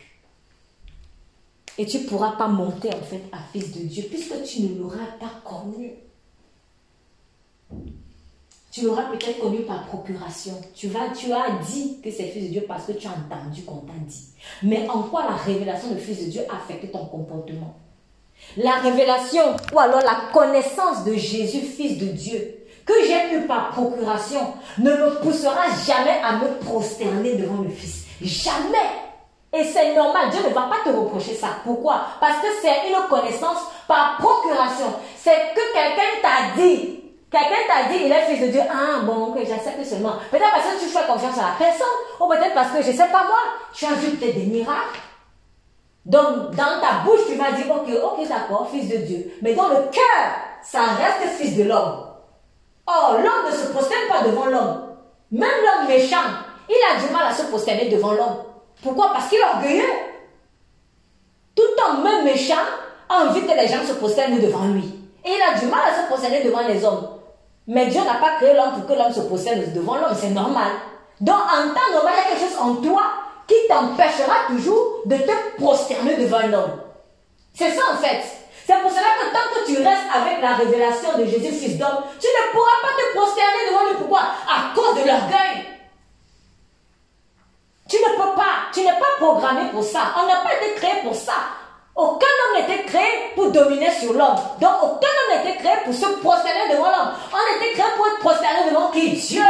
[1.77, 4.79] Et tu ne pourras pas monter en fait à fils de Dieu puisque tu ne
[4.79, 5.93] l'auras pas connu.
[8.71, 10.61] Tu l'auras peut-être connu par procuration.
[10.75, 13.63] Tu, vas, tu as dit que c'est fils de Dieu parce que tu as entendu
[13.63, 14.29] qu'on t'a dit.
[14.63, 17.75] Mais en quoi la révélation de fils de Dieu affecte ton comportement?
[18.57, 23.71] La révélation ou alors la connaissance de Jésus, fils de Dieu, que j'ai eu par
[23.71, 28.07] procuration, ne me poussera jamais à me prosterner devant le Fils.
[28.21, 28.77] Jamais.
[29.53, 31.49] Et c'est normal, Dieu ne va pas te reprocher ça.
[31.65, 32.03] Pourquoi?
[32.21, 34.87] Parce que c'est une connaissance par procuration.
[35.17, 37.01] C'est que quelqu'un t'a dit.
[37.31, 38.61] Quelqu'un t'a dit, il est fils de Dieu.
[38.69, 40.15] Ah bon, que j'accepte seulement.
[40.31, 41.87] Peut-être parce que tu fais confiance à la personne.
[42.21, 43.39] Ou peut-être parce que, je sais pas moi,
[43.73, 44.99] tu as vu peut-être des miracles.
[46.11, 49.33] Donc, dans ta bouche, tu vas dire, ok, ok, d'accord, fils de Dieu.
[49.43, 50.27] Mais dans le cœur,
[50.61, 52.05] ça reste fils de l'homme.
[52.85, 54.97] Or, l'homme ne se prosterne pas devant l'homme.
[55.31, 56.17] Même l'homme méchant,
[56.69, 58.39] il a du mal à se prosterner devant l'homme.
[58.83, 59.13] Pourquoi?
[59.13, 59.93] Parce qu'il est orgueilleux.
[61.55, 62.67] Tout homme, même méchant,
[63.09, 64.93] a envie que les gens se prosternent devant lui.
[65.25, 67.07] Et il a du mal à se prosterner devant les hommes.
[67.69, 70.73] Mais Dieu n'a pas créé l'homme pour que l'homme se prosterne devant l'homme, c'est normal.
[71.21, 73.03] Donc en temps normal, il y a quelque chose en toi
[73.51, 76.81] qui t'empêchera toujours de te prosterner devant l'homme.
[77.53, 78.23] C'est ça en fait.
[78.65, 82.05] C'est pour cela que tant que tu restes avec la révélation de Jésus, fils d'homme,
[82.21, 83.97] tu ne pourras pas te prosterner devant lui.
[83.99, 85.67] Pourquoi À cause de l'orgueil.
[87.89, 90.15] Tu ne peux pas, tu n'es pas programmé pour ça.
[90.23, 91.33] On n'a pas été créé pour ça.
[91.97, 94.37] Aucun homme n'était créé pour dominer sur l'homme.
[94.61, 97.13] Donc aucun homme n'était créé pour se prosterner devant l'homme.
[97.33, 99.11] On était créé pour être prosterné devant qui?
[99.11, 99.43] Dieu.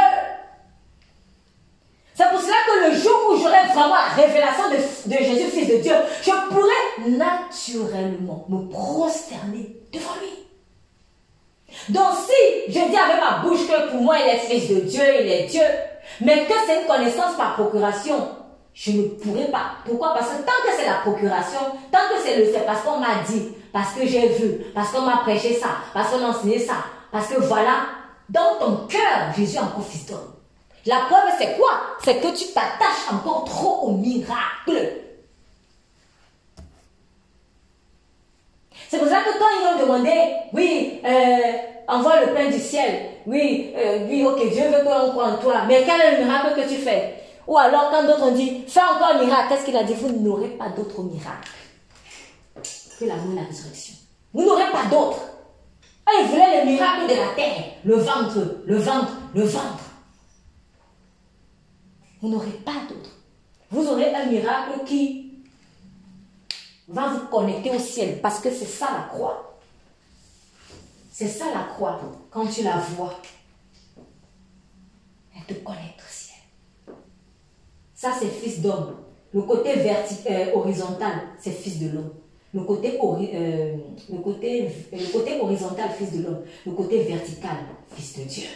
[2.21, 5.77] C'est pour cela que le jour où j'aurai vraiment la révélation de, Jésus, Fils de
[5.79, 10.29] Dieu, je pourrai naturellement me prosterner devant lui.
[11.89, 15.03] Donc si je dis avec ma bouche que pour moi il est Fils de Dieu,
[15.23, 15.62] il est Dieu,
[16.21, 18.29] mais que c'est une connaissance par procuration,
[18.75, 19.77] je ne pourrais pas.
[19.87, 20.12] Pourquoi?
[20.12, 21.61] Parce que tant que c'est la procuration,
[21.91, 25.07] tant que c'est le c'est parce qu'on m'a dit, parce que j'ai vu, parce qu'on
[25.07, 27.87] m'a prêché ça, parce qu'on a enseigné ça, parce que voilà,
[28.29, 30.12] dans ton cœur, Jésus est encore fils.
[30.87, 31.70] La preuve, c'est quoi?
[32.03, 34.93] C'est que tu t'attaches encore trop au miracle.
[38.89, 40.11] C'est pour ça que quand ils ont demandé,
[40.53, 41.53] oui, euh,
[41.87, 45.62] envoie le pain du ciel, oui, euh, oui, ok, Dieu veut qu'on croit en toi,
[45.68, 47.22] mais quel est le miracle que tu fais?
[47.47, 49.95] Ou alors quand d'autres ont dit, fais encore un miracle, qu'est-ce qu'il a dit?
[49.95, 51.51] Vous n'aurez pas d'autre miracle
[52.99, 53.95] que l'amour et la résurrection.
[54.35, 55.18] Vous n'aurez pas d'autre.
[56.07, 59.89] Ah, il voulait le miracle de la terre, le ventre, le ventre, le ventre.
[62.21, 63.11] Vous n'aurez pas d'autre.
[63.71, 65.33] Vous aurez un miracle qui
[66.89, 69.59] va vous connecter au ciel parce que c'est ça la croix.
[71.11, 72.01] C'est ça la croix.
[72.31, 73.14] Quand tu la vois,
[75.37, 76.95] elle te connecte au ciel.
[77.95, 78.97] Ça, c'est fils d'homme.
[79.33, 82.11] Le côté euh, horizontal, c'est fils de l'homme.
[82.53, 83.77] Le côté, euh,
[84.11, 86.43] le, côté, le côté horizontal, fils de l'homme.
[86.66, 87.57] Le côté vertical,
[87.95, 88.49] fils de Dieu.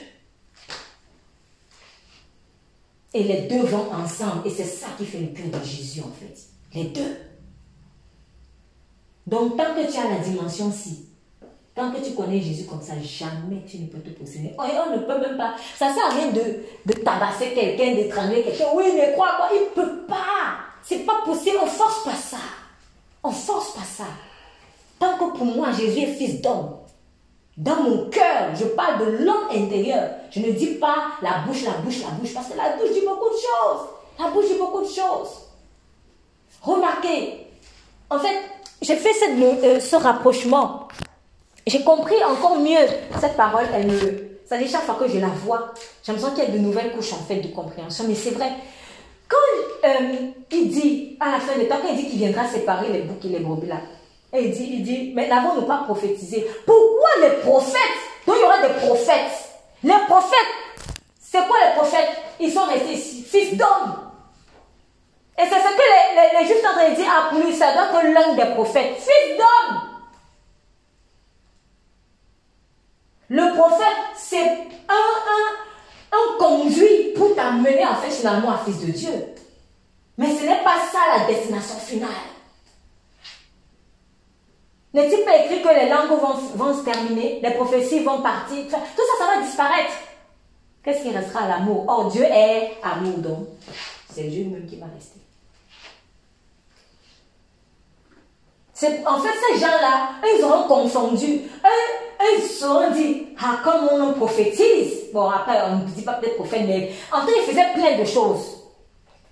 [3.14, 4.44] Et les deux vont ensemble.
[4.44, 6.36] Et c'est ça qui fait le cœur de Jésus, en fait.
[6.74, 7.16] Les deux.
[9.26, 11.06] Donc, tant que tu as la dimension ci,
[11.74, 14.52] tant que tu connais Jésus comme ça, jamais tu ne peux te posséder.
[14.58, 15.54] On, ne peut même pas.
[15.78, 18.66] Ça sert à rien de, tabasser quelqu'un, d'étrangler quelqu'un.
[18.74, 20.58] Oui, mais quoi, quoi Il ne peut pas.
[20.82, 21.56] C'est pas possible.
[21.62, 22.42] On force pas ça.
[23.22, 24.04] On force pas ça.
[24.98, 26.83] Tant que pour moi, Jésus est fils d'homme.
[27.56, 30.10] Dans mon cœur, je parle de l'homme intérieur.
[30.30, 33.06] Je ne dis pas la bouche, la bouche, la bouche, parce que la bouche dit
[33.06, 33.86] beaucoup de choses.
[34.18, 35.44] La bouche dit beaucoup de choses.
[36.62, 37.46] Remarquez,
[38.10, 38.36] en fait,
[38.82, 40.88] j'ai fait cette, euh, ce rapprochement.
[41.66, 42.86] J'ai compris encore mieux
[43.20, 43.66] cette parole.
[43.72, 46.50] Elle me, ça dit chaque fois que je la vois, j'ai l'impression qu'il y a
[46.50, 48.04] de nouvelles couches en fait de compréhension.
[48.08, 48.50] Mais c'est vrai.
[49.28, 50.16] Quand euh,
[50.50, 53.24] il dit à la fin des temps, quand il dit qu'il viendra séparer les boucs
[53.24, 53.80] et les brebis là,
[54.34, 56.44] et il dit, il dit, mais n'avons-nous pas prophétisé?
[56.66, 57.80] Pourquoi les prophètes
[58.26, 59.54] Donc il y aura des prophètes.
[59.84, 60.38] Les prophètes,
[61.20, 62.10] c'est quoi les prophètes?
[62.40, 64.10] Ils sont restés ici, fils d'hommes.
[65.38, 67.72] Et c'est ce que les, les, Juifs sont en train de dire à plus, ça
[67.74, 69.80] donc l'un des prophètes, fils d'homme.
[73.28, 78.90] Le prophète, c'est un, un, un conduit pour t'amener en fait finalement à fils de
[78.90, 79.34] Dieu.
[80.18, 82.33] Mais ce n'est pas ça la destination finale.
[84.94, 88.70] N'est-il pas écrit que les langues vont, vont se terminer, les prophéties vont partir, tout
[88.70, 89.92] ça, ça va disparaître.
[90.84, 91.84] Qu'est-ce qui restera à l'amour?
[91.88, 93.48] Oh, Dieu est amour, donc
[94.08, 95.18] c'est Dieu même qui va rester.
[99.06, 101.40] En fait, ces gens-là, ils auront confondu.
[101.64, 105.10] Eux, ils se sont dit, ah, comme on prophétise.
[105.12, 108.04] Bon, après, on ne dit pas peut-être prophète, mais en cas, ils faisaient plein de
[108.04, 108.62] choses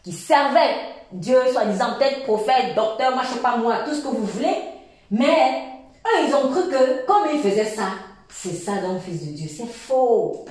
[0.03, 0.77] qui servaient
[1.13, 4.72] Dieu, soi-disant peut-être prophète, docteur, moi je sais pas moi, tout ce que vous voulez.
[5.13, 5.63] Mais
[6.07, 7.89] eux, ils ont cru que comme ils faisaient ça,
[8.31, 9.49] c'est ça donc fils de Dieu.
[9.55, 10.47] C'est faux.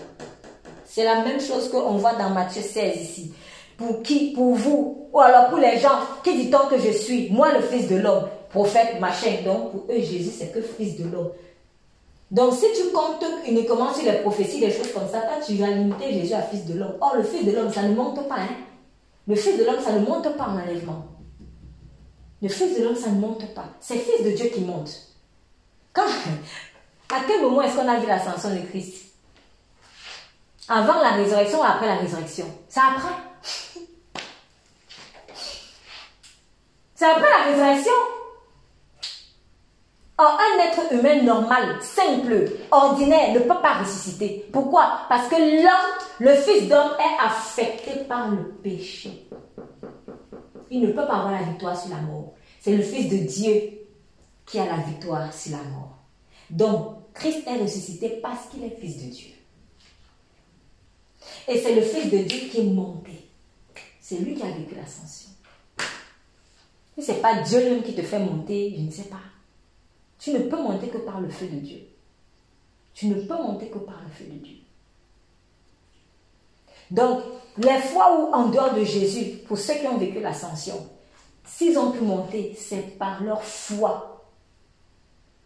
[0.85, 3.33] C'est la même chose qu'on voit dans Matthieu 16 ici.
[3.75, 5.09] Pour qui Pour vous.
[5.11, 5.99] Ou alors pour les gens.
[6.23, 8.27] Qui dit-on que je suis Moi, le fils de l'homme.
[8.51, 9.37] Prophète, machin.
[9.43, 11.31] Donc, pour eux, Jésus, c'est que fils de l'homme.
[12.29, 16.13] Donc, si tu comptes uniquement sur les prophéties, des choses comme ça, tu vas limiter
[16.13, 16.97] Jésus à fils de l'homme.
[17.01, 18.35] Or, le fils de l'homme, ça ne monte pas.
[18.35, 18.55] Hein?
[19.27, 21.10] Le fils de l'homme, ça ne monte pas en enlèvement.
[22.41, 23.65] Le fils de l'homme, ça ne monte pas.
[23.79, 24.89] C'est le fils de Dieu qui monte.
[25.93, 26.07] Quand,
[27.13, 29.13] à quel moment est-ce qu'on a vu l'ascension de Christ?
[30.67, 32.47] Avant la résurrection ou après la résurrection?
[32.67, 33.13] C'est après.
[36.95, 37.93] C'est après la résurrection.
[40.17, 44.47] Or, un être humain normal, simple, ordinaire, ne peut pas ressusciter.
[44.53, 45.01] Pourquoi?
[45.09, 49.27] Parce que l'homme, le Fils d'homme, est affecté par le péché.
[50.71, 52.33] Il ne peut pas avoir la victoire sur la mort.
[52.61, 53.73] C'est le Fils de Dieu
[54.45, 55.97] qui a la victoire sur la mort.
[56.49, 59.31] Donc, Christ est ressuscité parce qu'il est Fils de Dieu.
[61.49, 63.29] Et c'est le Fils de Dieu qui est monté.
[63.99, 65.29] C'est lui qui a vécu l'ascension.
[66.97, 69.21] Si ce n'est pas Dieu même qui te fait monter, je ne sais pas.
[70.19, 71.79] Tu ne peux monter que par le feu de Dieu.
[72.93, 74.57] Tu ne peux monter que par le feu de Dieu.
[76.91, 77.23] Donc,
[77.57, 80.89] les fois où, en dehors de Jésus, pour ceux qui ont vécu l'ascension,
[81.45, 84.25] s'ils ont pu monter, c'est par leur foi.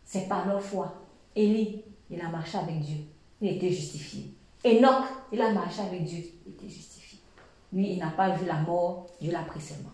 [0.04, 0.94] C'est par leur foi.
[1.36, 2.98] Élie, il a marché avec Dieu.
[3.42, 4.32] Il était justifié.
[4.64, 6.24] Enoch, il a marché avec Dieu.
[6.46, 7.20] Il était justifié.
[7.74, 9.08] Lui, il n'a pas vu la mort.
[9.20, 9.90] Dieu l'a pris seulement.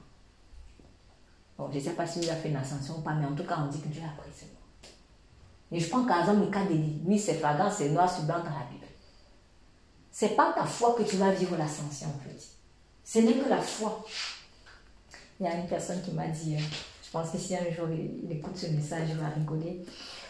[1.58, 3.36] Bon, je ne sais pas si lui a fait une ascension ou pas, mais en
[3.36, 4.56] tout cas, on dit que Dieu l'a pris seulement.
[5.72, 7.02] Et je prends par exemple le cas d'Élie.
[7.06, 8.81] Lui, c'est flagrant, c'est noir sur blanc dans la.
[10.12, 12.38] C'est pas ta foi que tu vas vivre l'ascension, en fait.
[13.04, 14.06] Ce n'est que la foi.
[15.40, 16.60] Il y a une personne qui m'a dit, euh,
[17.04, 19.82] je pense que si un jour il, écoute ce message, il va rigoler.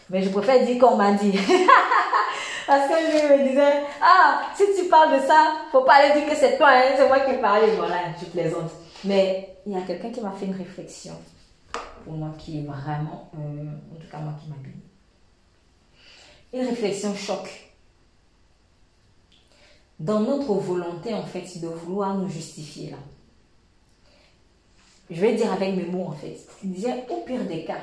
[0.10, 1.32] Mais je préfère dire qu'on m'a dit.
[2.68, 6.30] Parce que lui me disait, ah, si tu parles de ça, faut pas aller dire
[6.30, 7.68] que c'est toi, hein, c'est moi qui ai parlé.
[7.76, 8.72] Voilà, je plaisante.
[9.04, 11.16] Mais il y a quelqu'un qui m'a fait une réflexion
[12.04, 14.56] pour moi qui est vraiment, euh, en tout cas moi qui m'a.
[16.54, 17.71] Une réflexion choc.
[20.02, 22.96] Dans notre volonté, en fait, de vouloir nous justifier.
[25.12, 26.38] Je vais dire avec mes mots, en fait.
[26.64, 27.82] Il disait, au pire des cas,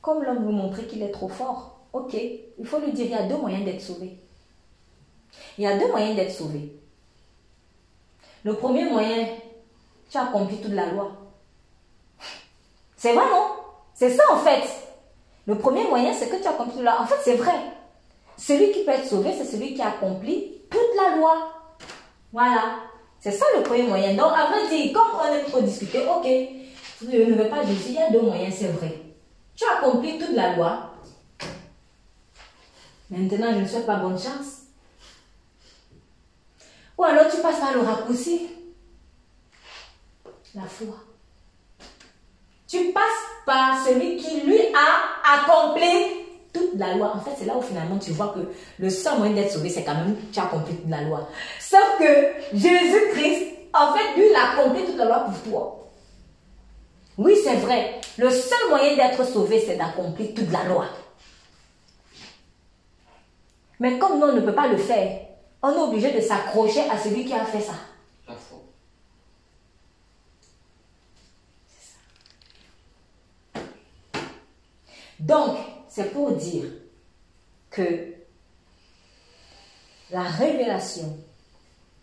[0.00, 3.14] comme l'homme vous montrer qu'il est trop fort, ok, il faut lui dire, il y
[3.14, 4.16] a deux moyens d'être sauvé.
[5.58, 6.72] Il y a deux moyens d'être sauvé.
[8.42, 9.26] Le premier moyen,
[10.08, 11.12] tu as accompli toute la loi.
[12.96, 13.48] C'est vrai, non?
[13.92, 14.66] C'est ça, en fait.
[15.44, 17.02] Le premier moyen, c'est que tu as accompli la loi.
[17.02, 17.58] En fait, c'est vrai.
[18.38, 21.52] Celui qui peut être sauvé, c'est celui qui a accompli toute la loi.
[22.32, 22.80] Voilà.
[23.20, 24.14] C'est ça le premier moyen.
[24.14, 26.26] Donc, après, dire, comme on est trop discuter, ok,
[27.02, 29.02] je ne veux pas dire, il y a deux moyens, c'est vrai.
[29.54, 30.92] Tu as accompli toute la loi.
[33.10, 34.62] Maintenant, je ne souhaite pas bonne chance.
[36.98, 38.48] Ou alors tu passes par le raccourci.
[40.54, 40.94] La foi.
[42.66, 43.02] Tu passes
[43.44, 46.15] par celui qui, lui, a accompli
[46.56, 47.12] toute la loi.
[47.14, 48.40] En fait, c'est là où finalement tu vois que
[48.78, 51.28] le seul moyen d'être sauvé, c'est quand même tu as accompli toute la loi.
[51.60, 55.90] Sauf que Jésus-Christ, en fait, lui, il a accompli toute la loi pour toi.
[57.18, 58.00] Oui, c'est vrai.
[58.18, 60.86] Le seul moyen d'être sauvé, c'est d'accomplir toute la loi.
[63.78, 65.20] Mais comme nous, on ne peut pas le faire,
[65.62, 67.74] on est obligé de s'accrocher à celui qui a fait ça.
[75.18, 75.56] Donc,
[75.96, 76.66] c'est pour dire
[77.70, 78.12] que
[80.10, 81.16] la révélation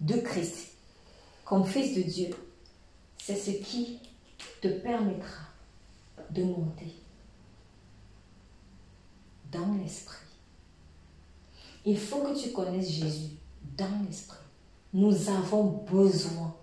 [0.01, 0.71] de Christ
[1.45, 2.29] comme Fils de Dieu,
[3.19, 3.99] c'est ce qui
[4.63, 5.43] te permettra
[6.31, 6.91] de monter
[9.51, 10.25] dans l'esprit.
[11.85, 13.33] Il faut que tu connaisses Jésus
[13.77, 14.39] dans l'esprit.
[14.91, 16.55] Nous avons besoin,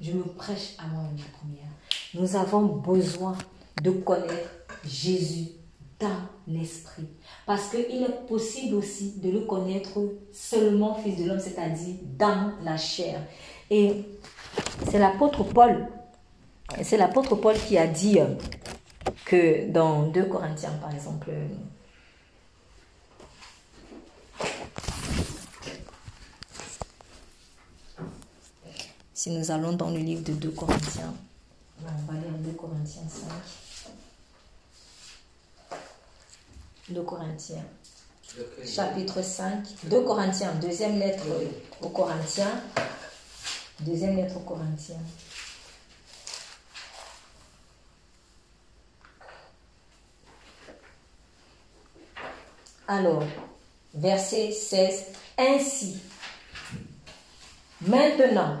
[0.00, 1.70] je me prêche à moi la première,
[2.14, 3.38] nous avons besoin
[3.80, 4.50] de connaître
[4.84, 5.52] Jésus
[5.98, 7.08] dans l'esprit.
[7.46, 9.98] Parce qu'il est possible aussi de le connaître
[10.32, 13.20] seulement Fils de l'homme, c'est-à-dire dans la chair.
[13.70, 14.04] Et
[14.90, 15.88] c'est l'apôtre Paul,
[16.82, 18.18] c'est l'apôtre Paul qui a dit,
[19.24, 21.30] que dans 2 Corinthiens, par exemple.
[29.12, 31.14] Si nous allons dans le livre de 2 Corinthiens,
[31.82, 33.65] on va lire 2 Corinthiens 5.
[36.88, 37.64] 2 Corinthiens,
[38.64, 41.24] chapitre 5, 2 Corinthiens, deuxième lettre
[41.82, 42.62] aux Corinthiens,
[43.80, 44.94] deuxième lettre aux Corinthiens.
[52.86, 53.24] Alors,
[53.92, 55.06] verset 16,
[55.38, 55.98] ainsi,
[57.80, 58.58] maintenant,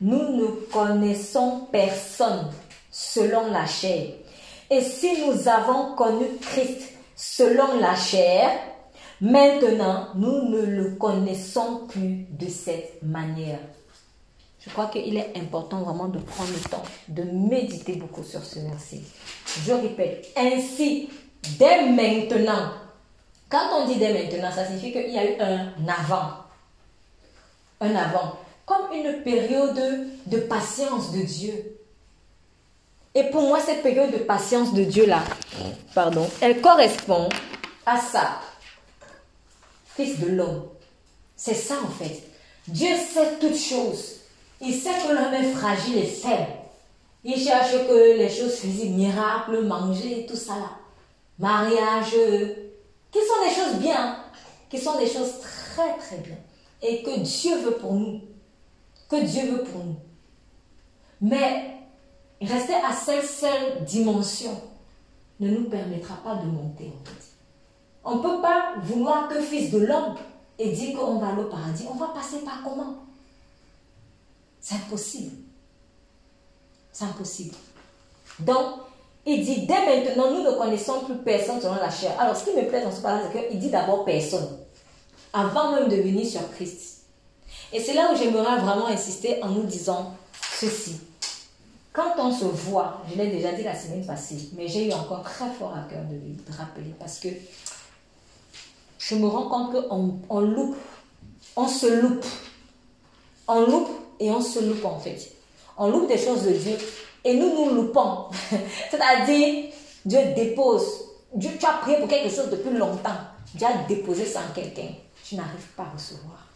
[0.00, 2.52] nous ne connaissons personne
[2.92, 4.14] selon la chair.
[4.70, 6.93] Et si nous avons connu Christ
[7.30, 8.50] selon la chair,
[9.20, 13.60] maintenant nous ne le connaissons plus de cette manière.
[14.60, 18.60] Je crois qu'il est important vraiment de prendre le temps de méditer beaucoup sur ce
[18.60, 19.00] verset.
[19.66, 21.10] Je répète, ainsi,
[21.58, 22.70] dès maintenant,
[23.48, 26.30] quand on dit dès maintenant, ça signifie qu'il y a eu un avant.
[27.80, 28.38] Un avant.
[28.64, 31.73] Comme une période de patience de Dieu.
[33.14, 35.22] Et pour moi, cette période de patience de Dieu-là,
[35.94, 37.28] pardon, elle correspond
[37.86, 38.40] à ça.
[39.94, 40.68] Fils de l'homme.
[41.36, 42.22] C'est ça en fait.
[42.66, 44.16] Dieu sait toutes choses.
[44.60, 46.48] Il sait que l'homme est fragile et faible.
[47.22, 50.70] Il cherche que les choses physiques, miracles, manger, tout ça là.
[51.38, 52.14] Mariage,
[53.10, 54.18] qui sont des choses bien,
[54.68, 56.36] qui sont des choses très très bien,
[56.82, 58.20] et que Dieu veut pour nous,
[59.08, 59.96] que Dieu veut pour nous.
[61.20, 61.73] Mais
[62.46, 64.60] rester à cette seule dimension
[65.40, 66.92] ne nous permettra pas de monter.
[68.04, 70.14] On ne peut pas vouloir que fils de l'homme
[70.58, 71.86] et dire qu'on va aller au paradis.
[71.90, 72.96] On va passer par comment?
[74.60, 75.36] C'est impossible.
[76.92, 77.54] C'est impossible.
[78.40, 78.66] Donc,
[79.26, 82.12] il dit, dès maintenant, nous ne connaissons plus personne selon la chair.
[82.20, 84.58] Alors, ce qui me plaît dans ce passage, c'est qu'il dit d'abord personne,
[85.32, 87.04] avant même de venir sur Christ.
[87.72, 90.14] Et c'est là où j'aimerais vraiment insister en nous disant
[90.58, 91.00] ceci.
[91.94, 95.22] Quand on se voit, je l'ai déjà dit la semaine passée, mais j'ai eu encore
[95.22, 97.28] très fort à cœur de lui rappeler parce que
[98.98, 100.76] je me rends compte qu'on on loupe,
[101.54, 102.26] on se loupe.
[103.46, 105.30] On loupe et on se loupe en fait.
[105.78, 106.76] On loupe des choses de Dieu
[107.22, 108.24] et nous nous loupons.
[108.90, 109.66] C'est-à-dire,
[110.04, 111.04] Dieu dépose.
[111.32, 113.20] Dieu, tu as prié pour quelque chose depuis longtemps.
[113.54, 114.94] Dieu a déposé ça en quelqu'un.
[115.22, 116.48] Tu n'arrives pas à recevoir.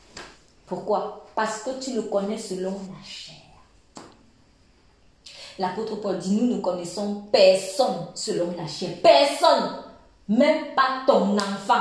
[0.66, 1.26] Pourquoi?
[1.36, 3.27] Parce que tu le connais selon chair.
[5.58, 8.90] L'apôtre Paul dit, nous ne connaissons personne selon la chair.
[9.02, 9.76] Personne.
[10.28, 11.80] Même pas ton enfant.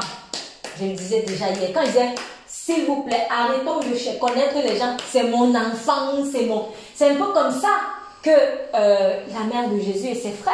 [0.80, 1.70] Je le disais déjà hier.
[1.74, 2.16] Quand il disait,
[2.48, 4.98] s'il vous plaît, arrêtons de connaître les gens.
[5.08, 6.66] C'est mon enfant, c'est mon...
[6.96, 7.80] C'est un peu comme ça
[8.24, 10.54] que euh, la mère de Jésus et ses frères,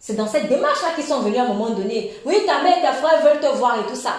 [0.00, 2.12] c'est dans cette démarche-là qu'ils sont venus à un moment donné.
[2.24, 4.14] Oui, ta mère et ta frère veulent te voir et tout ça.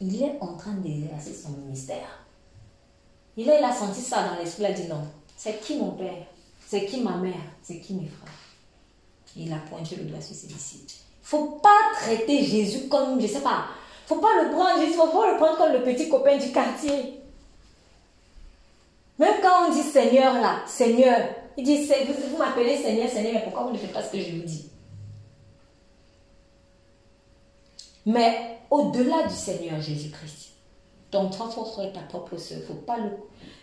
[0.00, 2.24] Il est en train d'exercer son ministère.
[3.36, 5.02] Il, est, il a senti ça dans l'esprit, il a dit non.
[5.36, 6.26] C'est qui mon père?
[6.66, 7.34] C'est qui ma mère?
[7.62, 8.32] C'est qui mes frères?
[9.36, 10.92] Il a pointé le doigt sur ses disciples.
[11.22, 13.66] Faut pas traiter Jésus comme, je sais pas,
[14.06, 17.20] faut pas le faut pas le prendre comme le petit copain du quartier.
[19.18, 21.86] Même quand on dit Seigneur là, Seigneur, il dit,
[22.30, 24.70] vous, m'appelez Seigneur, Seigneur, mais pourquoi vous ne faites pas ce que je vous dis?
[28.04, 30.50] Mais au-delà du Seigneur Jésus-Christ,
[31.10, 32.98] ton propre frère, ta propre soeur, faut pas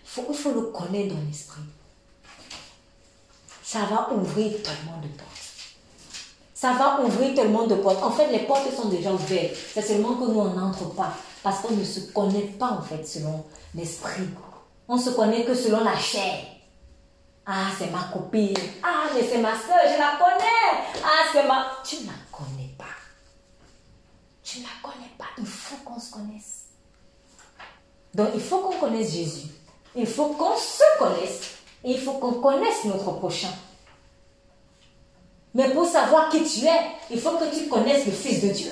[0.04, 1.62] faut, faut le connaître dans l'esprit.
[3.74, 5.30] Ça va ouvrir tellement de portes.
[6.54, 8.04] Ça va ouvrir tellement de portes.
[8.04, 9.56] En fait, les portes sont déjà ouvertes.
[9.74, 11.12] C'est seulement que nous, on n'entre pas.
[11.42, 13.44] Parce qu'on ne se connaît pas, en fait, selon
[13.74, 14.30] l'esprit.
[14.88, 16.46] On se connaît que selon la chair.
[17.48, 18.54] Ah, c'est ma copine.
[18.84, 20.84] Ah, mais c'est ma soeur, je la connais.
[21.04, 21.66] Ah, c'est ma...
[21.84, 22.86] Tu ne la connais pas.
[24.44, 25.30] Tu ne la connais pas.
[25.40, 26.66] Il faut qu'on se connaisse.
[28.14, 29.48] Donc, il faut qu'on connaisse Jésus.
[29.96, 31.42] Il faut qu'on se connaisse.
[31.84, 33.50] Il faut qu'on connaisse notre prochain.
[35.54, 36.82] Mais pour savoir qui tu es,
[37.12, 38.72] il faut que tu connaisses le Fils de Dieu.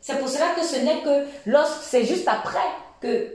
[0.00, 2.60] C'est pour cela que ce n'est que lorsque c'est juste après
[3.00, 3.30] que euh,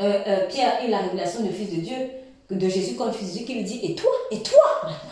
[0.00, 2.10] euh, Pierre a la révélation du Fils de Dieu
[2.50, 5.10] de Jésus comme fils de Dieu qui lui dit Et toi Et toi maintenant?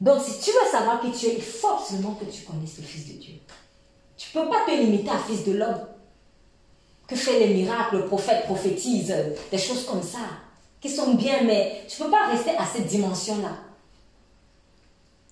[0.00, 2.82] Donc, si tu veux savoir qui tu es, il faut absolument que tu connaisses le
[2.82, 3.34] Fils de Dieu.
[4.16, 5.86] Tu ne peux pas te limiter à fils de l'homme.
[7.06, 9.14] Que fait les miracles, le prophète prophétise,
[9.50, 10.18] des choses comme ça,
[10.80, 13.50] qui sont bien, mais tu ne peux pas rester à cette dimension-là.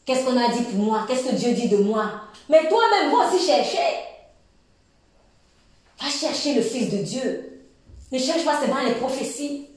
[0.05, 1.05] Qu'est-ce qu'on a dit pour moi?
[1.07, 2.11] Qu'est-ce que Dieu dit de moi?
[2.49, 3.79] Mais toi-même, va aussi chercher.
[6.01, 7.63] Va chercher le Fils de Dieu.
[8.11, 9.69] Ne cherche pas seulement les prophéties.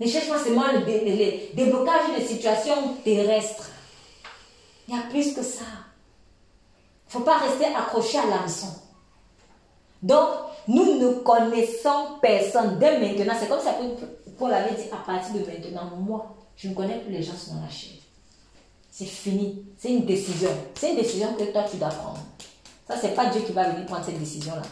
[0.00, 3.70] Ne cherche pas seulement le, déblocage des situations terrestres.
[4.88, 5.64] Il y a plus que ça.
[5.64, 8.68] Il ne faut pas rester accroché à l'hameçon.
[10.02, 10.28] Donc,
[10.66, 12.78] nous ne connaissons personne.
[12.78, 16.68] Dès maintenant, c'est comme ça que Paul avait dit à partir de maintenant, moi, je
[16.68, 18.01] ne connais plus les gens dans la chair.
[18.92, 19.64] C'est fini.
[19.78, 20.50] C'est une décision.
[20.74, 22.20] C'est une décision que toi, tu dois prendre.
[22.86, 24.62] Ça, c'est pas Dieu qui va venir prendre cette décision-là.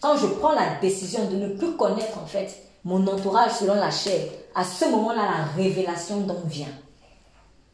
[0.00, 3.90] Quand je prends la décision de ne plus connaître, en fait, mon entourage selon la
[3.90, 6.68] chair, à ce moment-là, la révélation donc vient.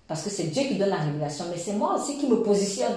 [0.09, 2.97] Parce que c'est Dieu qui donne la révélation, mais c'est moi aussi qui me positionne.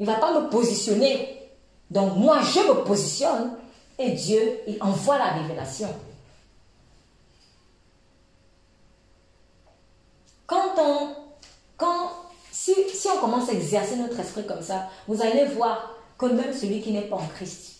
[0.00, 1.50] Il ne va pas me positionner.
[1.90, 3.52] Donc moi, je me positionne
[3.98, 5.88] et Dieu, il envoie la révélation.
[10.46, 11.14] Quand on,
[11.76, 12.10] quand,
[12.56, 16.80] si, on commence à exercer notre esprit comme ça, vous allez voir que même celui
[16.80, 17.74] qui n'est pas en Christ,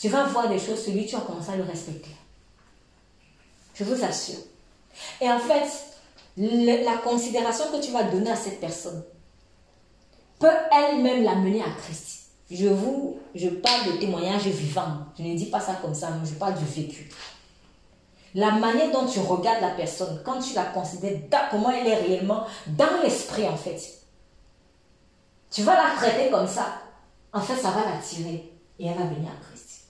[0.00, 2.10] tu vas voir des choses, celui tu vas commencer à le respecter.
[3.74, 4.38] Je vous assure.
[5.20, 5.68] Et en fait,
[6.36, 9.02] la considération que tu vas donner à cette personne
[10.38, 12.28] peut elle-même l'amener à Christ.
[12.50, 14.98] Je vous, je parle de témoignage vivant.
[15.18, 17.10] Je ne dis pas ça comme ça, mais je parle du vécu.
[18.34, 21.18] La manière dont tu regardes la personne, quand tu la considères,
[21.50, 23.95] comment elle est réellement dans l'esprit en fait.
[25.56, 26.82] Tu vas la traiter comme ça.
[27.32, 29.84] En fait, ça va l'attirer et elle va venir à Christ.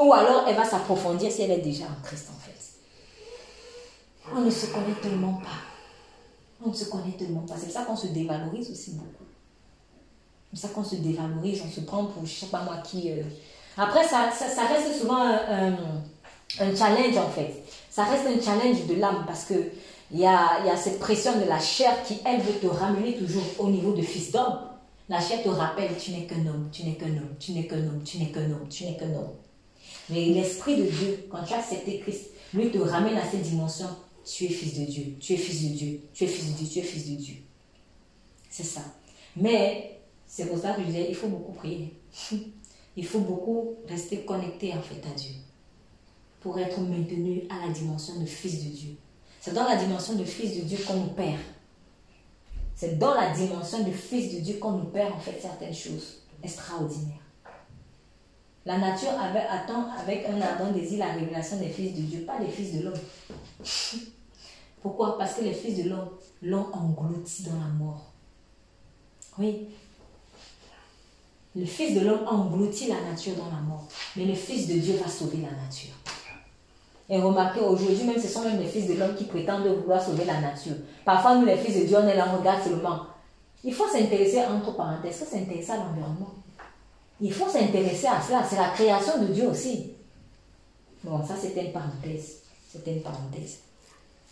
[0.00, 2.58] Ou alors, elle va s'approfondir si elle est déjà en Christ en fait.
[4.34, 5.60] On ne se connaît tellement pas.
[6.64, 7.54] On ne se connaît tellement pas.
[7.56, 9.24] C'est ça qu'on se dévalorise aussi beaucoup.
[10.52, 13.12] C'est ça qu'on se dévalorise, on se prend pour je ne sais pas moi qui.
[13.12, 13.22] Euh.
[13.76, 15.74] Après, ça, ça, reste souvent un,
[16.58, 17.62] un, challenge en fait.
[17.88, 19.54] Ça reste un challenge de l'âme parce que
[20.12, 23.16] il y a, y a cette pression de la chair qui, elle, veut te ramener
[23.16, 24.58] toujours au niveau de fils d'homme.
[25.08, 27.78] La chair te rappelle, tu n'es qu'un homme, tu n'es qu'un homme, tu n'es qu'un
[27.78, 29.32] homme, tu n'es qu'un homme, tu n'es qu'un homme.
[30.10, 33.88] Mais l'Esprit de Dieu, quand tu as accepté Christ, lui te ramène à cette dimension
[34.24, 36.68] tu es fils de Dieu, tu es fils de Dieu, tu es fils de Dieu,
[36.68, 37.34] tu es fils de Dieu.
[38.48, 38.82] C'est ça.
[39.36, 41.94] Mais c'est pour ça que je disais, il faut beaucoup prier.
[42.94, 45.30] Il faut beaucoup rester connecté en fait à Dieu
[46.40, 48.90] pour être maintenu à la dimension de fils de Dieu.
[49.42, 51.40] C'est dans la dimension de fils de Dieu qu'on nous perd.
[52.76, 56.22] C'est dans la dimension de fils de Dieu qu'on nous perd en fait certaines choses
[56.44, 57.18] extraordinaires.
[58.64, 62.38] La nature avait, attend avec un ardent désir la révélation des fils de Dieu, pas
[62.38, 63.00] des fils de l'homme.
[64.80, 65.18] Pourquoi?
[65.18, 66.10] Parce que les fils de l'homme
[66.42, 68.12] l'ont englouti dans la mort.
[69.40, 69.66] Oui.
[71.56, 73.88] Le fils de l'homme engloutit la nature dans la mort.
[74.14, 75.94] Mais le fils de Dieu va sauver la nature.
[77.12, 80.24] Et remarquez, aujourd'hui même, ce sont même les fils de l'homme qui prétendent vouloir sauver
[80.24, 80.76] la nature.
[81.04, 83.00] Parfois, nous, les fils de Dieu, on est là, on regarde seulement.
[83.62, 86.32] Il faut s'intéresser, entre parenthèses, il faut s'intéresser à l'environnement.
[87.20, 88.42] Il faut s'intéresser à cela.
[88.48, 89.92] C'est la création de Dieu aussi.
[91.04, 92.38] Bon, ça, c'était une parenthèse.
[92.72, 93.58] C'était une parenthèse.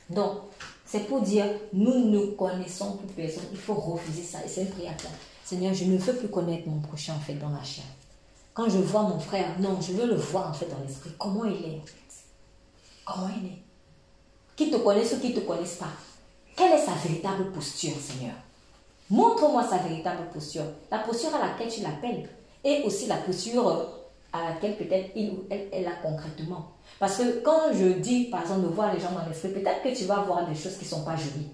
[0.09, 0.39] Donc,
[0.87, 1.45] c'est pour dire,
[1.75, 3.45] nous ne connaissons plus personne.
[3.53, 4.39] Il faut refuser ça.
[4.43, 4.97] Et c'est une prière.
[5.45, 7.85] Seigneur, je ne veux plus connaître mon prochain, en fait, dans la chair.
[8.55, 11.11] Quand je vois mon frère, non, je veux le voir, en fait, dans l'esprit.
[11.19, 11.83] Comment il est,
[13.45, 13.63] est.
[14.57, 15.93] Qui te connaissent ou qui ne te connaissent pas.
[16.57, 18.35] Quelle est sa véritable posture, Seigneur?
[19.09, 20.65] Montre-moi sa véritable posture.
[20.91, 22.29] La posture à laquelle tu l'appelles
[22.63, 23.89] et aussi la posture
[24.33, 26.73] à laquelle peut-être il ou elle est là concrètement.
[26.99, 29.97] Parce que quand je dis, par exemple, de voir les gens dans l'esprit, peut-être que
[29.97, 31.49] tu vas voir des choses qui ne sont pas jolies.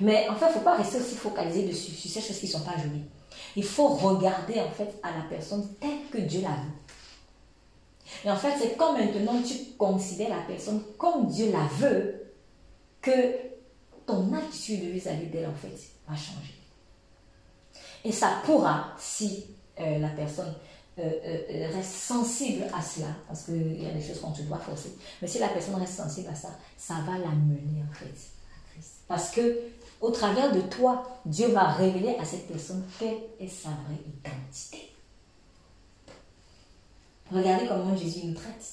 [0.00, 2.46] Mais en fait, il ne faut pas rester aussi focalisé dessus, sur ces choses qui
[2.46, 3.04] ne sont pas jolies.
[3.56, 6.72] Il faut regarder en fait à la personne telle que Dieu la veut.
[8.24, 12.34] Et en fait, c'est quand maintenant tu considères la personne comme Dieu la veut
[13.00, 13.10] que
[14.06, 15.76] ton attitude vis-à-vis d'elle en fait
[16.08, 16.54] va changer.
[18.04, 19.46] Et ça pourra, si
[19.80, 20.54] euh, la personne
[20.98, 24.58] euh, euh, reste sensible à cela, parce qu'il y a des choses qu'on te doit
[24.58, 28.06] forcer, mais si la personne reste sensible à ça, ça va la mener en fait
[28.06, 28.92] à Christ.
[29.08, 29.58] Parce que
[30.00, 34.91] au travers de toi, Dieu va révéler à cette personne quelle est sa vraie identité.
[37.32, 38.66] Regardez comment Jésus nous traite.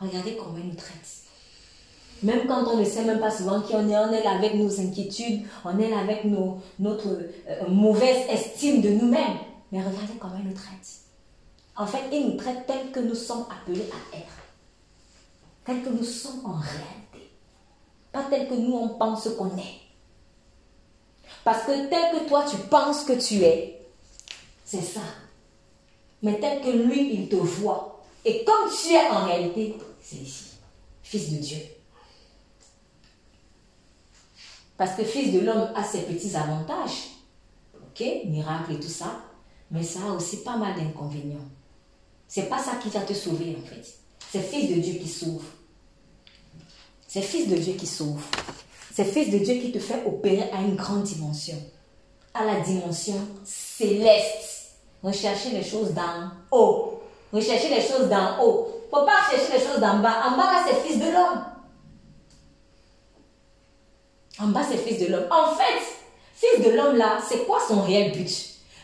[0.00, 1.22] Regardez comment il nous traite.
[2.22, 4.80] Même quand on ne sait même pas souvent qui on est, on est avec nos
[4.80, 6.24] inquiétudes, on est avec
[6.78, 9.38] notre euh, mauvaise estime de nous-mêmes.
[9.72, 11.00] Mais regardez comment il nous traite.
[11.76, 14.32] En fait, il nous traite tel que nous sommes appelés à être.
[15.64, 17.30] Tel que nous sommes en réalité.
[18.12, 19.80] Pas tel que nous on pense qu'on est.
[21.42, 23.84] Parce que tel que toi tu penses que tu es,
[24.64, 25.00] c'est ça.
[26.24, 28.02] Mais tel que lui, il te voit.
[28.24, 30.44] Et comme tu es en réalité, c'est ici.
[31.02, 31.58] Fils de Dieu.
[34.78, 37.10] Parce que fils de l'homme a ses petits avantages.
[37.74, 39.20] Ok, miracle et tout ça.
[39.70, 41.46] Mais ça a aussi pas mal d'inconvénients.
[42.26, 43.84] C'est pas ça qui va te sauver en fait.
[44.32, 45.44] C'est Fils de Dieu qui sauve.
[47.06, 48.24] C'est Fils de Dieu qui sauve.
[48.94, 51.62] C'est Fils de Dieu qui te fait opérer à une grande dimension.
[52.32, 54.63] À la dimension céleste.
[55.04, 57.02] Rechercher les choses d'en haut.
[57.30, 58.68] Rechercher les choses d'en haut.
[58.90, 60.22] Faut pas chercher les choses d'en bas.
[60.26, 61.44] En bas, là, c'est Fils de l'homme.
[64.40, 65.26] En bas, c'est Fils de l'homme.
[65.30, 65.82] En fait,
[66.34, 68.30] Fils de l'homme, là, c'est quoi son réel but?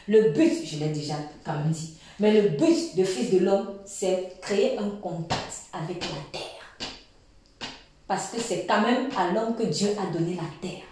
[0.09, 1.15] Le but, je l'ai déjà
[1.45, 6.03] quand même dit, mais le but de Fils de l'homme, c'est créer un contact avec
[6.03, 7.69] la terre.
[8.07, 10.90] Parce que c'est quand même à l'homme que Dieu a donné la terre.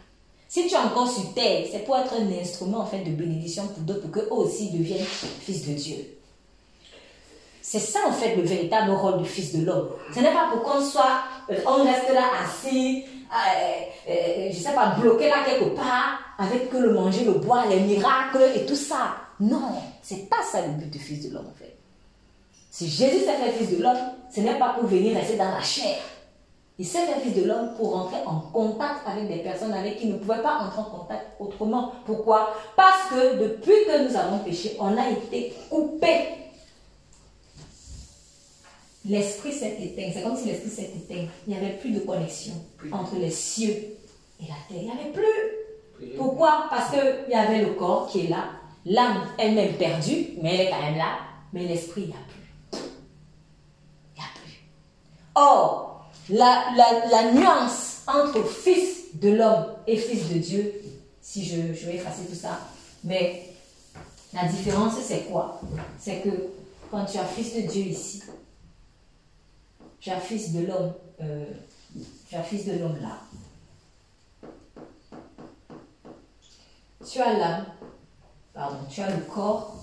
[0.49, 3.67] Si tu es encore sur terre, c'est pour être un instrument en fait de bénédiction
[3.69, 6.19] pour d'autres, pour qu'eux aussi deviennent fils de Dieu.
[7.61, 9.91] C'est ça en fait le véritable rôle du fils de l'homme.
[10.15, 11.21] Ce n'est pas pour qu'on soit,
[11.51, 16.71] euh, on reste là assis, euh, euh, je sais pas, bloqué là quelque part, avec
[16.71, 19.17] que le manger, le boire, les miracles et tout ça.
[19.41, 21.77] Non, c'est pas ça le but du fils de l'homme en fait.
[22.71, 23.99] Si Jésus s'est fait fils de l'homme,
[24.35, 25.99] ce n'est pas pour venir rester dans la chair.
[26.81, 30.07] Il s'est fait fils de l'homme pour rentrer en contact avec des personnes avec qui
[30.07, 31.93] il ne pouvait pas entrer en contact autrement.
[32.07, 32.55] Pourquoi?
[32.77, 36.29] Parce que depuis que nous avons péché, on a été coupé.
[39.05, 40.11] L'esprit s'est éteint.
[40.15, 41.27] C'est comme si l'esprit s'est éteint.
[41.47, 42.55] Il n'y avait plus de connexion
[42.93, 43.97] entre les cieux
[44.41, 44.83] et la terre.
[44.83, 46.17] Il n'y avait plus.
[46.17, 46.67] Pourquoi?
[46.71, 48.51] Parce qu'il y avait le corps qui est là,
[48.87, 51.19] l'âme elle-même perdue, mais elle est quand même là,
[51.53, 52.81] mais l'esprit, il n'y a plus.
[54.15, 54.63] Il n'y a plus.
[55.35, 55.88] Or,
[56.31, 60.75] la, nuance entre fils de l'homme et fils de Dieu,
[61.21, 62.61] si je, je vais effacer tout ça,
[63.05, 63.49] mais
[64.33, 65.61] la différence c'est quoi?
[65.99, 66.31] C'est que
[66.91, 68.23] quand tu as fils de Dieu ici,
[70.01, 71.45] tu as fils de l'homme, euh,
[72.29, 73.19] tu as fils de l'homme là.
[77.11, 77.67] Tu as l'âme,
[78.53, 79.77] pardon, tu as le corps,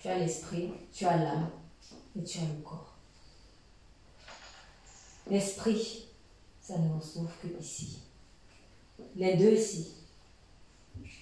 [0.00, 1.50] tu as l'esprit, tu as l'âme
[2.16, 2.87] et tu as le corps.
[5.30, 6.04] L'esprit,
[6.60, 7.98] ça ne sauve que ici.
[9.16, 9.88] Les deux ici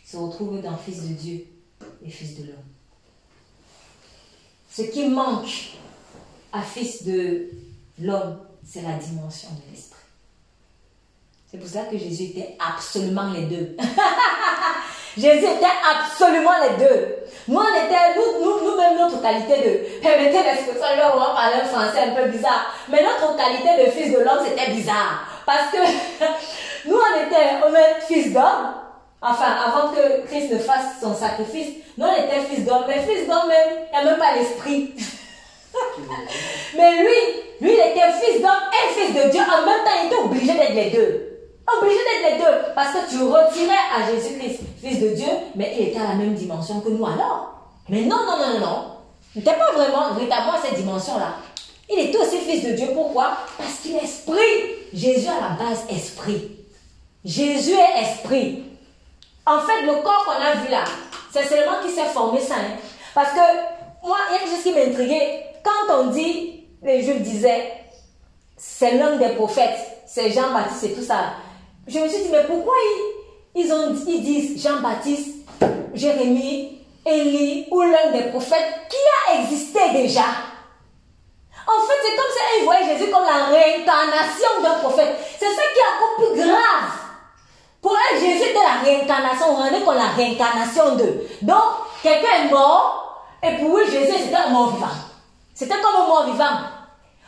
[0.05, 1.47] se retrouvent dans Fils de Dieu
[2.05, 2.57] et Fils de l'homme.
[4.71, 5.77] Ce qui manque
[6.53, 7.51] à Fils de
[7.99, 9.96] l'homme, c'est la dimension de l'esprit.
[11.57, 13.77] C'est pour ça que Jésus était absolument les deux.
[15.17, 17.17] Jésus était absolument les deux.
[17.49, 21.65] Nous, on était, nous, nous, nous-mêmes, notre qualité de, permettez l'expression, là, on va parler
[21.65, 25.25] français un peu bizarre, mais notre qualité de fils de l'homme, c'était bizarre.
[25.47, 25.79] Parce que
[26.89, 28.75] nous, on était, on est fils d'homme.
[29.23, 32.85] Enfin, avant que Christ ne fasse son sacrifice, nous, on était fils d'homme.
[32.87, 34.93] Mais fils d'homme même, il n'y a même pas l'esprit.
[36.77, 39.41] mais lui, lui, il était fils d'homme et fils de Dieu.
[39.41, 41.36] En même temps, il était obligé d'être les deux.
[41.67, 42.73] Obligé d'être les deux.
[42.75, 46.35] Parce que tu retirais à Jésus-Christ, fils de Dieu, mais il était à la même
[46.35, 47.55] dimension que nous alors.
[47.89, 48.85] Mais non, non, non, non, non.
[49.35, 51.35] Il n'était pas vraiment véritablement à cette dimension-là.
[51.91, 52.89] Il était aussi fils de Dieu.
[52.95, 53.37] Pourquoi?
[53.59, 54.41] Parce qu'il est esprit.
[54.93, 56.57] Jésus à la base esprit.
[57.25, 58.65] Jésus est esprit.
[59.45, 60.85] En fait, le corps qu'on a vu là,
[61.33, 62.55] c'est seulement qui s'est formé ça.
[63.15, 65.45] Parce que moi, il y a quelque chose qui m'intriguait.
[65.63, 67.73] Quand on dit, les Juifs disaient,
[68.57, 71.35] c'est l'un des prophètes, c'est Jean-Baptiste et tout ça.
[71.87, 72.75] Je me suis dit, mais pourquoi
[73.55, 75.37] ils, ils disent Jean-Baptiste,
[75.95, 78.97] Jérémie, Élie ou l'un des prophètes qui
[79.31, 80.25] a existé déjà?
[81.69, 85.17] En fait, c'est comme si ils voyaient Jésus comme la réincarnation d'un prophète.
[85.39, 86.91] C'est ça qui est encore plus grave.
[87.81, 89.47] Pour eux, Jésus était la réincarnation.
[89.51, 91.23] On rendait comme la réincarnation d'eux.
[91.43, 91.63] Donc,
[92.03, 94.87] quelqu'un est mort, et pour eux, Jésus, c'était un mort vivant.
[95.55, 96.59] C'était comme un mort vivant.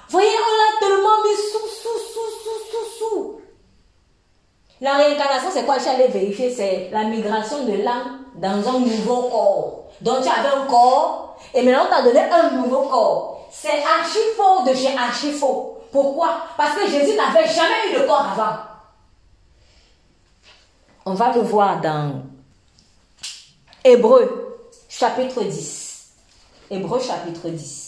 [0.09, 3.38] Voyez, on l'a tellement mis sous, sous, sous, sous, sous, sous.
[4.81, 5.79] La réincarnation, c'est quoi?
[5.79, 9.85] J'allais vérifier, c'est la migration de l'âme dans un nouveau corps.
[10.01, 13.49] Donc tu avais un corps, et maintenant on t'a donné un nouveau corps.
[13.51, 15.79] C'est archi faux de chez archi faux.
[15.91, 16.43] Pourquoi?
[16.57, 18.57] Parce que Jésus n'avait jamais eu de corps avant.
[21.07, 22.23] On va le voir dans
[23.83, 26.11] Hébreu, chapitre 10.
[26.71, 27.88] Hébreu, chapitre 10.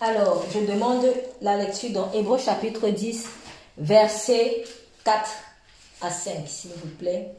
[0.00, 1.04] Alors, je demande
[1.40, 3.26] la lecture dans Hébreu chapitre 10,
[3.78, 4.62] versets
[5.02, 5.28] 4
[6.02, 7.32] à 5, s'il vous plaît.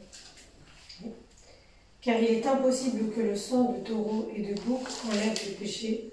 [2.02, 6.10] Car il est impossible que le sang de taureau et de bouc enlève le péché.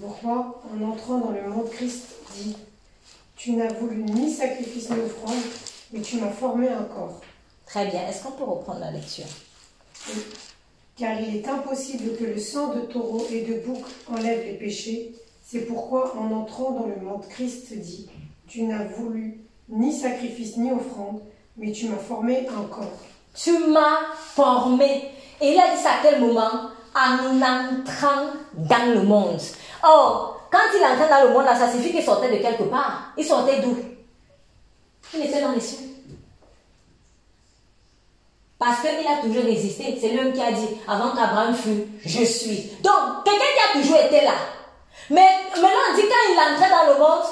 [0.00, 2.04] pourquoi, en entrant dans le monde, Christ
[2.36, 2.56] dit
[3.36, 5.42] Tu n'as voulu ni sacrifice ni offrande,
[5.92, 7.20] mais tu m'as formé un corps.
[7.66, 8.06] Très bien.
[8.08, 9.26] Est-ce qu'on peut reprendre la lecture?
[10.96, 15.14] Car il est impossible que le sang de taureau et de bouc enlève les péchés.
[15.44, 18.08] C'est pourquoi, en entrant dans le monde, Christ dit
[18.46, 21.20] Tu n'as voulu ni sacrifice, ni offrande,
[21.56, 23.00] mais tu m'as formé un corps.
[23.34, 25.10] Tu m'as formé.
[25.40, 26.70] Et il a dit ça à quel moment?
[26.94, 29.40] En entrant dans le monde.
[29.82, 33.12] Or, quand il entrait dans le monde, ça signifie qu'il sortait de quelque part.
[33.16, 33.76] Il sortait d'où?
[35.14, 35.91] Il était dans les cieux.
[38.62, 39.98] Parce qu'il a toujours existé.
[40.00, 42.70] C'est lui qui a dit, avant qu'Abraham fût, je suis.
[42.80, 44.34] Donc, quelqu'un qui a toujours été là.
[45.10, 47.24] Mais maintenant, on dit quand il entrait dans le monde,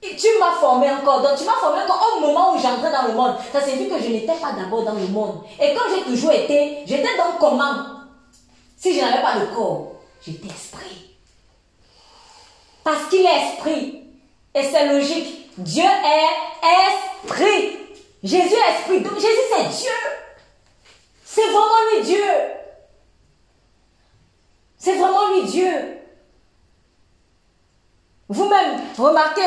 [0.00, 1.22] tu m'as formé encore.
[1.22, 3.34] Donc, tu m'as formé encore au moment où j'entrais dans le monde.
[3.52, 5.42] Ça signifie que je n'étais pas d'abord dans le monde.
[5.60, 7.74] Et quand j'ai toujours été, j'étais donc comment?
[8.76, 9.94] Si je n'avais pas de corps,
[10.24, 11.16] j'étais esprit.
[12.84, 14.04] Parce qu'il est esprit.
[14.54, 15.50] Et c'est logique.
[15.58, 17.76] Dieu est esprit.
[18.22, 19.00] Jésus est esprit.
[19.00, 20.17] Donc, Jésus, c'est Dieu.
[21.38, 22.24] C'est vraiment lui Dieu.
[24.76, 25.70] C'est vraiment lui Dieu.
[28.28, 29.40] Vous-même, remarquez,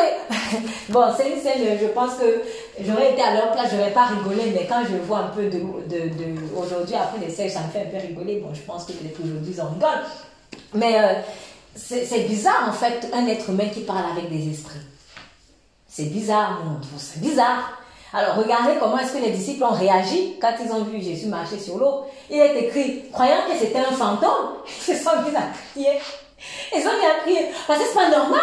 [0.89, 2.43] bon, c'est une scène, je pense que
[2.79, 5.49] j'aurais été à leur place, je n'aurais pas rigolé, mais quand je vois un peu
[5.49, 5.59] de,
[6.57, 8.39] aujourd'hui, après les scènes, ça me fait un peu rigoler.
[8.39, 10.05] Bon, je pense que peut-être aujourd'hui, ils en rigolent.
[10.73, 11.13] Mais euh,
[11.75, 14.79] c'est bizarre, en fait, un être humain qui parle avec des esprits.
[15.87, 17.80] C'est bizarre, mon c'est bizarre.
[18.13, 21.59] Alors regardez comment est-ce que les disciples ont réagi quand ils ont vu Jésus marcher
[21.59, 22.05] sur l'eau.
[22.29, 25.99] Il est écrit, croyant que c'était un fantôme, ils se sont mis à crier.
[26.75, 27.47] Ils ont mis à crier.
[27.67, 28.41] Parce que c'est pas normal.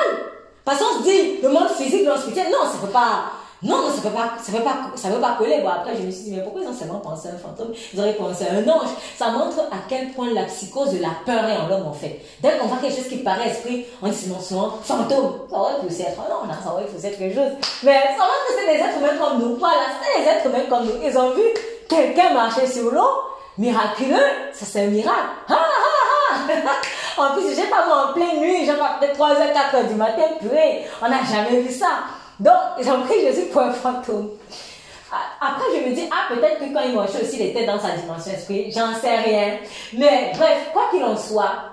[0.64, 3.24] Parce qu'on se dit, le monde physique, le monde spirituel, non, ça ne peut pas,
[3.62, 5.60] non, ça ne peut pas, peut pas, peut pas coller.
[5.62, 7.72] Bon, après, je me suis dit, mais pourquoi ils ont seulement pensé à un fantôme?
[7.92, 8.90] Ils auraient pensé à un ange.
[9.16, 12.20] Ça montre à quel point la psychose de la peur est en l'homme, en fait.
[12.40, 15.40] Dès qu'on voit quelque chose qui paraît esprit, on dit, non souvent fantôme.
[15.50, 17.52] Ça aurait pu être un ange, ça aurait pu être quelque chose.
[17.82, 19.56] Mais ça montre que c'est des êtres humains comme nous.
[19.56, 21.02] Voilà, c'est des êtres humains comme nous.
[21.04, 21.42] Ils ont vu
[21.88, 23.10] quelqu'un marcher sur l'eau.
[23.58, 24.16] Miraculeux.
[24.52, 25.18] Ça, c'est un miracle.
[25.48, 27.22] Ha, ha, ha.
[27.22, 30.22] en plus, j'ai pas moi en pleine nuit, j'ai pas peut-être 3h, 4h du matin,
[30.38, 30.86] purée.
[31.02, 31.86] On n'a jamais vu ça.
[32.40, 34.30] Donc, j'ai pris Jésus pour un fantôme.
[35.40, 37.96] Après, je me dis, ah, peut-être que quand il marchait aussi, il était dans sa
[37.96, 38.70] dimension esprit.
[38.70, 39.58] J'en sais rien.
[39.94, 41.72] Mais bref, quoi qu'il en soit,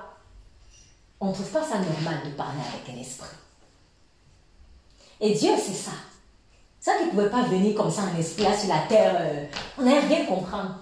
[1.20, 3.36] on ne trouve pas ça normal de parler avec un esprit.
[5.20, 5.92] Et Dieu, c'est ça.
[6.80, 9.16] Ça qui ne pouvait pas venir comme ça en esprit, là, sur la terre.
[9.20, 9.46] Euh,
[9.78, 10.80] on n'allait rien comprendre.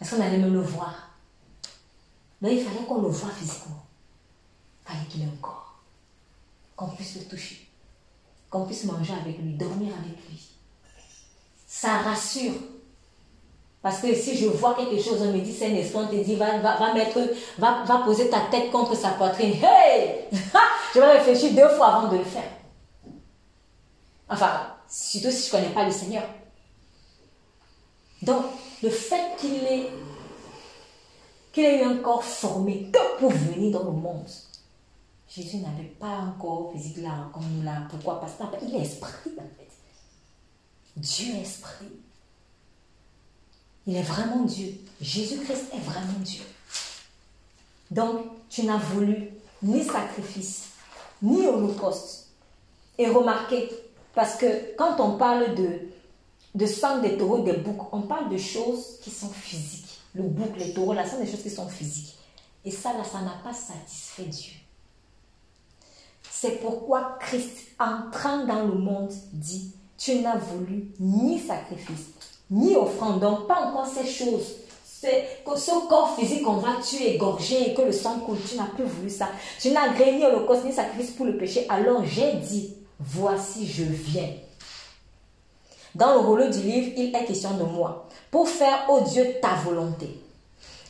[0.00, 0.94] Est-ce qu'on allait même le voir?
[2.40, 3.86] Mais il fallait qu'on le voie physiquement.
[4.82, 5.80] Il fallait qu'il ait un corps.
[6.76, 7.63] Qu'on puisse le toucher
[8.54, 10.40] qu'on puisse manger avec lui, dormir avec lui.
[11.66, 12.52] Ça rassure.
[13.82, 16.14] Parce que si je vois quelque chose, on me dit, c'est un esprit, on te
[16.14, 19.54] dit, va, va, poser ta tête contre sa poitrine.
[19.60, 20.26] Hey!
[20.94, 22.48] je vais réfléchir deux fois avant de le faire.
[24.28, 26.22] Enfin, surtout si je ne connais pas le Seigneur.
[28.22, 28.44] Donc,
[28.84, 29.90] le fait qu'il ait,
[31.52, 34.28] qu'il ait eu un corps formé que pour venir dans le monde,
[35.28, 37.86] Jésus n'avait pas encore physique là comme nous là.
[37.90, 38.20] Pourquoi?
[38.20, 39.70] Parce qu'il est esprit en fait.
[40.96, 41.90] Dieu est esprit.
[43.86, 44.74] Il est vraiment Dieu.
[45.00, 46.44] Jésus-Christ est vraiment Dieu.
[47.90, 49.30] Donc, tu n'as voulu
[49.62, 50.68] ni sacrifice,
[51.22, 52.28] ni holocauste.
[52.96, 53.68] Et remarquez,
[54.14, 55.80] parce que quand on parle de,
[56.54, 60.00] de sang des taureaux, des boucs, on parle de choses qui sont physiques.
[60.14, 62.16] Le bouc, les taureaux, là, sont des choses qui sont physiques.
[62.64, 64.52] Et ça, là, ça n'a pas satisfait Dieu.
[66.44, 72.08] C'est pourquoi Christ, entrant dans le monde, dit, tu n'as voulu ni sacrifice,
[72.50, 74.56] ni offrande, donc pas encore ces choses.
[75.00, 78.84] Ce corps physique qu'on va tuer, égorger et que le sang coule, tu n'as plus
[78.84, 79.30] voulu ça.
[79.58, 81.64] Tu n'as agréé ni holocauste ni sacrifice pour le péché.
[81.70, 84.28] Alors j'ai dit, voici je viens.
[85.94, 89.54] Dans le rouleau du livre, il est question de moi, pour faire, ô Dieu, ta
[89.64, 90.20] volonté.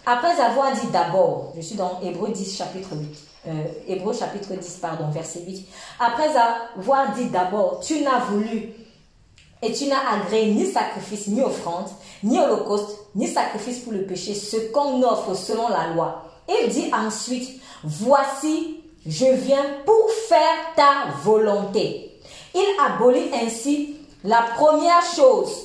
[0.04, 3.06] Après avoir dit d'abord, je suis dans Hébreu 10, chapitre 8,
[3.46, 5.66] euh, Hébreu chapitre 10, pardon, verset 8.
[6.00, 8.72] Après avoir dit d'abord, tu n'as voulu
[9.62, 11.88] et tu n'as agréé ni sacrifice, ni offrande,
[12.22, 16.22] ni holocauste, ni sacrifice pour le péché, ce qu'on offre selon la loi.
[16.48, 22.18] Il dit ensuite, voici, je viens pour faire ta volonté.
[22.54, 25.63] Il abolit ainsi la première chose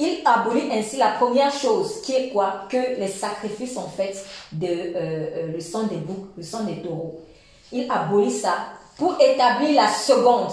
[0.00, 2.62] il abolit ainsi la première chose, qui est quoi?
[2.70, 6.80] Que les sacrifices sont faits de euh, euh, le sang des boucs, le sang des
[6.80, 7.20] taureaux.
[7.70, 8.54] Il abolit ça
[8.96, 10.50] pour établir la seconde.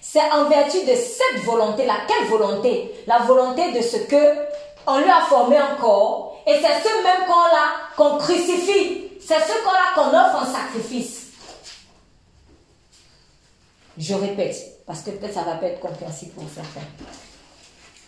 [0.00, 1.94] C'est en vertu de cette volonté-là.
[2.06, 2.94] Quelle volonté?
[3.06, 4.36] La volonté de ce que
[4.86, 6.42] on lui a formé un corps.
[6.46, 9.10] Et c'est ce même corps-là qu'on crucifie.
[9.20, 11.28] C'est ce corps-là qu'on offre en sacrifice.
[13.96, 16.86] Je répète, parce que peut-être ça va pas être compréhensible pour certains.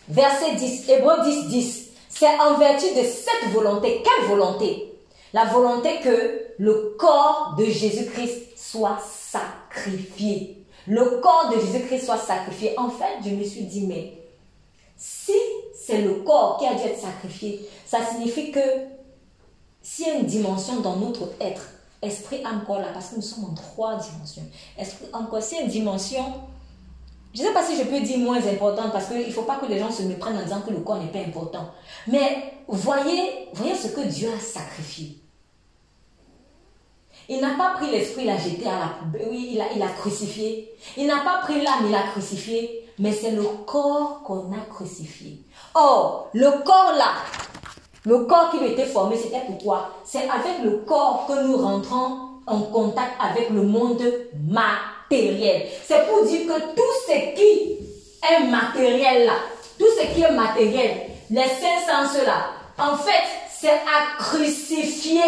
[0.07, 1.87] Verset 10, Hébreu 10, 10.
[2.09, 4.03] C'est en vertu de cette volonté.
[4.03, 4.93] Quelle volonté?
[5.33, 10.53] La volonté que le corps de Jésus-Christ soit sacrifié.
[10.87, 12.73] le corps de Jésus-Christ soit sacrifié.
[12.79, 14.13] En fait, je me suis dit, mais
[14.95, 15.33] si
[15.75, 18.59] c'est le corps qui a dû être sacrifié, ça signifie que
[19.81, 21.69] s'il y a une dimension dans notre être,
[22.01, 24.43] esprit, corps, là, parce que nous sommes en trois dimensions.
[24.77, 26.23] Esprit, âme, corps, c'est une dimension,
[27.33, 29.57] je ne sais pas si je peux dire moins importante, parce qu'il ne faut pas
[29.57, 31.69] que les gens se méprennent en disant que le corps n'est pas important.
[32.07, 35.19] Mais voyez, voyez ce que Dieu a sacrifié.
[37.29, 39.27] Il n'a pas pris l'esprit, il l'a jeté à la poubelle.
[39.29, 40.73] Oui, il a, il a crucifié.
[40.95, 42.89] Il n'a pas pris l'âme, il l'a crucifié.
[42.99, 45.43] Mais c'est le corps qu'on a crucifié.
[45.75, 47.11] Or, le corps là,
[48.05, 52.17] le corps qui lui était formé, c'était pourquoi C'est avec le corps que nous rentrons
[52.47, 54.01] en contact avec le monde
[55.09, 57.79] C'est pour dire que tout ce qui
[58.23, 59.33] est matériel là,
[59.79, 60.91] tout ce qui est matériel,
[61.29, 63.23] les cinq sens là, en fait,
[63.59, 65.23] c'est à crucifier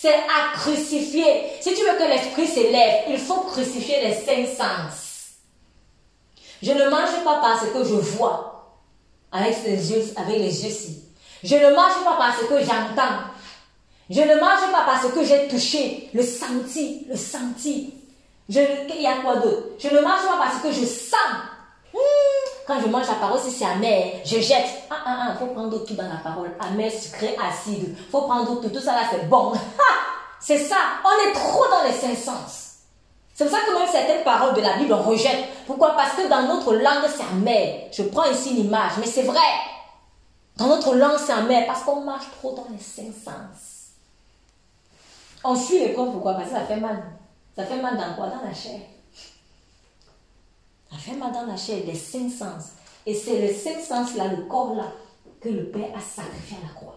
[0.00, 1.42] c'est à crucifier.
[1.60, 5.34] Si tu veux que l'esprit s'élève, il faut crucifier les cinq sens.
[6.62, 8.78] Je ne mange pas parce que je vois
[9.32, 11.04] avec les yeux, avec les yeux-ci.
[11.42, 13.18] Je ne mange pas parce que j'entends.
[14.08, 17.92] Je ne mange pas parce que j'ai touché, le senti, le senti.
[18.52, 21.14] Il y a quoi d'autre Je ne mange pas parce que je sens.
[21.94, 24.66] Hmm, quand je mange la parole, si c'est amer, je jette.
[24.90, 26.50] Ah, ah, ah, faut prendre tout dans la parole.
[26.58, 27.96] Amer, sucré, acide.
[28.10, 28.68] Faut prendre tout.
[28.68, 29.52] Tout ça là, c'est bon.
[30.40, 30.76] c'est ça.
[31.04, 32.70] On est trop dans les cinq sens.
[33.34, 35.44] C'est pour ça que même certaines paroles de la Bible, on rejette.
[35.66, 35.94] Pourquoi?
[35.96, 37.88] Parce que dans notre langue, c'est amer.
[37.92, 39.38] Je prends ici une image, mais c'est vrai.
[40.56, 43.92] Dans notre langue, c'est amer parce qu'on marche trop dans les cinq sens.
[45.44, 46.34] On suit l'épreuve, pourquoi?
[46.34, 47.00] Parce que ça fait mal.
[47.60, 48.28] Ça fait mal dans quoi?
[48.28, 48.80] Dans la chair.
[50.90, 52.70] Ça fait mal dans la chair, les cinq sens.
[53.04, 54.92] Et c'est les cinq sens là, le corps là,
[55.40, 56.96] que le Père a sacrifié à la croix.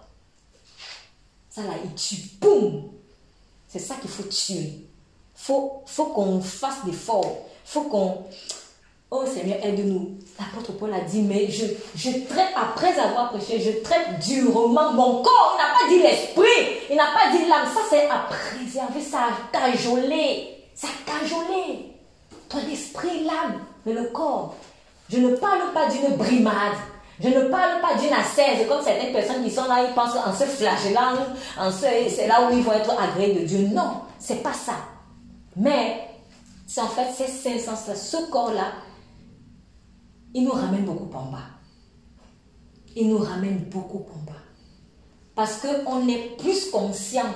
[1.49, 2.29] Ça là, il tue.
[2.39, 2.91] Boum
[3.67, 4.87] C'est ça qu'il faut tuer.
[5.35, 7.45] Faut, faut qu'on fasse des forts.
[7.65, 8.23] Faut qu'on
[9.11, 10.17] Oh Seigneur, aide-nous.
[10.39, 11.65] L'apôtre Paul a dit, mais je,
[11.95, 15.55] je traite, après avoir prêché, je traite durement mon corps.
[15.55, 17.67] Il n'a pas dit l'esprit, il n'a pas dit l'âme.
[17.71, 20.52] Ça, c'est à préserver, ça a cajolé.
[20.75, 21.93] Ça a cajolé.
[22.49, 24.55] Ton esprit, l'âme, mais le corps.
[25.09, 26.77] Je ne parle pas d'une brimade.
[27.19, 30.33] Je ne parle pas d'une assaise, comme certaines personnes qui sont là, ils pensent en
[30.33, 31.15] se flagellant,
[31.59, 33.67] en c'est là où ils vont être agréés de Dieu.
[33.67, 34.73] Non, c'est pas ça.
[35.55, 36.07] Mais
[36.65, 38.73] c'est en fait ces cinq sens-là, ce corps-là,
[40.33, 41.37] il nous ramène beaucoup en bas.
[42.95, 44.39] Il nous ramène beaucoup en bas.
[45.35, 47.31] Parce qu'on est plus conscient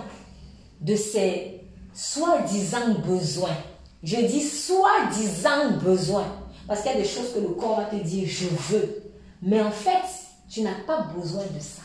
[0.82, 1.57] de ces
[1.98, 3.58] soi-disant besoins.
[4.04, 6.28] Je dis soi-disant besoins.
[6.68, 9.04] Parce qu'il y a des choses que le corps va te dire, je veux.
[9.42, 10.06] Mais en fait,
[10.48, 11.82] tu n'as pas besoin de ça.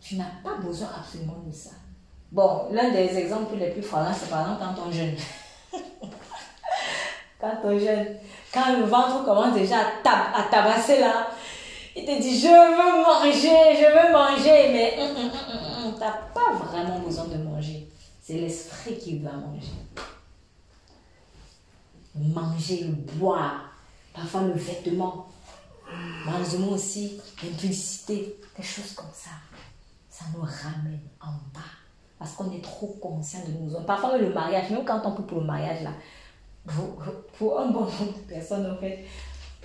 [0.00, 1.70] Tu n'as pas besoin absolument de ça.
[2.30, 5.16] Bon, l'un des exemples les plus frappants, c'est par exemple quand on jeûne.
[7.40, 8.06] quand on jeûne,
[8.54, 11.28] quand le ventre commence déjà à, tabasser là,
[11.96, 16.12] il te dit je veux manger, je veux manger, mais hum, hum, hum, n'as
[16.52, 17.88] pas vraiment besoin de manger.
[18.22, 19.72] C'est l'esprit qui va manger.
[22.14, 23.70] Manger, boire,
[24.14, 25.28] parfois le vêtement,
[26.24, 29.30] malheureusement aussi l'impudicité, des choses comme ça.
[30.08, 31.60] Ça nous ramène en bas
[32.18, 35.40] parce qu'on est trop conscient de nos Parfois, le mariage, même quand on peut pour
[35.40, 35.90] le mariage, là,
[37.38, 39.04] pour, un bon nombre de personnes, en fait,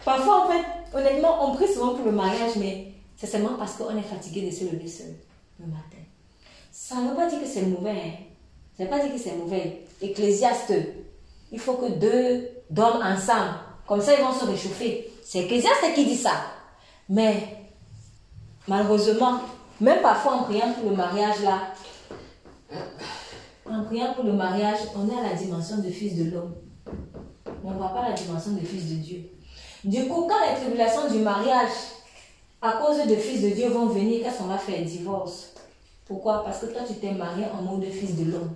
[0.03, 3.95] parfois, en fait, honnêtement, on prie souvent pour le mariage, mais c'est seulement parce qu'on
[3.97, 5.15] est fatigué de se lever seul
[5.59, 6.01] le matin.
[6.72, 7.91] Ça ne veut pas dire que c'est mauvais.
[7.91, 8.11] Hein.
[8.77, 9.85] Ça ne veut pas dire que c'est mauvais.
[10.02, 10.73] Ecclésiaste,
[11.52, 13.56] il faut que deux dorment ensemble.
[13.85, 15.11] Comme ça, ils vont se réchauffer.
[15.23, 16.31] C'est Ecclésiaste qui dit ça.
[17.10, 17.57] Mais,
[18.68, 19.41] malheureusement,
[19.81, 21.73] même parfois en priant pour le mariage, là,
[23.69, 26.56] en priant pour le mariage, on est à la dimension de fils de l'homme.
[27.64, 29.23] On ne voit pas la dimension de fils de Dieu.
[29.84, 31.72] Du coup, quand les tribulations du mariage,
[32.61, 34.84] à cause de fils de Dieu, vont venir, qu'est-ce qu'on va faire?
[34.84, 35.51] Divorce.
[36.11, 36.43] Pourquoi?
[36.43, 38.53] Parce que toi, tu t'es marié en mode fils de l'homme.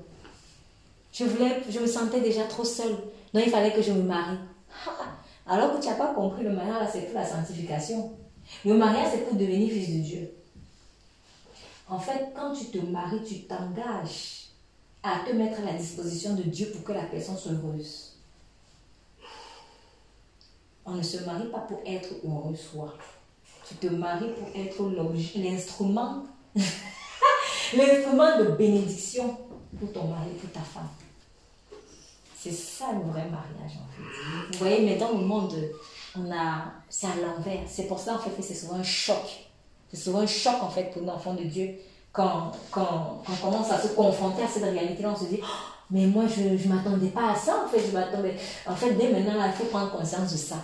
[1.14, 1.24] Je,
[1.70, 2.98] je me sentais déjà trop seule.
[3.34, 4.40] Donc, il fallait que je me marie.
[5.48, 8.12] Alors que tu n'as pas compris, le mariage, c'est pour la sanctification.
[8.66, 10.32] Le mariage, c'est pour devenir fils de Dieu.
[11.88, 14.50] En fait, quand tu te maries, tu t'engages
[15.02, 18.18] à te mettre à la disposition de Dieu pour que la personne soit heureuse.
[20.86, 22.94] On ne se marie pas pour être heureux soi.
[23.66, 26.26] Tu te maries pour être l'instrument,
[27.74, 29.38] l'instrument de bénédiction
[29.80, 30.90] pour ton mari, pour ta femme.
[32.38, 34.52] C'est ça le vrai mariage en fait.
[34.52, 35.56] Vous voyez, mais dans le monde,
[36.18, 37.62] on a, c'est à l'envers.
[37.68, 39.46] C'est pour ça en fait que c'est souvent un choc
[39.96, 41.70] c'est souvent un choc en fait pour l'enfant de Dieu
[42.12, 45.14] quand, quand, on commence à se confronter à cette réalité-là.
[45.14, 45.46] On se dit, oh,
[45.92, 47.86] mais moi, je ne m'attendais pas à ça, en fait.
[47.86, 48.36] Je m'attendais.
[48.66, 50.56] En fait, dès maintenant, il faut prendre conscience de ça.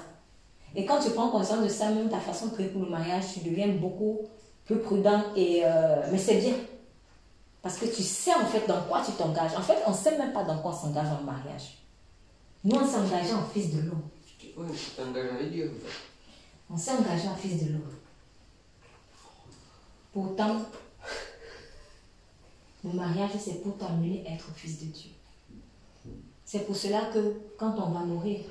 [0.74, 3.24] Et quand tu prends conscience de ça, même ta façon de prier pour le mariage,
[3.34, 4.20] tu deviens beaucoup
[4.66, 5.24] plus prudent.
[5.36, 6.54] Et, euh, mais c'est bien.
[7.62, 9.56] Parce que tu sais en fait dans quoi tu t'engages.
[9.56, 11.78] En fait, on ne sait même pas dans quoi on s'engage en mariage.
[12.64, 14.04] Nous, on s'est engagé en fils de l'homme.
[14.58, 15.82] Oui, tu t'engages avec Dieu.
[16.70, 17.96] On s'est engagé en fils de l'homme.
[20.14, 20.62] Pourtant,
[22.84, 25.12] le mariage, c'est pour t'amener à être fils de Dieu.
[26.44, 28.42] C'est pour cela que quand on va mourir,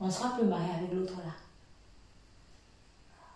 [0.00, 1.32] on sera plus marié avec l'autre là.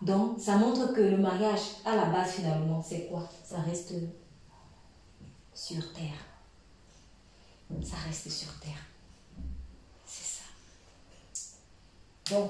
[0.01, 3.27] Donc, ça montre que le mariage, à la base, finalement, c'est quoi?
[3.43, 3.93] Ça reste
[5.55, 6.19] sur terre.
[7.83, 8.71] Ça reste sur terre.
[10.05, 12.35] C'est ça.
[12.35, 12.49] Donc,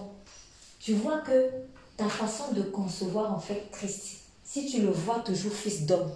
[0.79, 1.49] tu vois que
[1.95, 6.11] ta façon de concevoir, en fait, Christ, si tu le vois toujours fils d'homme,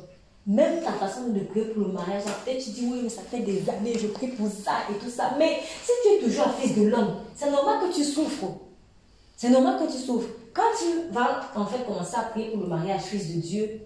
[0.46, 3.40] même ta façon de prier pour le mariage, peut-être tu dis oui, mais ça fait
[3.40, 5.36] des années, je prie pour ça et tout ça.
[5.38, 8.46] Mais si tu es toujours fils de l'homme, c'est normal que tu souffres.
[9.36, 10.30] C'est normal que tu souffres.
[10.54, 13.82] Quand tu vas en fait commencer à prier pour le mariage fils de Dieu,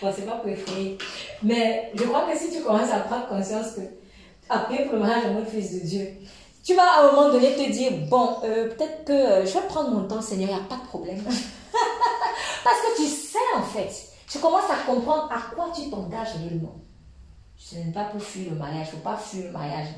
[0.00, 0.98] bon, c'est pas pour effrayer,
[1.42, 3.80] mais je crois que si tu commences à prendre conscience que
[4.58, 6.08] prier pour le mariage mode fils de Dieu,
[6.62, 9.66] tu vas à un moment donné te dire, bon, euh, peut-être que euh, je vais
[9.66, 11.22] prendre mon temps, Seigneur, il n'y a pas de problème.
[12.64, 13.90] Parce que tu sais en fait,
[14.28, 16.76] tu commences à comprendre à quoi tu t'engages réellement.
[17.56, 19.88] Ce n'est pas pour fuir le mariage, il ne faut pas fuir le mariage.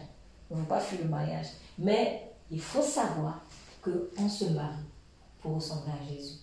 [0.51, 1.47] Il ne faut pas fuir le mariage.
[1.79, 3.41] Mais il faut savoir
[3.83, 4.85] qu'on se marie
[5.41, 6.42] pour ressembler à Jésus.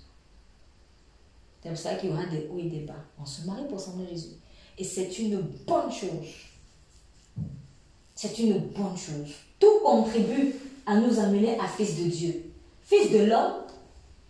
[1.70, 3.06] C'est pour ça qu'il y aura des hauts et des bas.
[3.20, 4.38] On se marie pour ressembler à Jésus.
[4.78, 6.28] Et c'est une bonne chose.
[8.16, 9.36] C'est une bonne chose.
[9.60, 10.56] Tout contribue
[10.88, 12.52] à nous amener à fils de Dieu.
[12.82, 13.66] Fils de l'homme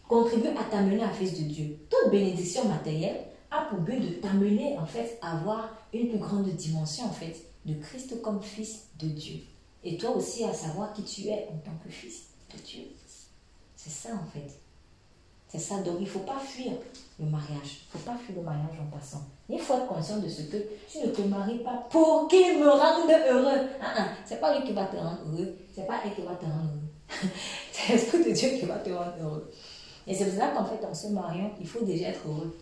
[0.07, 1.77] contribue à t'amener à fils de Dieu.
[1.89, 3.21] Toute bénédiction matérielle
[3.51, 7.37] a pour but de t'amener en fait à avoir une plus grande dimension en fait
[7.65, 9.39] de Christ comme fils de Dieu.
[9.85, 12.81] Et toi aussi à savoir qui tu es en tant que fils de Dieu.
[13.77, 14.58] C'est ça en fait.
[15.49, 15.79] C'est ça.
[15.79, 16.73] Donc il ne faut pas fuir
[17.19, 17.81] le mariage.
[17.93, 19.23] Il ne faut pas fuir le mariage en passant.
[19.49, 20.57] Il faut être conscient de ce que
[20.89, 23.67] tu ne te maries pas pour qu'il me rende heureux.
[23.81, 25.57] Ah, ah, c'est pas lui qui va te rendre heureux.
[25.73, 27.29] C'est pas elle qui va te rendre heureux.
[27.71, 29.51] c'est l'Esprit de Dieu qui va te rendre heureux.
[30.05, 32.55] Et c'est pour ça qu'en fait, en se mariant, il faut déjà être heureux.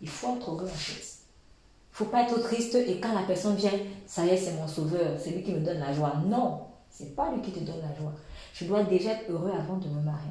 [0.00, 1.02] Il faut être heureux en fait.
[1.02, 3.70] Il ne faut pas être triste et quand la personne vient,
[4.06, 6.14] ça y est, c'est mon sauveur, c'est lui qui me donne la joie.
[6.26, 8.12] Non, c'est pas lui qui te donne la joie.
[8.54, 10.30] Je dois déjà être heureux avant de me marier.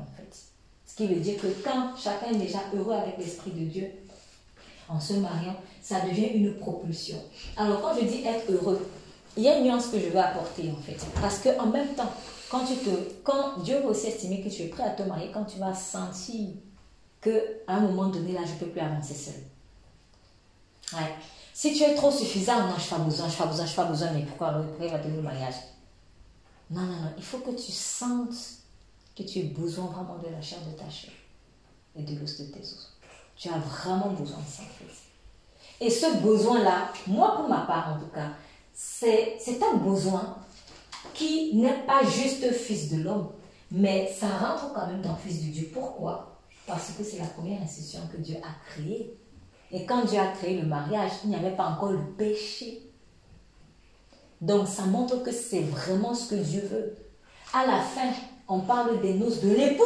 [1.01, 3.91] Qui veut dire que quand chacun est déjà heureux avec l'Esprit de Dieu,
[4.87, 7.17] en se mariant, ça devient une propulsion.
[7.57, 8.87] Alors quand je dis être heureux,
[9.35, 11.03] il y a une nuance que je veux apporter en fait.
[11.19, 12.13] Parce qu'en même temps,
[12.51, 12.91] quand, tu te,
[13.23, 16.49] quand Dieu va aussi que tu es prêt à te marier, quand tu vas sentir
[17.19, 17.31] qu'à
[17.67, 20.99] un moment donné, là, je ne peux plus avancer seul.
[21.51, 23.71] Si tu es trop suffisant, non, je n'ai pas besoin, je n'ai pas besoin, je
[23.71, 25.55] n'ai pas besoin, mais pourquoi après va donner le mariage?
[26.69, 28.60] Non, non, non, il faut que tu sentes
[29.15, 31.11] que tu as besoin vraiment de la chair de ta chair
[31.95, 32.97] et de l'os de tes os.
[33.35, 34.63] Tu as vraiment besoin de ça.
[35.79, 38.29] Et ce besoin-là, moi pour ma part en tout cas,
[38.73, 40.37] c'est un besoin
[41.13, 43.29] qui n'est pas juste fils de l'homme,
[43.71, 45.69] mais ça rentre quand même dans fils de Dieu.
[45.73, 46.39] Pourquoi?
[46.67, 49.17] Parce que c'est la première institution que Dieu a créée.
[49.71, 52.91] Et quand Dieu a créé le mariage, il n'y avait pas encore le péché.
[54.39, 56.95] Donc ça montre que c'est vraiment ce que Dieu veut.
[57.53, 58.11] À la fin,
[58.51, 59.83] on parle des noces de l'époux.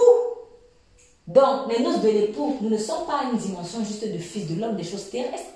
[1.28, 4.60] Donc, les noces de l'époux, nous ne sommes pas une dimension juste de fils de
[4.60, 5.52] l'homme, des choses terrestres,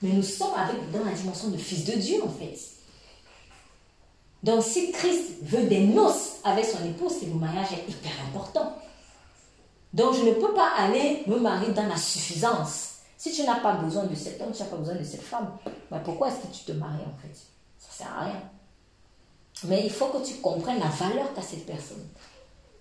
[0.00, 2.58] mais nous sommes avec, dans la dimension de fils de Dieu, en fait.
[4.42, 8.74] Donc si Christ veut des noces avec son épouse, c'est le mariage est hyper important.
[9.94, 12.96] Donc je ne peux pas aller me marier dans la suffisance.
[13.16, 15.56] Si tu n'as pas besoin de cet homme, tu n'as pas besoin de cette femme,
[15.90, 17.34] ben, pourquoi est-ce que tu te maries en fait?
[17.78, 18.42] Ça ne sert à rien.
[19.64, 22.06] Mais il faut que tu comprennes la valeur qu'a cette personne.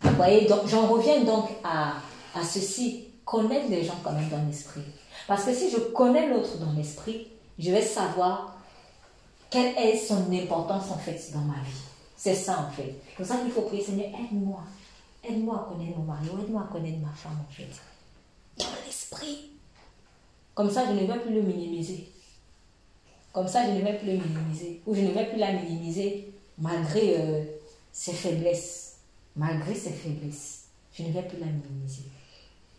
[0.04, 1.94] Vous voyez, j'en reviens donc à,
[2.36, 4.84] à ceci, connaître les gens quand même dans l'esprit.
[5.28, 7.28] Parce que si je connais l'autre dans l'esprit,
[7.58, 8.58] je vais savoir
[9.50, 11.82] quelle est son importance en fait dans ma vie
[12.18, 12.96] C'est ça en fait.
[13.08, 14.62] C'est pour ça qu'il faut prier, Seigneur, aide-moi.
[15.24, 17.68] Aide-moi à connaître mon mari, aide-moi à connaître ma femme en fait.
[18.58, 19.52] Dans l'esprit.
[20.54, 22.10] Comme ça, je ne vais plus le minimiser.
[23.32, 24.82] Comme ça, je ne vais plus le minimiser.
[24.86, 27.44] Ou je ne vais plus la minimiser malgré euh,
[27.92, 28.93] ses faiblesses.
[29.36, 30.64] Malgré ses faiblesses.
[30.94, 32.04] Je ne vais plus la minimiser.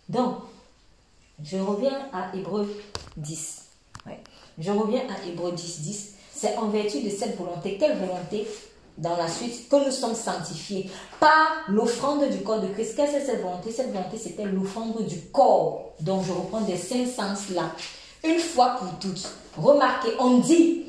[0.09, 0.37] Donc,
[1.43, 2.69] je reviens à Hébreu
[3.17, 3.63] 10.
[4.59, 6.15] Je reviens à Hébreu 10, 10.
[6.33, 8.47] C'est en vertu de cette volonté, quelle volonté
[8.97, 12.95] dans la suite, que nous sommes sanctifiés par l'offrande du corps de Christ.
[12.95, 13.73] Qu'est-ce que cette volonté?
[13.73, 15.95] Cette volonté, c'était l'offrande du corps.
[16.01, 17.73] Donc, je reprends des cinq sens là.
[18.23, 19.29] Une fois pour toutes.
[19.57, 20.85] Remarquez, on dit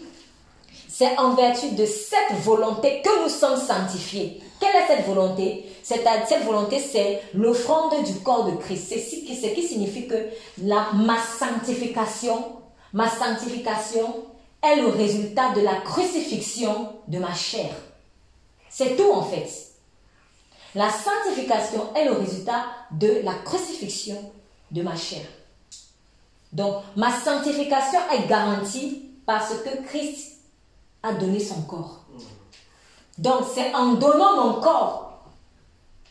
[0.87, 4.41] c'est en vertu de cette volonté que nous sommes sanctifiés.
[4.59, 5.65] Quelle est cette volonté?
[5.83, 6.03] Cette,
[6.45, 8.87] volonté, c'est l'offrande du corps de Christ.
[8.89, 10.29] C'est ce qui, qui signifie que
[10.63, 12.43] la, ma sanctification,
[12.93, 14.25] ma sanctification
[14.63, 17.69] est le résultat de la crucifixion de ma chair.
[18.69, 19.47] C'est tout en fait.
[20.73, 24.17] La sanctification est le résultat de la crucifixion
[24.71, 25.25] de ma chair.
[26.51, 30.37] Donc, ma sanctification est garantie parce que Christ
[31.03, 32.04] a donné son corps.
[33.17, 35.05] Donc, c'est en donnant mon corps,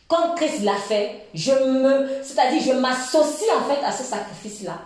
[0.07, 4.79] quand Christ l'a fait, je me, c'est-à-dire, je m'associe en fait à ce sacrifice-là,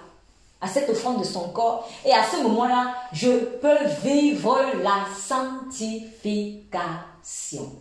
[0.62, 3.32] à cette offrande de son corps, et à ce moment-là, je
[3.62, 7.74] peux vivre la sanctification.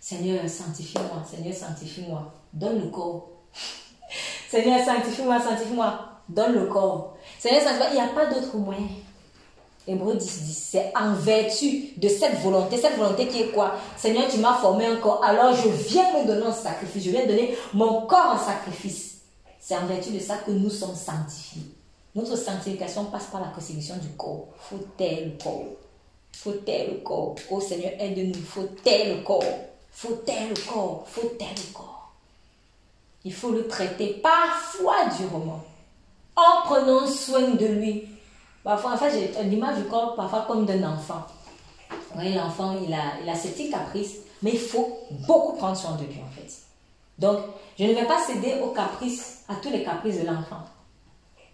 [0.00, 2.32] Seigneur, sanctifie-moi, Seigneur, sanctifie-moi.
[2.52, 3.30] Donne le corps.
[4.50, 5.98] Seigneur, sanctifie-moi, sanctifie-moi.
[6.28, 7.16] Donne le corps.
[7.38, 7.88] Seigneur, sanctifie-moi.
[7.90, 8.88] Il n'y a pas d'autre moyen.
[9.86, 12.78] Hébreu 10, 10, c'est en vertu de cette volonté.
[12.78, 13.74] Cette volonté qui est quoi?
[13.96, 15.22] Seigneur, tu m'as formé un corps.
[15.22, 17.04] Alors je viens me donner un sacrifice.
[17.04, 19.18] Je viens donner mon corps en sacrifice.
[19.60, 21.62] C'est en vertu de ça que nous sommes sanctifiés.
[22.14, 24.48] Notre sanctification passe par la crucifixion du corps.
[24.58, 25.64] Faut le corps.
[26.32, 27.34] Faut le corps.
[27.50, 28.42] Oh Seigneur, aide-nous.
[28.42, 29.42] Faut le corps
[29.94, 32.12] faut le corps, faut le corps.
[33.24, 35.64] Il faut le traiter parfois durement,
[36.36, 38.08] en prenant soin de lui.
[38.64, 41.22] Parfois, en j'ai l'image du corps parfois comme d'un enfant.
[42.16, 45.92] Oui, l'enfant, il a, il a ses petits caprices, mais il faut beaucoup prendre soin
[45.92, 46.50] de lui, en fait.
[47.18, 47.40] Donc,
[47.78, 50.62] je ne vais pas céder aux caprices, à tous les caprices de l'enfant.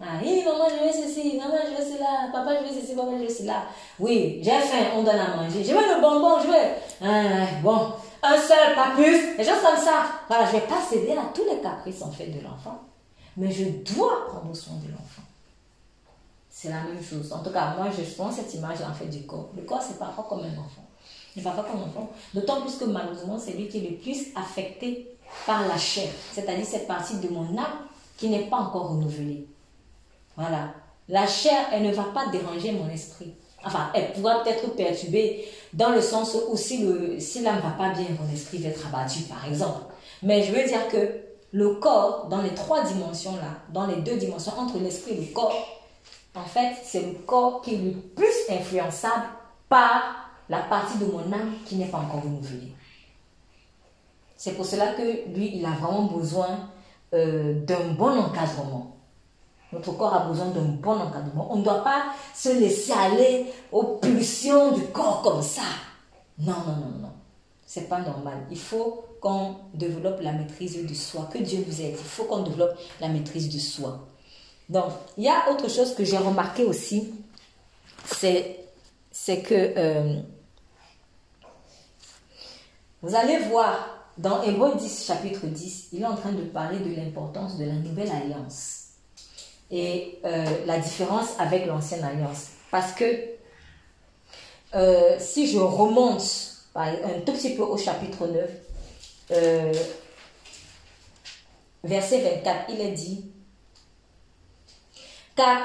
[0.00, 3.10] Ah, oui, maman, je veux ceci, maman, je veux cela, papa, je veux ceci, papa,
[3.18, 3.64] je veux cela.
[3.98, 5.62] Oui, j'ai faim, on donne à manger.
[5.64, 7.02] Je veux le bonbon, je veux.
[7.02, 7.92] Ah, bon,
[8.22, 10.04] un seul, pas plus, des choses comme ça.
[10.28, 12.78] Voilà, je ne vais pas céder à tous les caprices en fait de l'enfant,
[13.36, 13.64] mais je
[13.94, 14.99] dois prendre soin de l'enfant.
[16.60, 17.32] C'est la même chose.
[17.32, 19.48] En tout cas, moi, je prends cette image en fait du corps.
[19.56, 20.84] Le corps, c'est parfois comme un enfant.
[21.34, 22.10] C'est parfois comme un enfant.
[22.34, 25.16] D'autant plus que malheureusement, c'est lui qui est le plus affecté
[25.46, 27.86] par la chair, c'est-à-dire cette partie de mon âme
[28.18, 29.46] qui n'est pas encore renouvelée.
[30.36, 30.74] Voilà.
[31.08, 33.32] La chair, elle ne va pas déranger mon esprit.
[33.64, 37.70] Enfin, elle pourra peut-être perturber dans le sens où si, le, si l'âme ne va
[37.70, 39.80] pas bien, mon esprit va être abattu, par exemple.
[40.22, 41.22] Mais je veux dire que
[41.52, 45.79] le corps, dans les trois dimensions-là, dans les deux dimensions, entre l'esprit et le corps,
[46.34, 49.24] en fait, c'est le corps qui est le plus influençable
[49.68, 52.72] par la partie de mon âme qui n'est pas encore renouvelée.
[54.36, 56.70] C'est pour cela que lui, il a vraiment besoin
[57.12, 58.96] euh, d'un bon encadrement.
[59.72, 61.52] Notre corps a besoin d'un bon encadrement.
[61.52, 65.62] On ne doit pas se laisser aller aux pulsions du corps comme ça.
[66.38, 67.12] Non, non, non, non.
[67.66, 68.46] C'est pas normal.
[68.50, 71.28] Il faut qu'on développe la maîtrise de soi.
[71.32, 71.94] Que Dieu nous aide.
[71.98, 74.08] Il faut qu'on développe la maîtrise de soi.
[74.70, 77.12] Donc, il y a autre chose que j'ai remarqué aussi.
[78.06, 78.56] C'est,
[79.42, 80.20] que euh,
[83.02, 86.94] vous allez voir dans Hébreu 10, chapitre 10, il est en train de parler de
[86.94, 88.90] l'importance de la nouvelle alliance
[89.72, 92.50] et euh, la différence avec l'ancienne alliance.
[92.70, 93.04] Parce que
[94.74, 96.22] euh, si je remonte
[96.76, 98.50] un tout petit peu au chapitre 9,
[99.32, 99.72] euh,
[101.82, 103.29] verset 24, il est dit,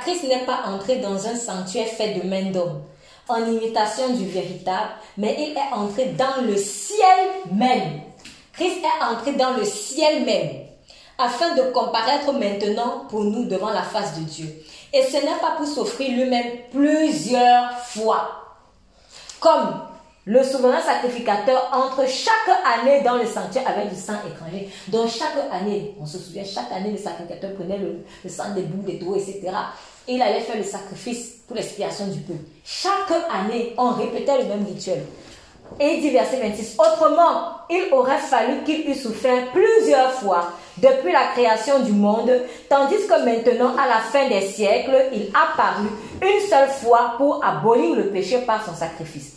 [0.02, 2.84] Christ n'est pas entré dans un sanctuaire fait de main d'homme,
[3.28, 8.02] en imitation du véritable, mais il est entré dans le ciel même.
[8.54, 10.66] Christ est entré dans le ciel même
[11.18, 14.48] afin de comparaître maintenant pour nous devant la face de Dieu.
[14.94, 18.60] Et ce n'est pas pour s'offrir lui-même plusieurs fois.
[19.40, 19.82] Comme
[20.26, 24.70] le souverain sacrificateur entre chaque année dans le sanctuaire avec du sang étranger.
[24.88, 28.82] Donc chaque année, on se souvient, chaque année le sacrificateur prenait le, sang des bouts,
[28.82, 29.42] des dos, etc.
[30.08, 32.44] Et il allait faire le sacrifice pour l'expiation du peuple.
[32.64, 35.04] Chaque année, on répétait le même rituel.
[35.80, 41.28] Et dit verset 26, autrement, il aurait fallu qu'il eût souffert plusieurs fois depuis la
[41.34, 42.32] création du monde,
[42.70, 45.88] tandis que maintenant, à la fin des siècles, il a paru
[46.22, 49.35] une seule fois pour abolir le péché par son sacrifice.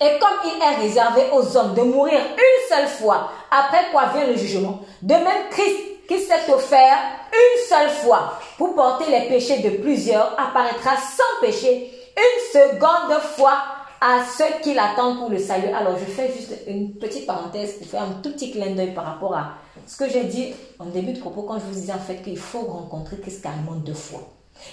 [0.00, 4.26] Et comme il est réservé aux hommes de mourir une seule fois, après quoi vient
[4.26, 5.76] le jugement, de même Christ
[6.08, 6.96] qui s'est offert
[7.32, 13.58] une seule fois pour porter les péchés de plusieurs apparaîtra sans péché une seconde fois
[14.00, 15.68] à ceux qui l'attendent pour le salut.
[15.68, 19.04] Alors, je fais juste une petite parenthèse pour faire un tout petit clin d'œil par
[19.04, 19.54] rapport à
[19.86, 22.38] ce que j'ai dit en début de propos quand je vous disais en fait qu'il
[22.38, 24.20] faut rencontrer Christ carrément deux fois.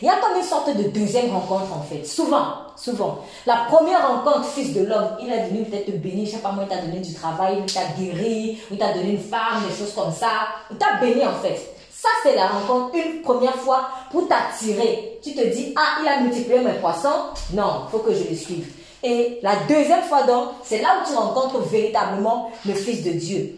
[0.01, 2.05] Il y a comme une sorte de deuxième rencontre en fait.
[2.05, 3.19] Souvent, souvent.
[3.45, 6.51] La première rencontre, fils de l'homme, il est venu peut-être te bénir, je sais pas
[6.51, 9.75] moi, il t'a donné du travail, il t'a guéri, il t'a donné une femme, des
[9.75, 10.29] choses comme ça.
[10.71, 11.75] Il t'a béni en fait.
[11.91, 15.19] Ça, c'est la rencontre une première fois pour t'attirer.
[15.23, 17.31] Tu te dis, ah, il a multiplié mes poissons.
[17.53, 18.67] Non, il faut que je le suive.
[19.01, 23.55] Et la deuxième fois, donc, c'est là où tu rencontres véritablement le Fils de Dieu.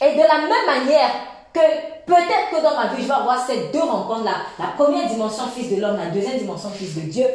[0.00, 1.10] Et de la même manière
[1.56, 4.42] que peut-être que dans ma vie, je vais avoir ces deux rencontres-là.
[4.58, 7.26] La première dimension, Fils de l'homme, la deuxième dimension, Fils de Dieu.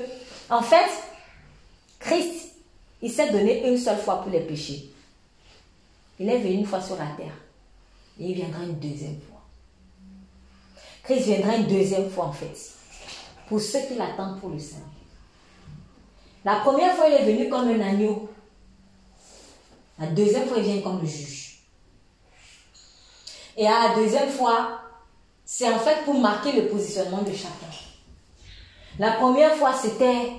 [0.50, 0.90] En fait,
[2.00, 2.54] Christ,
[3.02, 4.92] il s'est donné une seule fois pour les péchés.
[6.20, 7.34] Il est venu une fois sur la terre.
[8.20, 9.42] Et il viendra une deuxième fois.
[11.04, 12.56] Christ viendra une deuxième fois, en fait.
[13.48, 14.84] Pour ceux qui l'attendent pour le salut.
[16.46, 18.30] La première fois, il est venu comme un agneau.
[20.00, 21.51] La deuxième fois, il vient comme le juge.
[23.58, 24.80] Et à la deuxième fois,
[25.46, 27.68] c'est en fait pour marquer le positionnement de chacun.
[29.00, 30.32] La première fois, c'était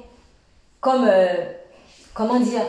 [0.81, 1.53] comme, euh,
[2.15, 2.65] comment dire,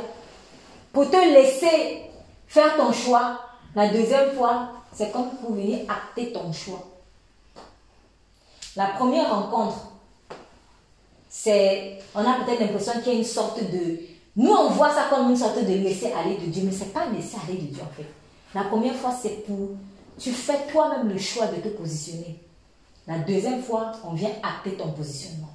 [0.91, 2.01] pour te laisser
[2.47, 3.39] faire ton choix.
[3.75, 6.83] La deuxième fois, c'est comme pour venir acter ton choix.
[8.75, 9.77] La première rencontre,
[11.29, 13.99] c'est, on a peut-être l'impression qu'il y a une sorte de,
[14.35, 17.05] nous on voit ça comme une sorte de laisser aller de Dieu, mais c'est pas
[17.07, 18.07] laisser aller de Dieu en fait.
[18.53, 19.69] La première fois, c'est pour,
[20.19, 22.39] tu fais toi-même le choix de te positionner.
[23.07, 25.49] La deuxième fois, on vient acter ton positionnement.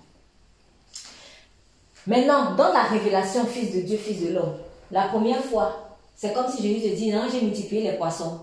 [2.07, 4.57] Maintenant, dans la révélation Fils de Dieu, Fils de l'homme,
[4.91, 8.41] la première fois, c'est comme si Jésus te dit, non, j'ai multiplié les poissons.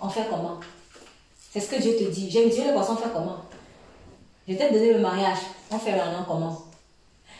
[0.00, 0.60] On fait comment?
[1.50, 2.30] C'est ce que Dieu te dit.
[2.30, 3.38] J'ai multiplié les poissons, on fait comment?
[4.46, 5.38] Je t'ai donné le mariage.
[5.70, 6.62] On fait maintenant comment?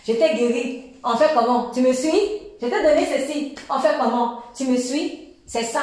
[0.07, 0.93] Je t'ai guéri.
[1.05, 1.71] On fait comment?
[1.71, 2.41] Tu me suis?
[2.61, 3.55] Je t'ai donné ceci.
[3.71, 4.41] On fait comment?
[4.55, 5.35] Tu me suis?
[5.47, 5.83] C'est ça.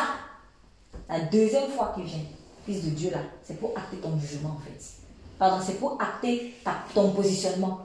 [1.09, 2.19] La deuxième fois qu'il vient,
[2.65, 4.83] Fils de Dieu là, c'est pour acter ton jugement en fait.
[5.37, 6.53] Pardon, c'est pour acter
[6.93, 7.81] ton positionnement.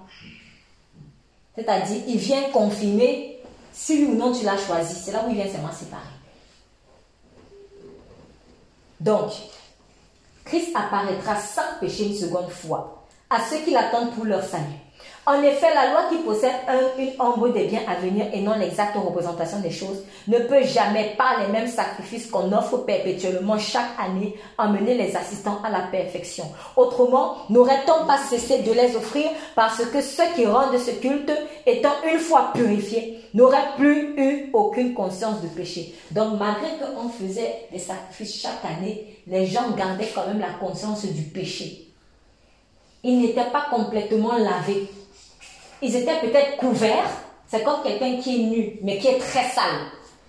[1.57, 3.41] C'est-à-dire, il vient confirmer
[3.73, 4.95] si ou non tu l'as choisi.
[4.95, 6.03] C'est là où il vient seulement séparer.
[9.01, 9.33] Donc,
[10.45, 14.65] Christ apparaîtra sans péché une seconde fois à ceux qui l'attendent pour leur salut.
[15.29, 16.55] En effet, la loi qui possède
[16.99, 21.17] une ombre des biens à venir et non l'exacte représentation des choses ne peut jamais,
[21.19, 26.47] par les mêmes sacrifices qu'on offre perpétuellement chaque année, emmener les assistants à la perfection.
[26.77, 31.31] Autrement, n'aurait-on pas cessé de les offrir parce que ceux qui rendent ce culte,
[31.67, 35.95] étant une fois purifiés, n'auraient plus eu aucune conscience de péché.
[36.11, 41.05] Donc, malgré qu'on faisait des sacrifices chaque année, les gens gardaient quand même la conscience
[41.05, 41.85] du péché.
[43.05, 44.89] Ils n'étaient pas complètement lavés
[45.83, 47.11] ils étaient peut-être couverts.
[47.47, 49.81] C'est comme quelqu'un qui est nu, mais qui est très sale.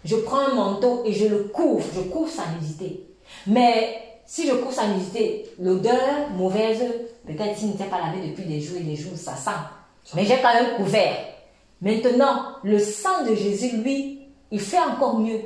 [0.05, 1.85] Je prends un manteau et je le couvre.
[1.93, 3.03] Je couvre sa nudité.
[3.47, 6.83] Mais si je couvre sa nudité, l'odeur mauvaise,
[7.25, 9.51] peut-être s'il n'était pas lavé depuis des jours et des jours, ça sent.
[10.15, 11.17] Mais j'ai quand même couvert.
[11.81, 14.21] Maintenant, le sang de Jésus, lui,
[14.51, 15.41] il fait encore mieux.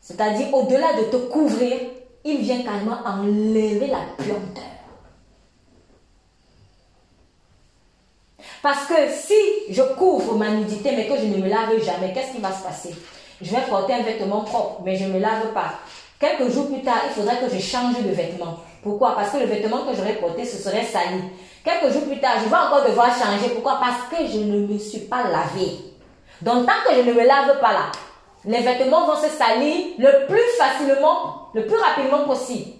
[0.00, 1.76] C'est-à-dire, au-delà de te couvrir,
[2.24, 4.75] il vient carrément enlever la puanteur.
[8.66, 12.32] Parce que si je couvre ma nudité mais que je ne me lave jamais, qu'est-ce
[12.32, 12.92] qui va se passer?
[13.40, 15.74] Je vais porter un vêtement propre, mais je ne me lave pas.
[16.18, 18.56] Quelques jours plus tard, il faudrait que je change de vêtement.
[18.82, 19.14] Pourquoi?
[19.14, 21.22] Parce que le vêtement que j'aurais porté, ce serait sali.
[21.64, 23.50] Quelques jours plus tard, je vais encore devoir changer.
[23.54, 23.78] Pourquoi?
[23.78, 25.70] Parce que je ne me suis pas lavé.
[26.42, 27.92] Donc, tant que je ne me lave pas là,
[28.46, 32.72] les vêtements vont se salir le plus facilement, le plus rapidement possible.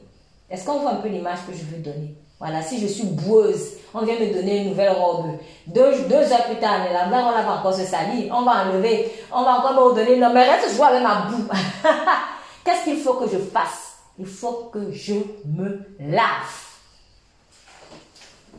[0.51, 2.17] Est-ce qu'on voit un peu l'image que je veux donner?
[2.41, 5.39] Voilà, si je suis boueuse, on vient me donner une nouvelle robe.
[5.67, 9.11] Deux, deux heures plus tard, la mère, on va encore se salir, on va enlever,
[9.33, 11.45] on va encore me donner, non, mais reste jouer avec ma boue.
[12.65, 13.95] Qu'est-ce qu'il faut que je fasse?
[14.19, 15.15] Il faut que je
[15.47, 16.67] me lave.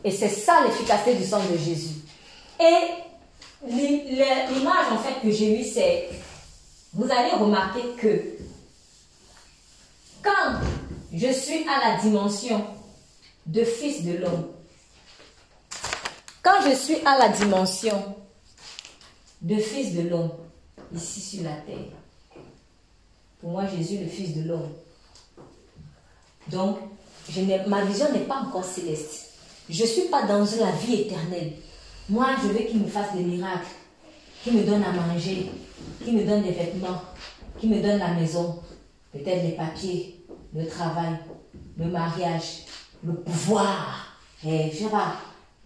[0.04, 1.96] Et c'est ça l'efficacité du sang de Jésus.
[2.60, 6.10] Et l'image en fait que j'ai eue, c'est,
[6.94, 8.24] vous allez remarquer que
[10.24, 10.60] quand
[11.14, 12.64] je suis à la dimension
[13.46, 14.48] de fils de l'homme,
[16.66, 18.16] je suis à la dimension
[19.42, 20.32] de fils de l'homme,
[20.94, 21.94] ici sur la terre,
[23.40, 24.70] pour moi, Jésus, le fils de l'homme.
[26.50, 26.78] Donc,
[27.68, 29.34] ma vision n'est pas encore céleste.
[29.70, 31.54] Je ne suis pas dans la vie éternelle.
[32.10, 33.68] Moi, je veux qu'il me fasse des miracles,
[34.44, 35.52] qu'il me donne à manger,
[36.04, 37.02] qu'il me donne des vêtements,
[37.60, 38.60] qu'il me donne la maison,
[39.12, 40.26] peut-être les papiers,
[40.56, 41.18] le travail,
[41.78, 42.64] le mariage,
[43.04, 44.90] le pouvoir, et je sais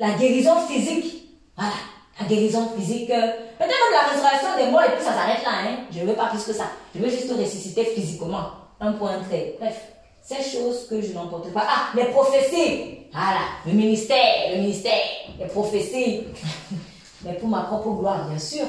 [0.02, 1.30] la guérison physique.
[1.56, 1.76] Voilà,
[2.20, 3.10] la guérison physique.
[3.12, 5.52] Euh, peut-être même la résurrection des morts et puis ça s'arrête là.
[5.64, 5.78] Hein.
[5.92, 6.66] Je ne veux pas plus que ça.
[6.94, 8.48] Je veux juste ressusciter physiquement.
[8.80, 9.58] Un point très.
[9.60, 9.80] Bref,
[10.24, 11.66] ces choses que je n'emporte pas.
[11.68, 12.98] Ah, les prophéties.
[13.14, 15.04] Voilà, le ministère, le ministère,
[15.40, 16.24] les prophéties.
[17.24, 18.66] Mais pour ma propre gloire, bien sûr.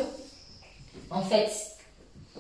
[1.11, 1.51] En fait,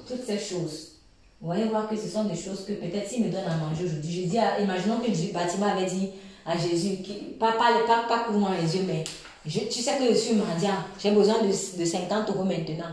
[0.07, 0.99] toutes ces choses,
[1.41, 3.85] vous voyez voir que ce sont des choses que peut-être s'il me donne à manger
[3.85, 6.11] aujourd'hui, je dis, imaginons que bâtiment avait dit,
[6.47, 9.05] à Jésus, qui, pas, pas, pas, pas couvre-moi les yeux, mais
[9.47, 12.93] je, tu sais que je suis mendiant, j'ai besoin de, de 50 euros maintenant.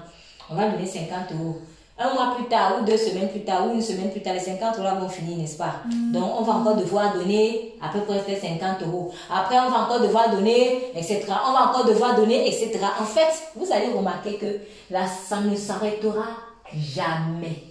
[0.50, 1.58] On va donner 50 euros.
[2.02, 4.40] Un mois plus tard, ou deux semaines plus tard, ou une semaine plus tard, les
[4.40, 5.82] 50 euros vont finir, n'est-ce pas?
[6.14, 9.12] Donc, on va encore devoir donner à peu près 50 euros.
[9.30, 11.26] Après, on va encore devoir donner, etc.
[11.28, 12.80] On va encore devoir donner, etc.
[13.00, 14.60] En fait, vous allez remarquer que
[14.90, 16.26] là, ça ne s'arrêtera
[16.74, 17.64] jamais.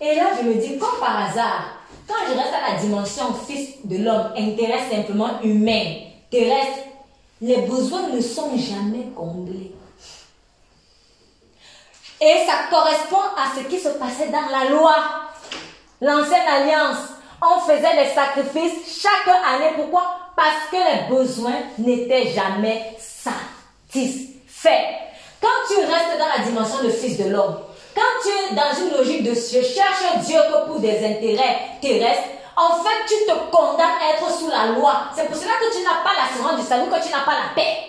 [0.00, 1.64] Et là, je me dis, comme par hasard,
[2.08, 5.84] quand je reste à la dimension fils de l'homme, intérêt simplement humain,
[6.30, 6.84] terrestre,
[7.40, 9.72] les besoins ne sont jamais comblés.
[12.20, 14.94] Et ça correspond à ce qui se passait dans la loi.
[16.00, 16.96] L'ancienne alliance,
[17.40, 19.72] on faisait des sacrifices chaque année.
[19.76, 20.16] Pourquoi?
[20.34, 24.28] Parce que les besoins n'étaient jamais satisfaits.
[25.40, 27.58] Quand tu restes dans la dimension de fils de l'homme,
[27.94, 32.28] quand tu es dans une logique de je cherche Dieu que pour des intérêts terrestres,
[32.56, 35.04] en fait, tu te condamnes à être sous la loi.
[35.14, 37.54] C'est pour cela que tu n'as pas l'assurance du salut, que tu n'as pas la
[37.54, 37.88] paix.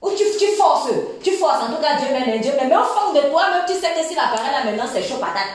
[0.00, 0.24] Ou tu,
[0.56, 0.90] forces,
[1.22, 2.52] tu forces, en tout cas Dieu m'aime, Dieu.
[2.56, 5.02] Mais au fond de toi, même tu sais que si la parole là maintenant c'est
[5.02, 5.50] chaud patate.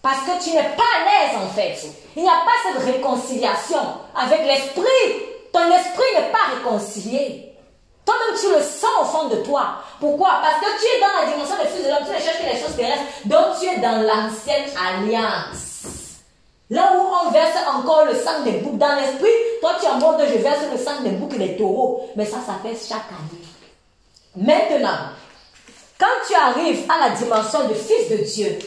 [0.00, 1.76] Parce que tu n'es pas à l'aise en fait.
[2.16, 3.82] Il n'y a pas cette réconciliation
[4.16, 5.26] avec l'esprit.
[5.52, 7.49] Ton esprit n'est pas réconcilié.
[8.10, 9.74] Toi-même, tu le sens au fond de toi.
[10.00, 10.40] Pourquoi?
[10.42, 12.52] Parce que tu es dans la dimension des fils de l'homme, tu ne cherches que
[12.52, 13.04] les choses terrestres.
[13.26, 16.18] Donc, tu es dans l'ancienne alliance.
[16.70, 19.30] Là où on verse encore le sang des boucs dans l'esprit,
[19.60, 22.08] toi tu es en mode je verse le sang des boucs et des taureaux.
[22.16, 23.44] Mais ça, ça fait chaque année.
[24.36, 25.10] Maintenant,
[25.98, 28.58] quand tu arrives à la dimension de fils de Dieu,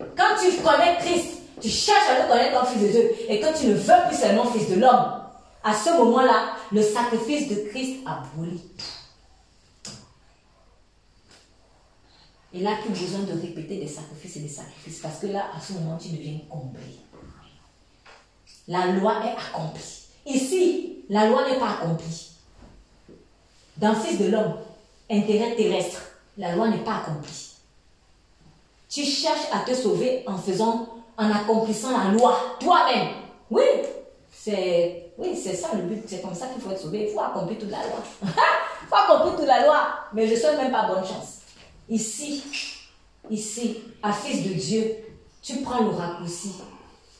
[0.00, 3.52] quand tu connais Christ, tu cherches à le connaître comme fils de Dieu, et quand
[3.58, 5.21] tu ne veux plus seulement fils de l'homme,
[5.64, 9.92] à ce moment-là, le sacrifice de Christ abolit tout.
[12.54, 15.60] Et là, plus besoin de répéter des sacrifices et des sacrifices, parce que là, à
[15.60, 16.82] ce moment, tu deviens complet.
[18.68, 20.08] La loi est accomplie.
[20.26, 22.30] Ici, la loi n'est pas accomplie.
[23.78, 24.56] Dans Fils de l'homme,
[25.10, 26.02] intérêt terrestre,
[26.36, 27.52] la loi n'est pas accomplie.
[28.88, 33.14] Tu cherches à te sauver en faisant, en accomplissant la loi toi-même.
[33.50, 33.62] Oui,
[34.44, 36.02] c'est oui, c'est ça le but.
[36.04, 37.06] C'est comme ça qu'il faut être sauvé.
[37.08, 38.02] Il faut accomplir toute la loi.
[38.22, 38.28] Il
[38.88, 39.88] faut accomplir toute la loi.
[40.12, 41.42] Mais je ne souhaite même pas bonne chance.
[41.88, 42.42] Ici,
[43.30, 44.96] ici, à Fils de Dieu,
[45.42, 46.54] tu prends le raccourci.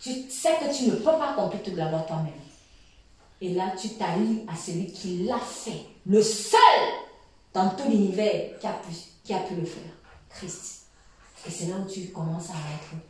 [0.01, 2.33] Tu sais que tu ne peux pas accomplir toute la loi toi-même.
[3.41, 5.87] Et là, tu t'allies à celui qui l'a fait.
[6.05, 6.59] Le seul
[7.55, 9.93] dans tout l'univers qui a pu, qui a pu le faire.
[10.29, 10.87] Christ.
[11.47, 13.01] Et c'est là où tu commences à être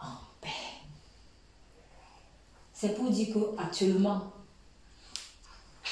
[0.00, 0.48] en paix.
[2.82, 4.22] C'est pour dire qu'actuellement,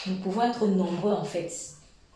[0.09, 1.49] nous pouvons être nombreux en fait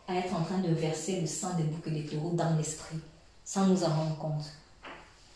[0.09, 2.97] à être en train de verser le sang des boucs et des taureaux dans l'esprit,
[3.45, 4.47] sans nous en rendre compte.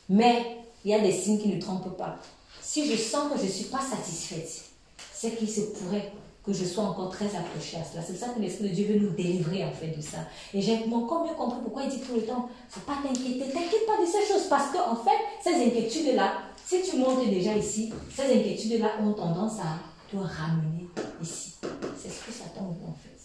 [0.08, 2.16] Mais il y a des signes qui ne trompent pas.
[2.60, 4.64] Si je sens que je ne suis pas satisfaite,
[5.12, 6.10] c'est qu'il se pourrait
[6.44, 8.02] que je sois encore très approchée à cela.
[8.02, 10.18] C'est pour ça que l'Esprit de Dieu veut nous délivrer en fait de ça.
[10.52, 13.86] Et j'ai encore mieux compris pourquoi il dit tout le temps, faut pas t'inquiéter, t'inquiète
[13.86, 15.10] pas de ces choses, parce qu'en en fait,
[15.44, 16.32] ces inquiétudes-là,
[16.68, 19.78] si tu montes déjà ici, ces inquiétudes-là ont tendance à
[20.10, 20.86] te ramener
[21.22, 21.54] ici.
[21.96, 23.18] C'est ce que Satan veut en fait.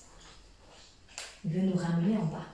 [1.44, 2.45] Il veut nous ramener en bas.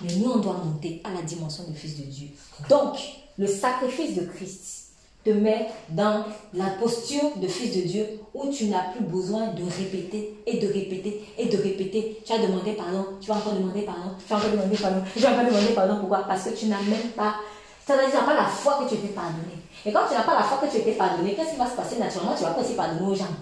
[0.00, 2.28] Mais nous, on doit monter à la dimension du Fils de Dieu.
[2.70, 2.96] Donc,
[3.36, 4.82] le sacrifice de Christ
[5.22, 6.24] te met dans
[6.54, 10.66] la posture de fils de Dieu où tu n'as plus besoin de répéter et de
[10.66, 12.20] répéter et de répéter.
[12.24, 15.20] Tu as demandé pardon, tu vas encore demander pardon, tu vas encore demander pardon, tu
[15.20, 15.98] vas encore demander pardon.
[16.00, 16.24] Pourquoi?
[16.24, 17.36] Parce que tu n'as même pas,
[18.10, 19.58] tu n'as pas la foi que tu étais pardonné.
[19.84, 21.76] Et quand tu n'as pas la foi que tu étais pardonné, qu'est-ce qui va se
[21.76, 22.34] passer naturellement?
[22.36, 23.34] Tu vas pas aussi pardonner aux gens.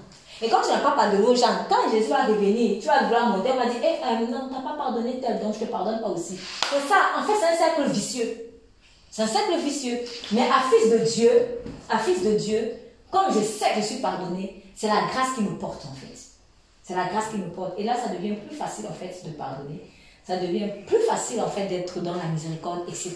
[0.42, 3.28] Et quand tu n'as pas pardonné aux gens, quand Jésus va revenir, tu vas vouloir
[3.28, 5.66] monter, on va dire, eh, euh, non, tu n'as pas pardonné tel, donc je ne
[5.66, 6.38] te pardonne pas aussi.
[6.70, 8.50] C'est ça, en fait, c'est un cercle vicieux.
[9.10, 9.98] C'est un cercle vicieux.
[10.32, 11.30] Mais à fils de Dieu,
[11.90, 12.72] à fils de Dieu,
[13.10, 16.16] comme je sais que je suis pardonné, c'est la grâce qui me porte en fait.
[16.82, 17.74] C'est la grâce qui me porte.
[17.76, 19.82] Et là, ça devient plus facile en fait de pardonner.
[20.26, 23.14] Ça devient plus facile en fait d'être dans la miséricorde, etc.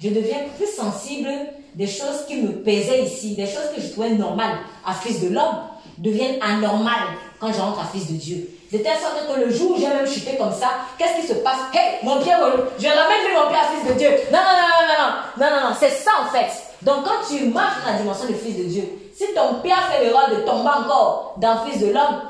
[0.00, 1.28] Je deviens plus sensible
[1.74, 5.28] des choses qui me pesaient ici, des choses que je trouvais normales à fils de
[5.28, 5.56] l'homme,
[5.98, 7.08] deviennent anormales
[7.40, 8.48] quand j'entre à fils de Dieu.
[8.72, 11.34] De telle sorte que le jour où j'ai même chuté comme ça, qu'est-ce qui se
[11.34, 11.58] passe?
[11.72, 12.32] Hey, mon pied,
[12.78, 14.10] je ramène vu mon pied à fils de Dieu.
[14.30, 16.50] Non, non, non, non, non, non, non, non, c'est ça en fait.
[16.82, 18.84] Donc quand tu marches dans la dimension du fils de Dieu,
[19.16, 22.22] si ton a fait l'erreur de tomber encore dans fils de l'homme,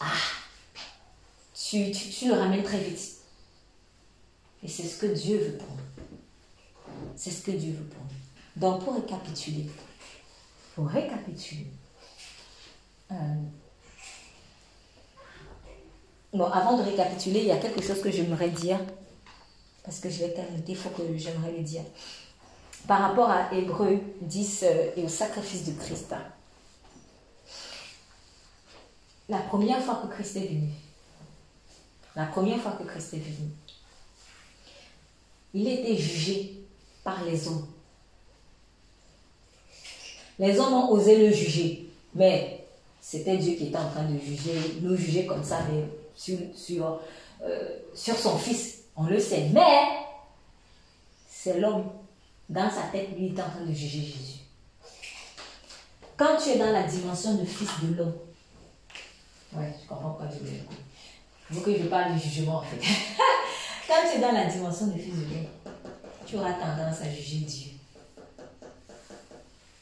[0.00, 0.04] ah,
[1.54, 1.92] tu
[2.26, 3.00] le ramènes très vite.
[4.62, 5.89] Et c'est ce que Dieu veut pour nous.
[7.16, 8.60] C'est ce que Dieu veut pour nous.
[8.60, 9.68] Donc pour récapituler,
[10.74, 11.66] pour récapituler,
[13.12, 13.14] euh,
[16.32, 18.78] Bon, avant de récapituler, il y a quelque chose que j'aimerais dire,
[19.82, 21.82] parce que je l'ai noté, il faut que j'aimerais le dire.
[22.86, 26.14] Par rapport à Hébreu 10 euh, et au sacrifice de Christ.
[29.28, 30.68] la première fois que Christ est venu,
[32.14, 33.50] la première fois que Christ est venu,
[35.52, 36.59] il était jugé
[37.04, 37.66] par les hommes.
[40.38, 42.66] Les hommes ont osé le juger, mais
[43.00, 47.00] c'était Dieu qui était en train de juger, le juger comme ça, mais sur, sur,
[47.42, 48.84] euh, sur son fils.
[48.96, 49.48] On le sait.
[49.52, 49.88] Mais
[51.28, 51.84] c'est l'homme.
[52.48, 54.40] Dans sa tête, lui, est en train de juger Jésus.
[56.16, 58.14] Quand tu es dans la dimension de fils de l'homme,
[59.54, 62.76] ouais, je comprends pas, je veux que je parle du jugement en fait.
[63.88, 65.46] Quand tu es dans la dimension de fils de l'homme,
[66.30, 67.70] tu auras tendance à juger Dieu.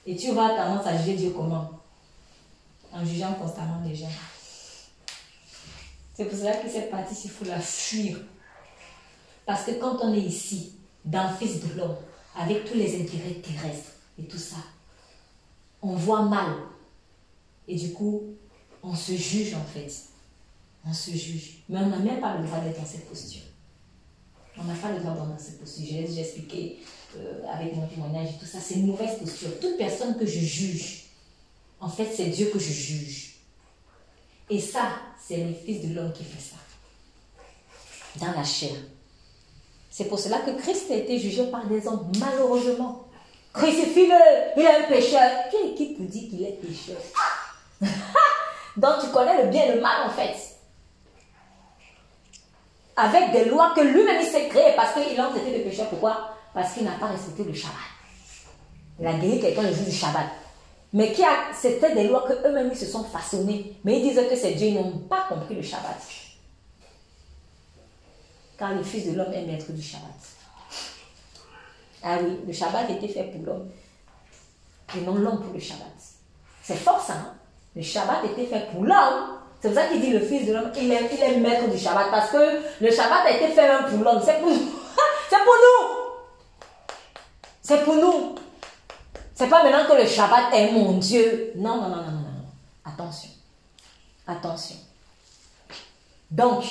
[0.06, 1.70] Et tu auras tendance à juger Dieu comment?
[2.90, 4.08] En jugeant constamment les gens.
[6.14, 8.18] C'est pour cela que cette partie, il faut la fuir.
[9.44, 10.72] Parce que quand on est ici,
[11.04, 11.96] dans le Fils de l'homme,
[12.34, 14.56] avec tous les intérêts terrestres et tout ça,
[15.82, 16.54] on voit mal.
[17.68, 18.22] Et du coup,
[18.82, 19.92] on se juge en fait.
[20.86, 21.58] On se juge.
[21.68, 23.42] Mais on n'a même pas le droit d'être dans cette posture.
[24.60, 25.84] On n'a pas le droit dans cette posture.
[25.88, 26.78] J'ai expliqué
[27.16, 28.58] euh, avec mon témoignage et tout ça.
[28.60, 29.50] C'est une mauvaise posture.
[29.60, 31.04] Toute personne que je juge,
[31.80, 33.34] en fait, c'est Dieu que je juge.
[34.50, 34.90] Et ça,
[35.20, 36.56] c'est le Fils de l'homme qui fait ça.
[38.18, 38.74] Dans la chair.
[39.90, 43.04] C'est pour cela que Christ a été jugé par des hommes, malheureusement.
[43.52, 45.30] Crucifie-le, il est un pécheur.
[45.50, 46.98] Qui, qui te dit qu'il est pécheur?
[48.76, 50.57] Donc tu connais le bien et le mal en fait.
[53.00, 55.88] Avec des lois que lui-même s'est créées parce qu'il a traité de pécheur.
[55.88, 56.34] Pourquoi?
[56.52, 57.76] Parce qu'il n'a pas respecté le Shabbat.
[58.98, 60.26] Il a guéri quelqu'un le jour du Shabbat.
[60.92, 61.14] Mais
[61.54, 63.78] c'était des lois que eux-mêmes se sont façonnées.
[63.84, 65.96] Mais ils disent que c'est Dieu, ils n'ont pas compris le Shabbat.
[68.58, 70.08] Car le Fils de l'homme est maître du Shabbat.
[72.02, 73.70] Ah oui, le Shabbat était fait pour l'homme.
[74.96, 75.86] Et non l'homme pour le Shabbat.
[76.64, 77.12] C'est fort ça.
[77.12, 77.34] Hein?
[77.76, 79.37] Le Shabbat était fait pour l'homme.
[79.60, 81.78] C'est pour ça qu'il dit le Fils de l'homme, il est, il est maître du
[81.78, 82.10] Shabbat.
[82.10, 82.38] Parce que
[82.80, 84.22] le Shabbat a été fait même pour l'homme.
[84.24, 84.50] C'est pour,
[85.30, 85.88] c'est pour nous.
[87.62, 88.34] C'est pour nous.
[89.34, 91.52] C'est pas maintenant que le Shabbat est mon Dieu.
[91.56, 92.44] Non, non, non, non, non, non.
[92.84, 93.30] Attention.
[94.26, 94.76] Attention.
[96.30, 96.64] Donc,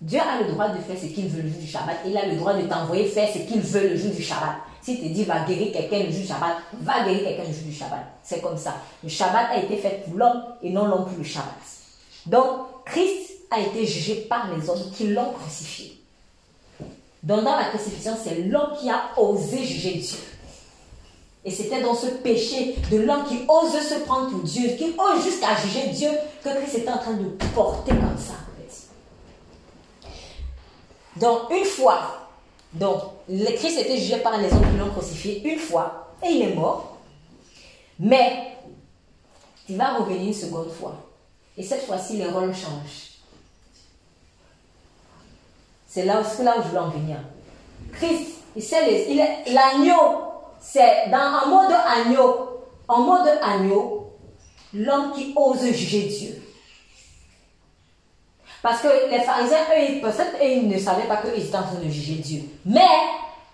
[0.00, 1.98] Dieu a le droit de faire ce qu'il veut le jour du Shabbat.
[2.06, 4.56] Il a le droit de t'envoyer faire ce qu'il veut le jour du Shabbat.
[4.82, 7.64] Si te dit va guérir quelqu'un le jour du Shabbat, va guérir quelqu'un le jour
[7.66, 8.04] du Shabbat.
[8.22, 8.74] C'est comme ça.
[9.02, 11.79] Le Shabbat a été fait pour l'homme et non l'homme pour le Shabbat.
[12.26, 15.98] Donc, Christ a été jugé par les hommes qui l'ont crucifié.
[17.22, 20.18] Donc, dans la crucifixion, c'est l'homme qui a osé juger Dieu.
[21.44, 25.24] Et c'était dans ce péché de l'homme qui ose se prendre pour Dieu, qui ose
[25.24, 26.10] jusqu'à juger Dieu,
[26.44, 28.34] que Christ était en train de porter comme ça.
[31.16, 32.28] Donc, une fois,
[32.72, 36.42] donc, le Christ était jugé par les hommes qui l'ont crucifié une fois, et il
[36.42, 36.98] est mort.
[37.98, 38.56] Mais,
[39.68, 40.94] il va revenir une seconde fois.
[41.56, 43.10] Et cette fois-ci, les rôles changent.
[45.86, 47.18] C'est là, là où je veux en venir.
[47.92, 54.12] Christ, il, est l'agneau c'est un mode agneau, en mode agneau,
[54.74, 56.42] l'homme qui ose juger Dieu.
[58.62, 60.02] Parce que les pharisiens, eux,
[60.42, 62.42] ils ne savaient pas qu'ils étaient en train de juger Dieu.
[62.66, 62.80] Mais,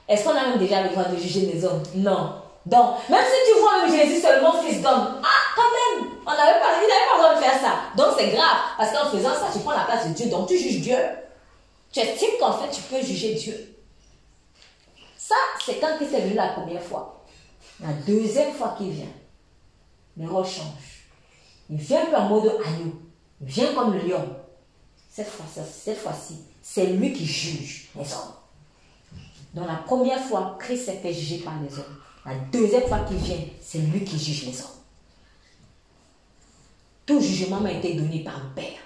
[0.08, 1.82] est-ce qu'on a même déjà le droit de juger les hommes?
[1.94, 2.42] Non.
[2.66, 6.74] Donc, même si tu vois Jésus seulement fils d'homme, ah, quand même, on n'avait pas,
[6.82, 7.76] il n'avait pas le droit de faire ça.
[7.96, 8.56] Donc, c'est grave.
[8.76, 10.26] Parce qu'en faisant ça, tu prends la place de Dieu.
[10.26, 10.98] Donc, tu juges Dieu.
[11.92, 13.76] Tu estimes qu'en fait, tu peux juger Dieu.
[15.16, 17.24] Ça, c'est quand il est venu la première fois.
[17.80, 19.06] La deuxième fois qu'il vient,
[20.16, 21.06] les rôles changent.
[21.70, 22.94] Il vient peu en mode agneau.
[23.40, 24.36] Il vient comme le lion.
[25.10, 28.34] Cette fois-ci, cette fois-ci, c'est lui qui juge les hommes.
[29.54, 31.96] Donc la première fois, Christ s'est fait juger par les hommes.
[32.26, 34.66] La deuxième fois qu'il vient, c'est lui qui juge les hommes.
[37.06, 38.78] Tout jugement m'a été donné par le Père.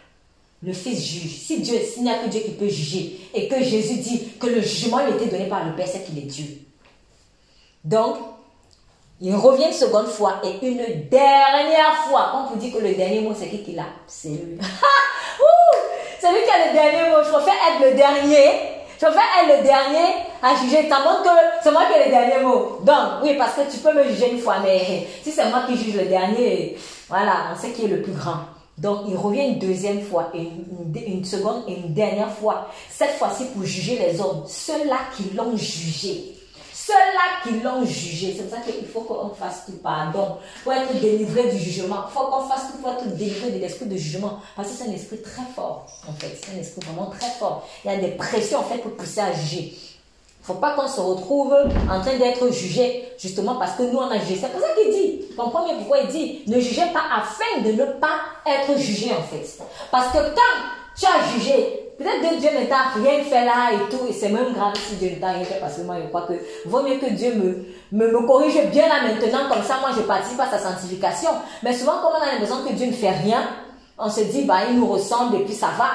[0.62, 1.38] Le Fils juge.
[1.38, 4.46] Si Dieu, s'il n'y a que Dieu qui peut juger, et que Jésus dit que
[4.46, 6.44] le jugement lui été donné par le Père, c'est qu'il est Dieu.
[7.82, 8.16] Donc,
[9.22, 12.32] il revient une seconde fois et une dernière fois.
[12.34, 14.58] On vous dit que le dernier mot, c'est qui qui l'a C'est lui.
[16.20, 17.22] c'est lui qui a le dernier mot.
[17.24, 18.79] Je préfère être le dernier.
[19.00, 20.86] Je préfère être le dernier à juger.
[20.90, 21.30] Ça montre que
[21.62, 22.80] c'est moi qui ai le dernier mot.
[22.84, 25.74] Donc, oui, parce que tu peux me juger une fois, mais si c'est moi qui
[25.74, 26.76] juge le dernier,
[27.08, 28.40] voilà, on sait qui est le plus grand.
[28.76, 32.68] Donc, il revient une deuxième fois, et une, seconde et une dernière fois.
[32.90, 36.34] Cette fois-ci pour juger les hommes, ceux-là qui l'ont jugé.
[36.86, 38.34] Ceux-là qui l'ont jugé.
[38.36, 40.38] C'est pour ça qu'il faut qu'on fasse tout pardon.
[40.64, 42.04] Pour être délivré du jugement.
[42.08, 44.38] Il faut qu'on fasse tout pour être délivré de l'esprit de jugement.
[44.56, 46.38] Parce que c'est un esprit très fort, en fait.
[46.42, 47.68] C'est un esprit vraiment très fort.
[47.84, 49.76] Il y a des pressions, en fait, pour pousser à juger.
[50.42, 54.18] faut pas qu'on se retrouve en train d'être jugé, justement parce que nous on a
[54.18, 54.38] jugé.
[54.40, 57.72] C'est pour ça qu'il dit, comprends bien pourquoi il dit, ne jugez pas afin de
[57.72, 59.46] ne pas être jugé en fait.
[59.90, 60.56] Parce que quand
[60.96, 64.30] tu as jugé, peut-être que Dieu ne t'a rien fait là et tout, et c'est
[64.30, 66.32] même grave si Dieu ne t'a rien fait parce que moi je crois que
[66.64, 70.00] vaut mieux que Dieu me, me, me corrige bien là maintenant, comme ça moi je
[70.02, 71.30] participe à sa sanctification.
[71.62, 73.46] Mais souvent comme on a l'impression que Dieu ne fait rien,
[73.98, 75.90] on se dit, bah il nous ressemble et puis ça va.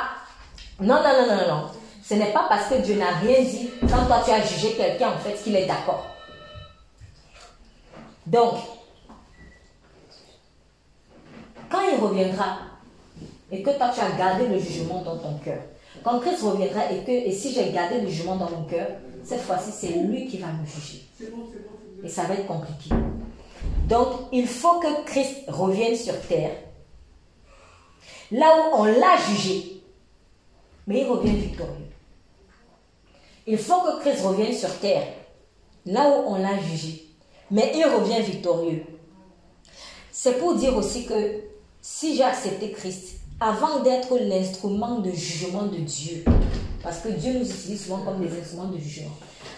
[0.80, 1.68] Non, non, non, non, non.
[2.04, 5.10] Ce n'est pas parce que Dieu n'a rien dit quand toi tu as jugé quelqu'un
[5.10, 6.06] en fait qu'il est d'accord.
[8.28, 8.54] Donc,
[11.72, 12.58] quand il reviendra
[13.52, 15.62] et que toi tu as gardé le jugement dans ton cœur,
[16.04, 18.88] quand Christ reviendra et que et si j'ai gardé le jugement dans mon cœur,
[19.24, 21.04] cette fois-ci c'est lui qui va me juger.
[22.04, 22.90] Et ça va être compliqué.
[23.88, 26.52] Donc, il faut que Christ revienne sur terre.
[28.32, 29.82] Là où on l'a jugé,
[30.88, 31.86] mais il revient victorieux.
[33.48, 35.08] Il faut que Christ revienne sur terre,
[35.86, 37.06] là où on l'a jugé.
[37.52, 38.84] Mais il revient victorieux.
[40.12, 41.42] C'est pour dire aussi que
[41.82, 46.24] si j'ai accepté Christ, avant d'être l'instrument de jugement de Dieu,
[46.82, 49.12] parce que Dieu nous utilise souvent comme des instruments de jugement,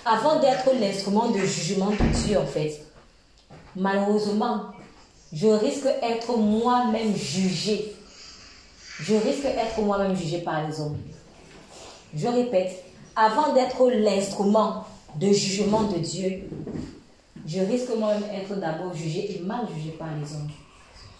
[0.05, 2.81] avant d'être l'instrument de jugement de Dieu, en fait,
[3.75, 4.63] malheureusement,
[5.31, 7.93] je risque d'être moi-même jugé.
[8.99, 10.97] Je risque d'être moi-même jugé par les hommes.
[12.15, 12.83] Je répète,
[13.15, 14.85] avant d'être l'instrument
[15.15, 16.49] de jugement de Dieu,
[17.45, 20.49] je risque moi-même d'être d'abord jugé et mal jugé par les hommes.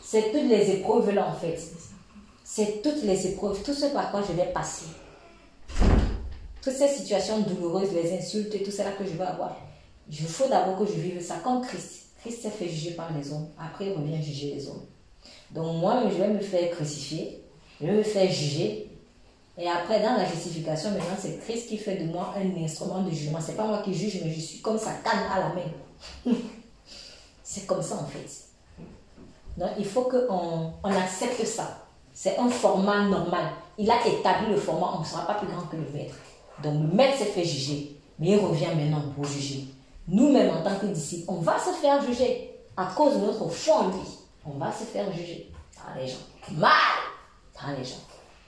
[0.01, 1.59] C'est toutes les épreuves là en fait.
[2.49, 4.86] C'est toutes les épreuves, tout ce par quoi je vais passer.
[6.61, 9.57] Toutes ces situations douloureuses, les insultes et tout cela que je vais avoir.
[10.10, 12.06] Il faut d'abord que je vive ça comme Christ.
[12.22, 13.49] Christ s'est fait juger par les hommes.
[13.60, 14.86] Après, il revient juger les hommes.
[15.52, 17.44] Donc moi, je vais me faire crucifier.
[17.82, 18.91] Je vais me faire juger.
[19.57, 23.11] Et après, dans la justification, maintenant, c'est Christ qui fait de moi un instrument de
[23.11, 23.40] jugement.
[23.41, 26.34] C'est pas moi qui juge, mais je suis comme ça, canne à la main.
[27.44, 28.45] c'est comme ça, en fait.
[29.57, 31.84] Donc, il faut qu'on on accepte ça.
[32.19, 33.45] C'est un format normal.
[33.77, 36.15] Il a établi le format, on ne sera pas plus grand que le maître.
[36.64, 39.65] Donc, le maître s'est fait juger, mais il revient maintenant pour juger.
[40.07, 43.89] Nous-mêmes, en tant que disciples, on va se faire juger à cause de notre en
[43.89, 44.02] lui.
[44.48, 46.18] On va se faire juger par les gens.
[46.53, 46.72] Mal
[47.53, 48.02] par les gens.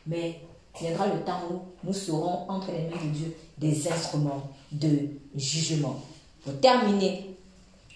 [0.08, 0.41] Mais
[0.76, 6.00] viendra le temps où nous serons entre les mains de Dieu des instruments de jugement.
[6.44, 7.38] Pour terminer,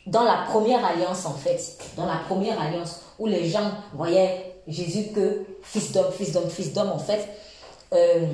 [0.05, 5.11] dans la première alliance en fait, dans la première alliance où les gens voyaient Jésus
[5.13, 7.27] que fils d'homme, fils d'homme, fils d'homme en fait,
[7.93, 8.25] euh,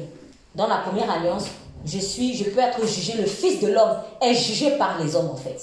[0.55, 1.45] dans la première alliance,
[1.85, 5.29] je suis, je peux être jugé, le fils de l'homme est jugé par les hommes
[5.29, 5.59] en fait.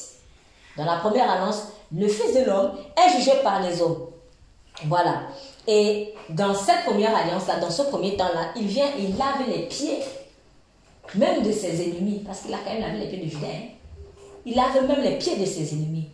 [0.76, 4.06] Dans la première alliance, le fils de l'homme est jugé par les hommes.
[4.84, 5.22] Voilà.
[5.66, 10.00] Et dans cette première alliance-là, dans ce premier temps-là, il vient, il lave les pieds,
[11.14, 13.46] même de ses ennemis, parce qu'il a quand même lavé les pieds de Judas.
[13.46, 13.68] Hein.
[14.44, 16.08] Il lave même les pieds de ses ennemis.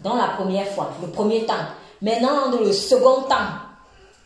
[0.00, 1.54] Dans la première fois, le premier temps.
[2.00, 3.58] Maintenant, dans le second temps,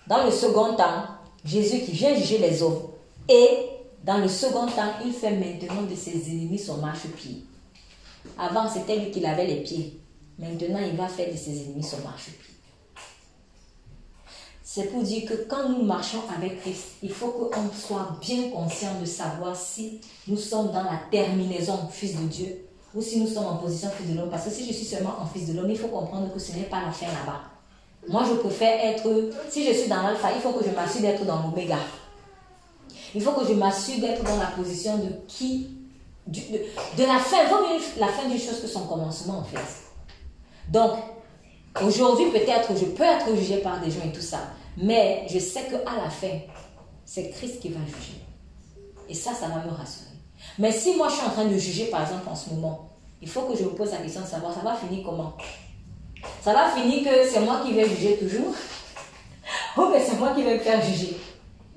[0.06, 1.06] dans le second temps,
[1.44, 2.82] Jésus qui vient juger les hommes.
[3.28, 3.68] Et
[4.04, 7.44] dans le second temps, il fait maintenant de ses ennemis son marche-pied.
[8.38, 10.00] Avant, c'était lui qui lavait les pieds.
[10.38, 12.54] Maintenant, il va faire de ses ennemis son marche-pied.
[14.64, 18.98] C'est pour dire que quand nous marchons avec Christ, il faut qu'on soit bien conscient
[19.00, 23.44] de savoir si nous sommes dans la terminaison fils de Dieu ou si nous sommes
[23.44, 24.30] en position fils de l'homme.
[24.30, 26.52] Parce que si je suis seulement en fils de l'homme, il faut comprendre que ce
[26.52, 27.51] n'est pas la fin là-bas.
[28.08, 29.08] Moi, je préfère être,
[29.48, 31.78] si je suis dans l'alpha, il faut que je m'assure d'être dans l'oméga.
[33.14, 35.68] Il faut que je m'assure d'être dans la position de qui
[36.26, 39.58] de, la fin, vaut mieux la fin d'une chose que son commencement en fait.
[40.68, 40.92] Donc,
[41.82, 44.38] aujourd'hui peut-être je peux être jugé par des gens et tout ça.
[44.76, 46.38] Mais je sais qu'à la fin,
[47.04, 48.22] c'est Christ qui va juger.
[49.08, 50.10] Et ça, ça va me rassurer.
[50.58, 52.88] Mais si moi je suis en train de juger, par exemple, en ce moment,
[53.20, 55.34] il faut que je me pose la question de savoir, ça va finir comment?
[56.42, 58.54] Ça va finir que c'est moi qui vais juger toujours
[59.76, 61.16] Ou bien c'est moi qui vais me faire juger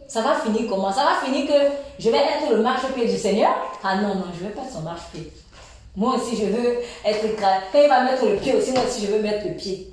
[0.08, 0.92] Ça va finir comment?
[0.92, 1.54] Ça va finir que
[2.00, 3.54] je vais être le marche-pied du Seigneur?
[3.84, 5.32] Ah non, non, je ne vais pas être son marche-pied.
[5.96, 9.12] Moi aussi, je veux être Quand il va mettre le pied aussi, moi aussi, je
[9.12, 9.90] veux mettre le pied.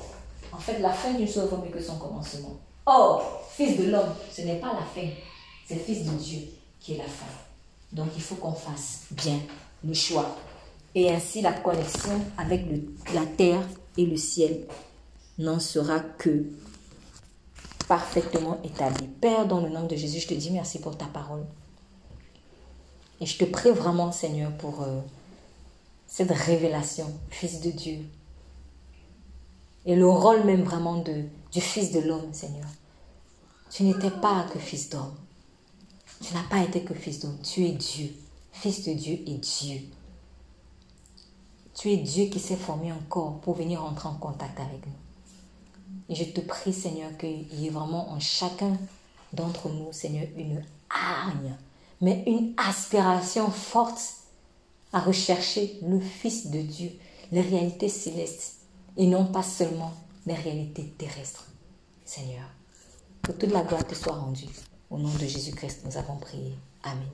[0.52, 2.56] En fait, la fin d'une chose vaut mieux que son commencement.
[2.84, 5.08] Or, fils de l'homme, ce n'est pas la fin,
[5.66, 6.40] c'est fils de Dieu
[6.80, 7.26] qui est la fin.
[7.92, 9.38] Donc il faut qu'on fasse bien
[9.84, 10.36] le choix.
[10.94, 12.62] Et ainsi la connexion avec
[13.14, 13.62] la terre
[13.96, 14.66] et le ciel
[15.38, 16.44] n'en sera que
[17.88, 19.06] parfaitement établie.
[19.06, 21.44] Père, dans le nom de Jésus, je te dis merci pour ta parole.
[23.20, 25.00] Et je te prie vraiment, Seigneur, pour euh,
[26.06, 27.98] cette révélation, Fils de Dieu,
[29.84, 32.66] et le rôle même vraiment de, du Fils de l'homme, Seigneur.
[33.70, 35.14] Tu n'étais pas que Fils d'homme.
[36.20, 37.38] Tu n'as pas été que Fils d'homme.
[37.42, 38.10] Tu es Dieu.
[38.52, 39.80] Fils de Dieu et Dieu.
[41.82, 44.92] Tu es Dieu qui s'est formé encore pour venir entrer en contact avec nous.
[46.08, 48.78] Et je te prie, Seigneur, qu'il y ait vraiment en chacun
[49.32, 51.56] d'entre nous, Seigneur, une hargne,
[52.00, 54.00] mais une aspiration forte
[54.92, 56.92] à rechercher le Fils de Dieu,
[57.32, 58.58] les réalités célestes,
[58.96, 59.92] et non pas seulement
[60.24, 61.48] les réalités terrestres.
[62.04, 62.46] Seigneur,
[63.22, 64.46] que toute la gloire te soit rendue.
[64.88, 66.56] Au nom de Jésus-Christ, nous avons prié.
[66.84, 67.08] Amen.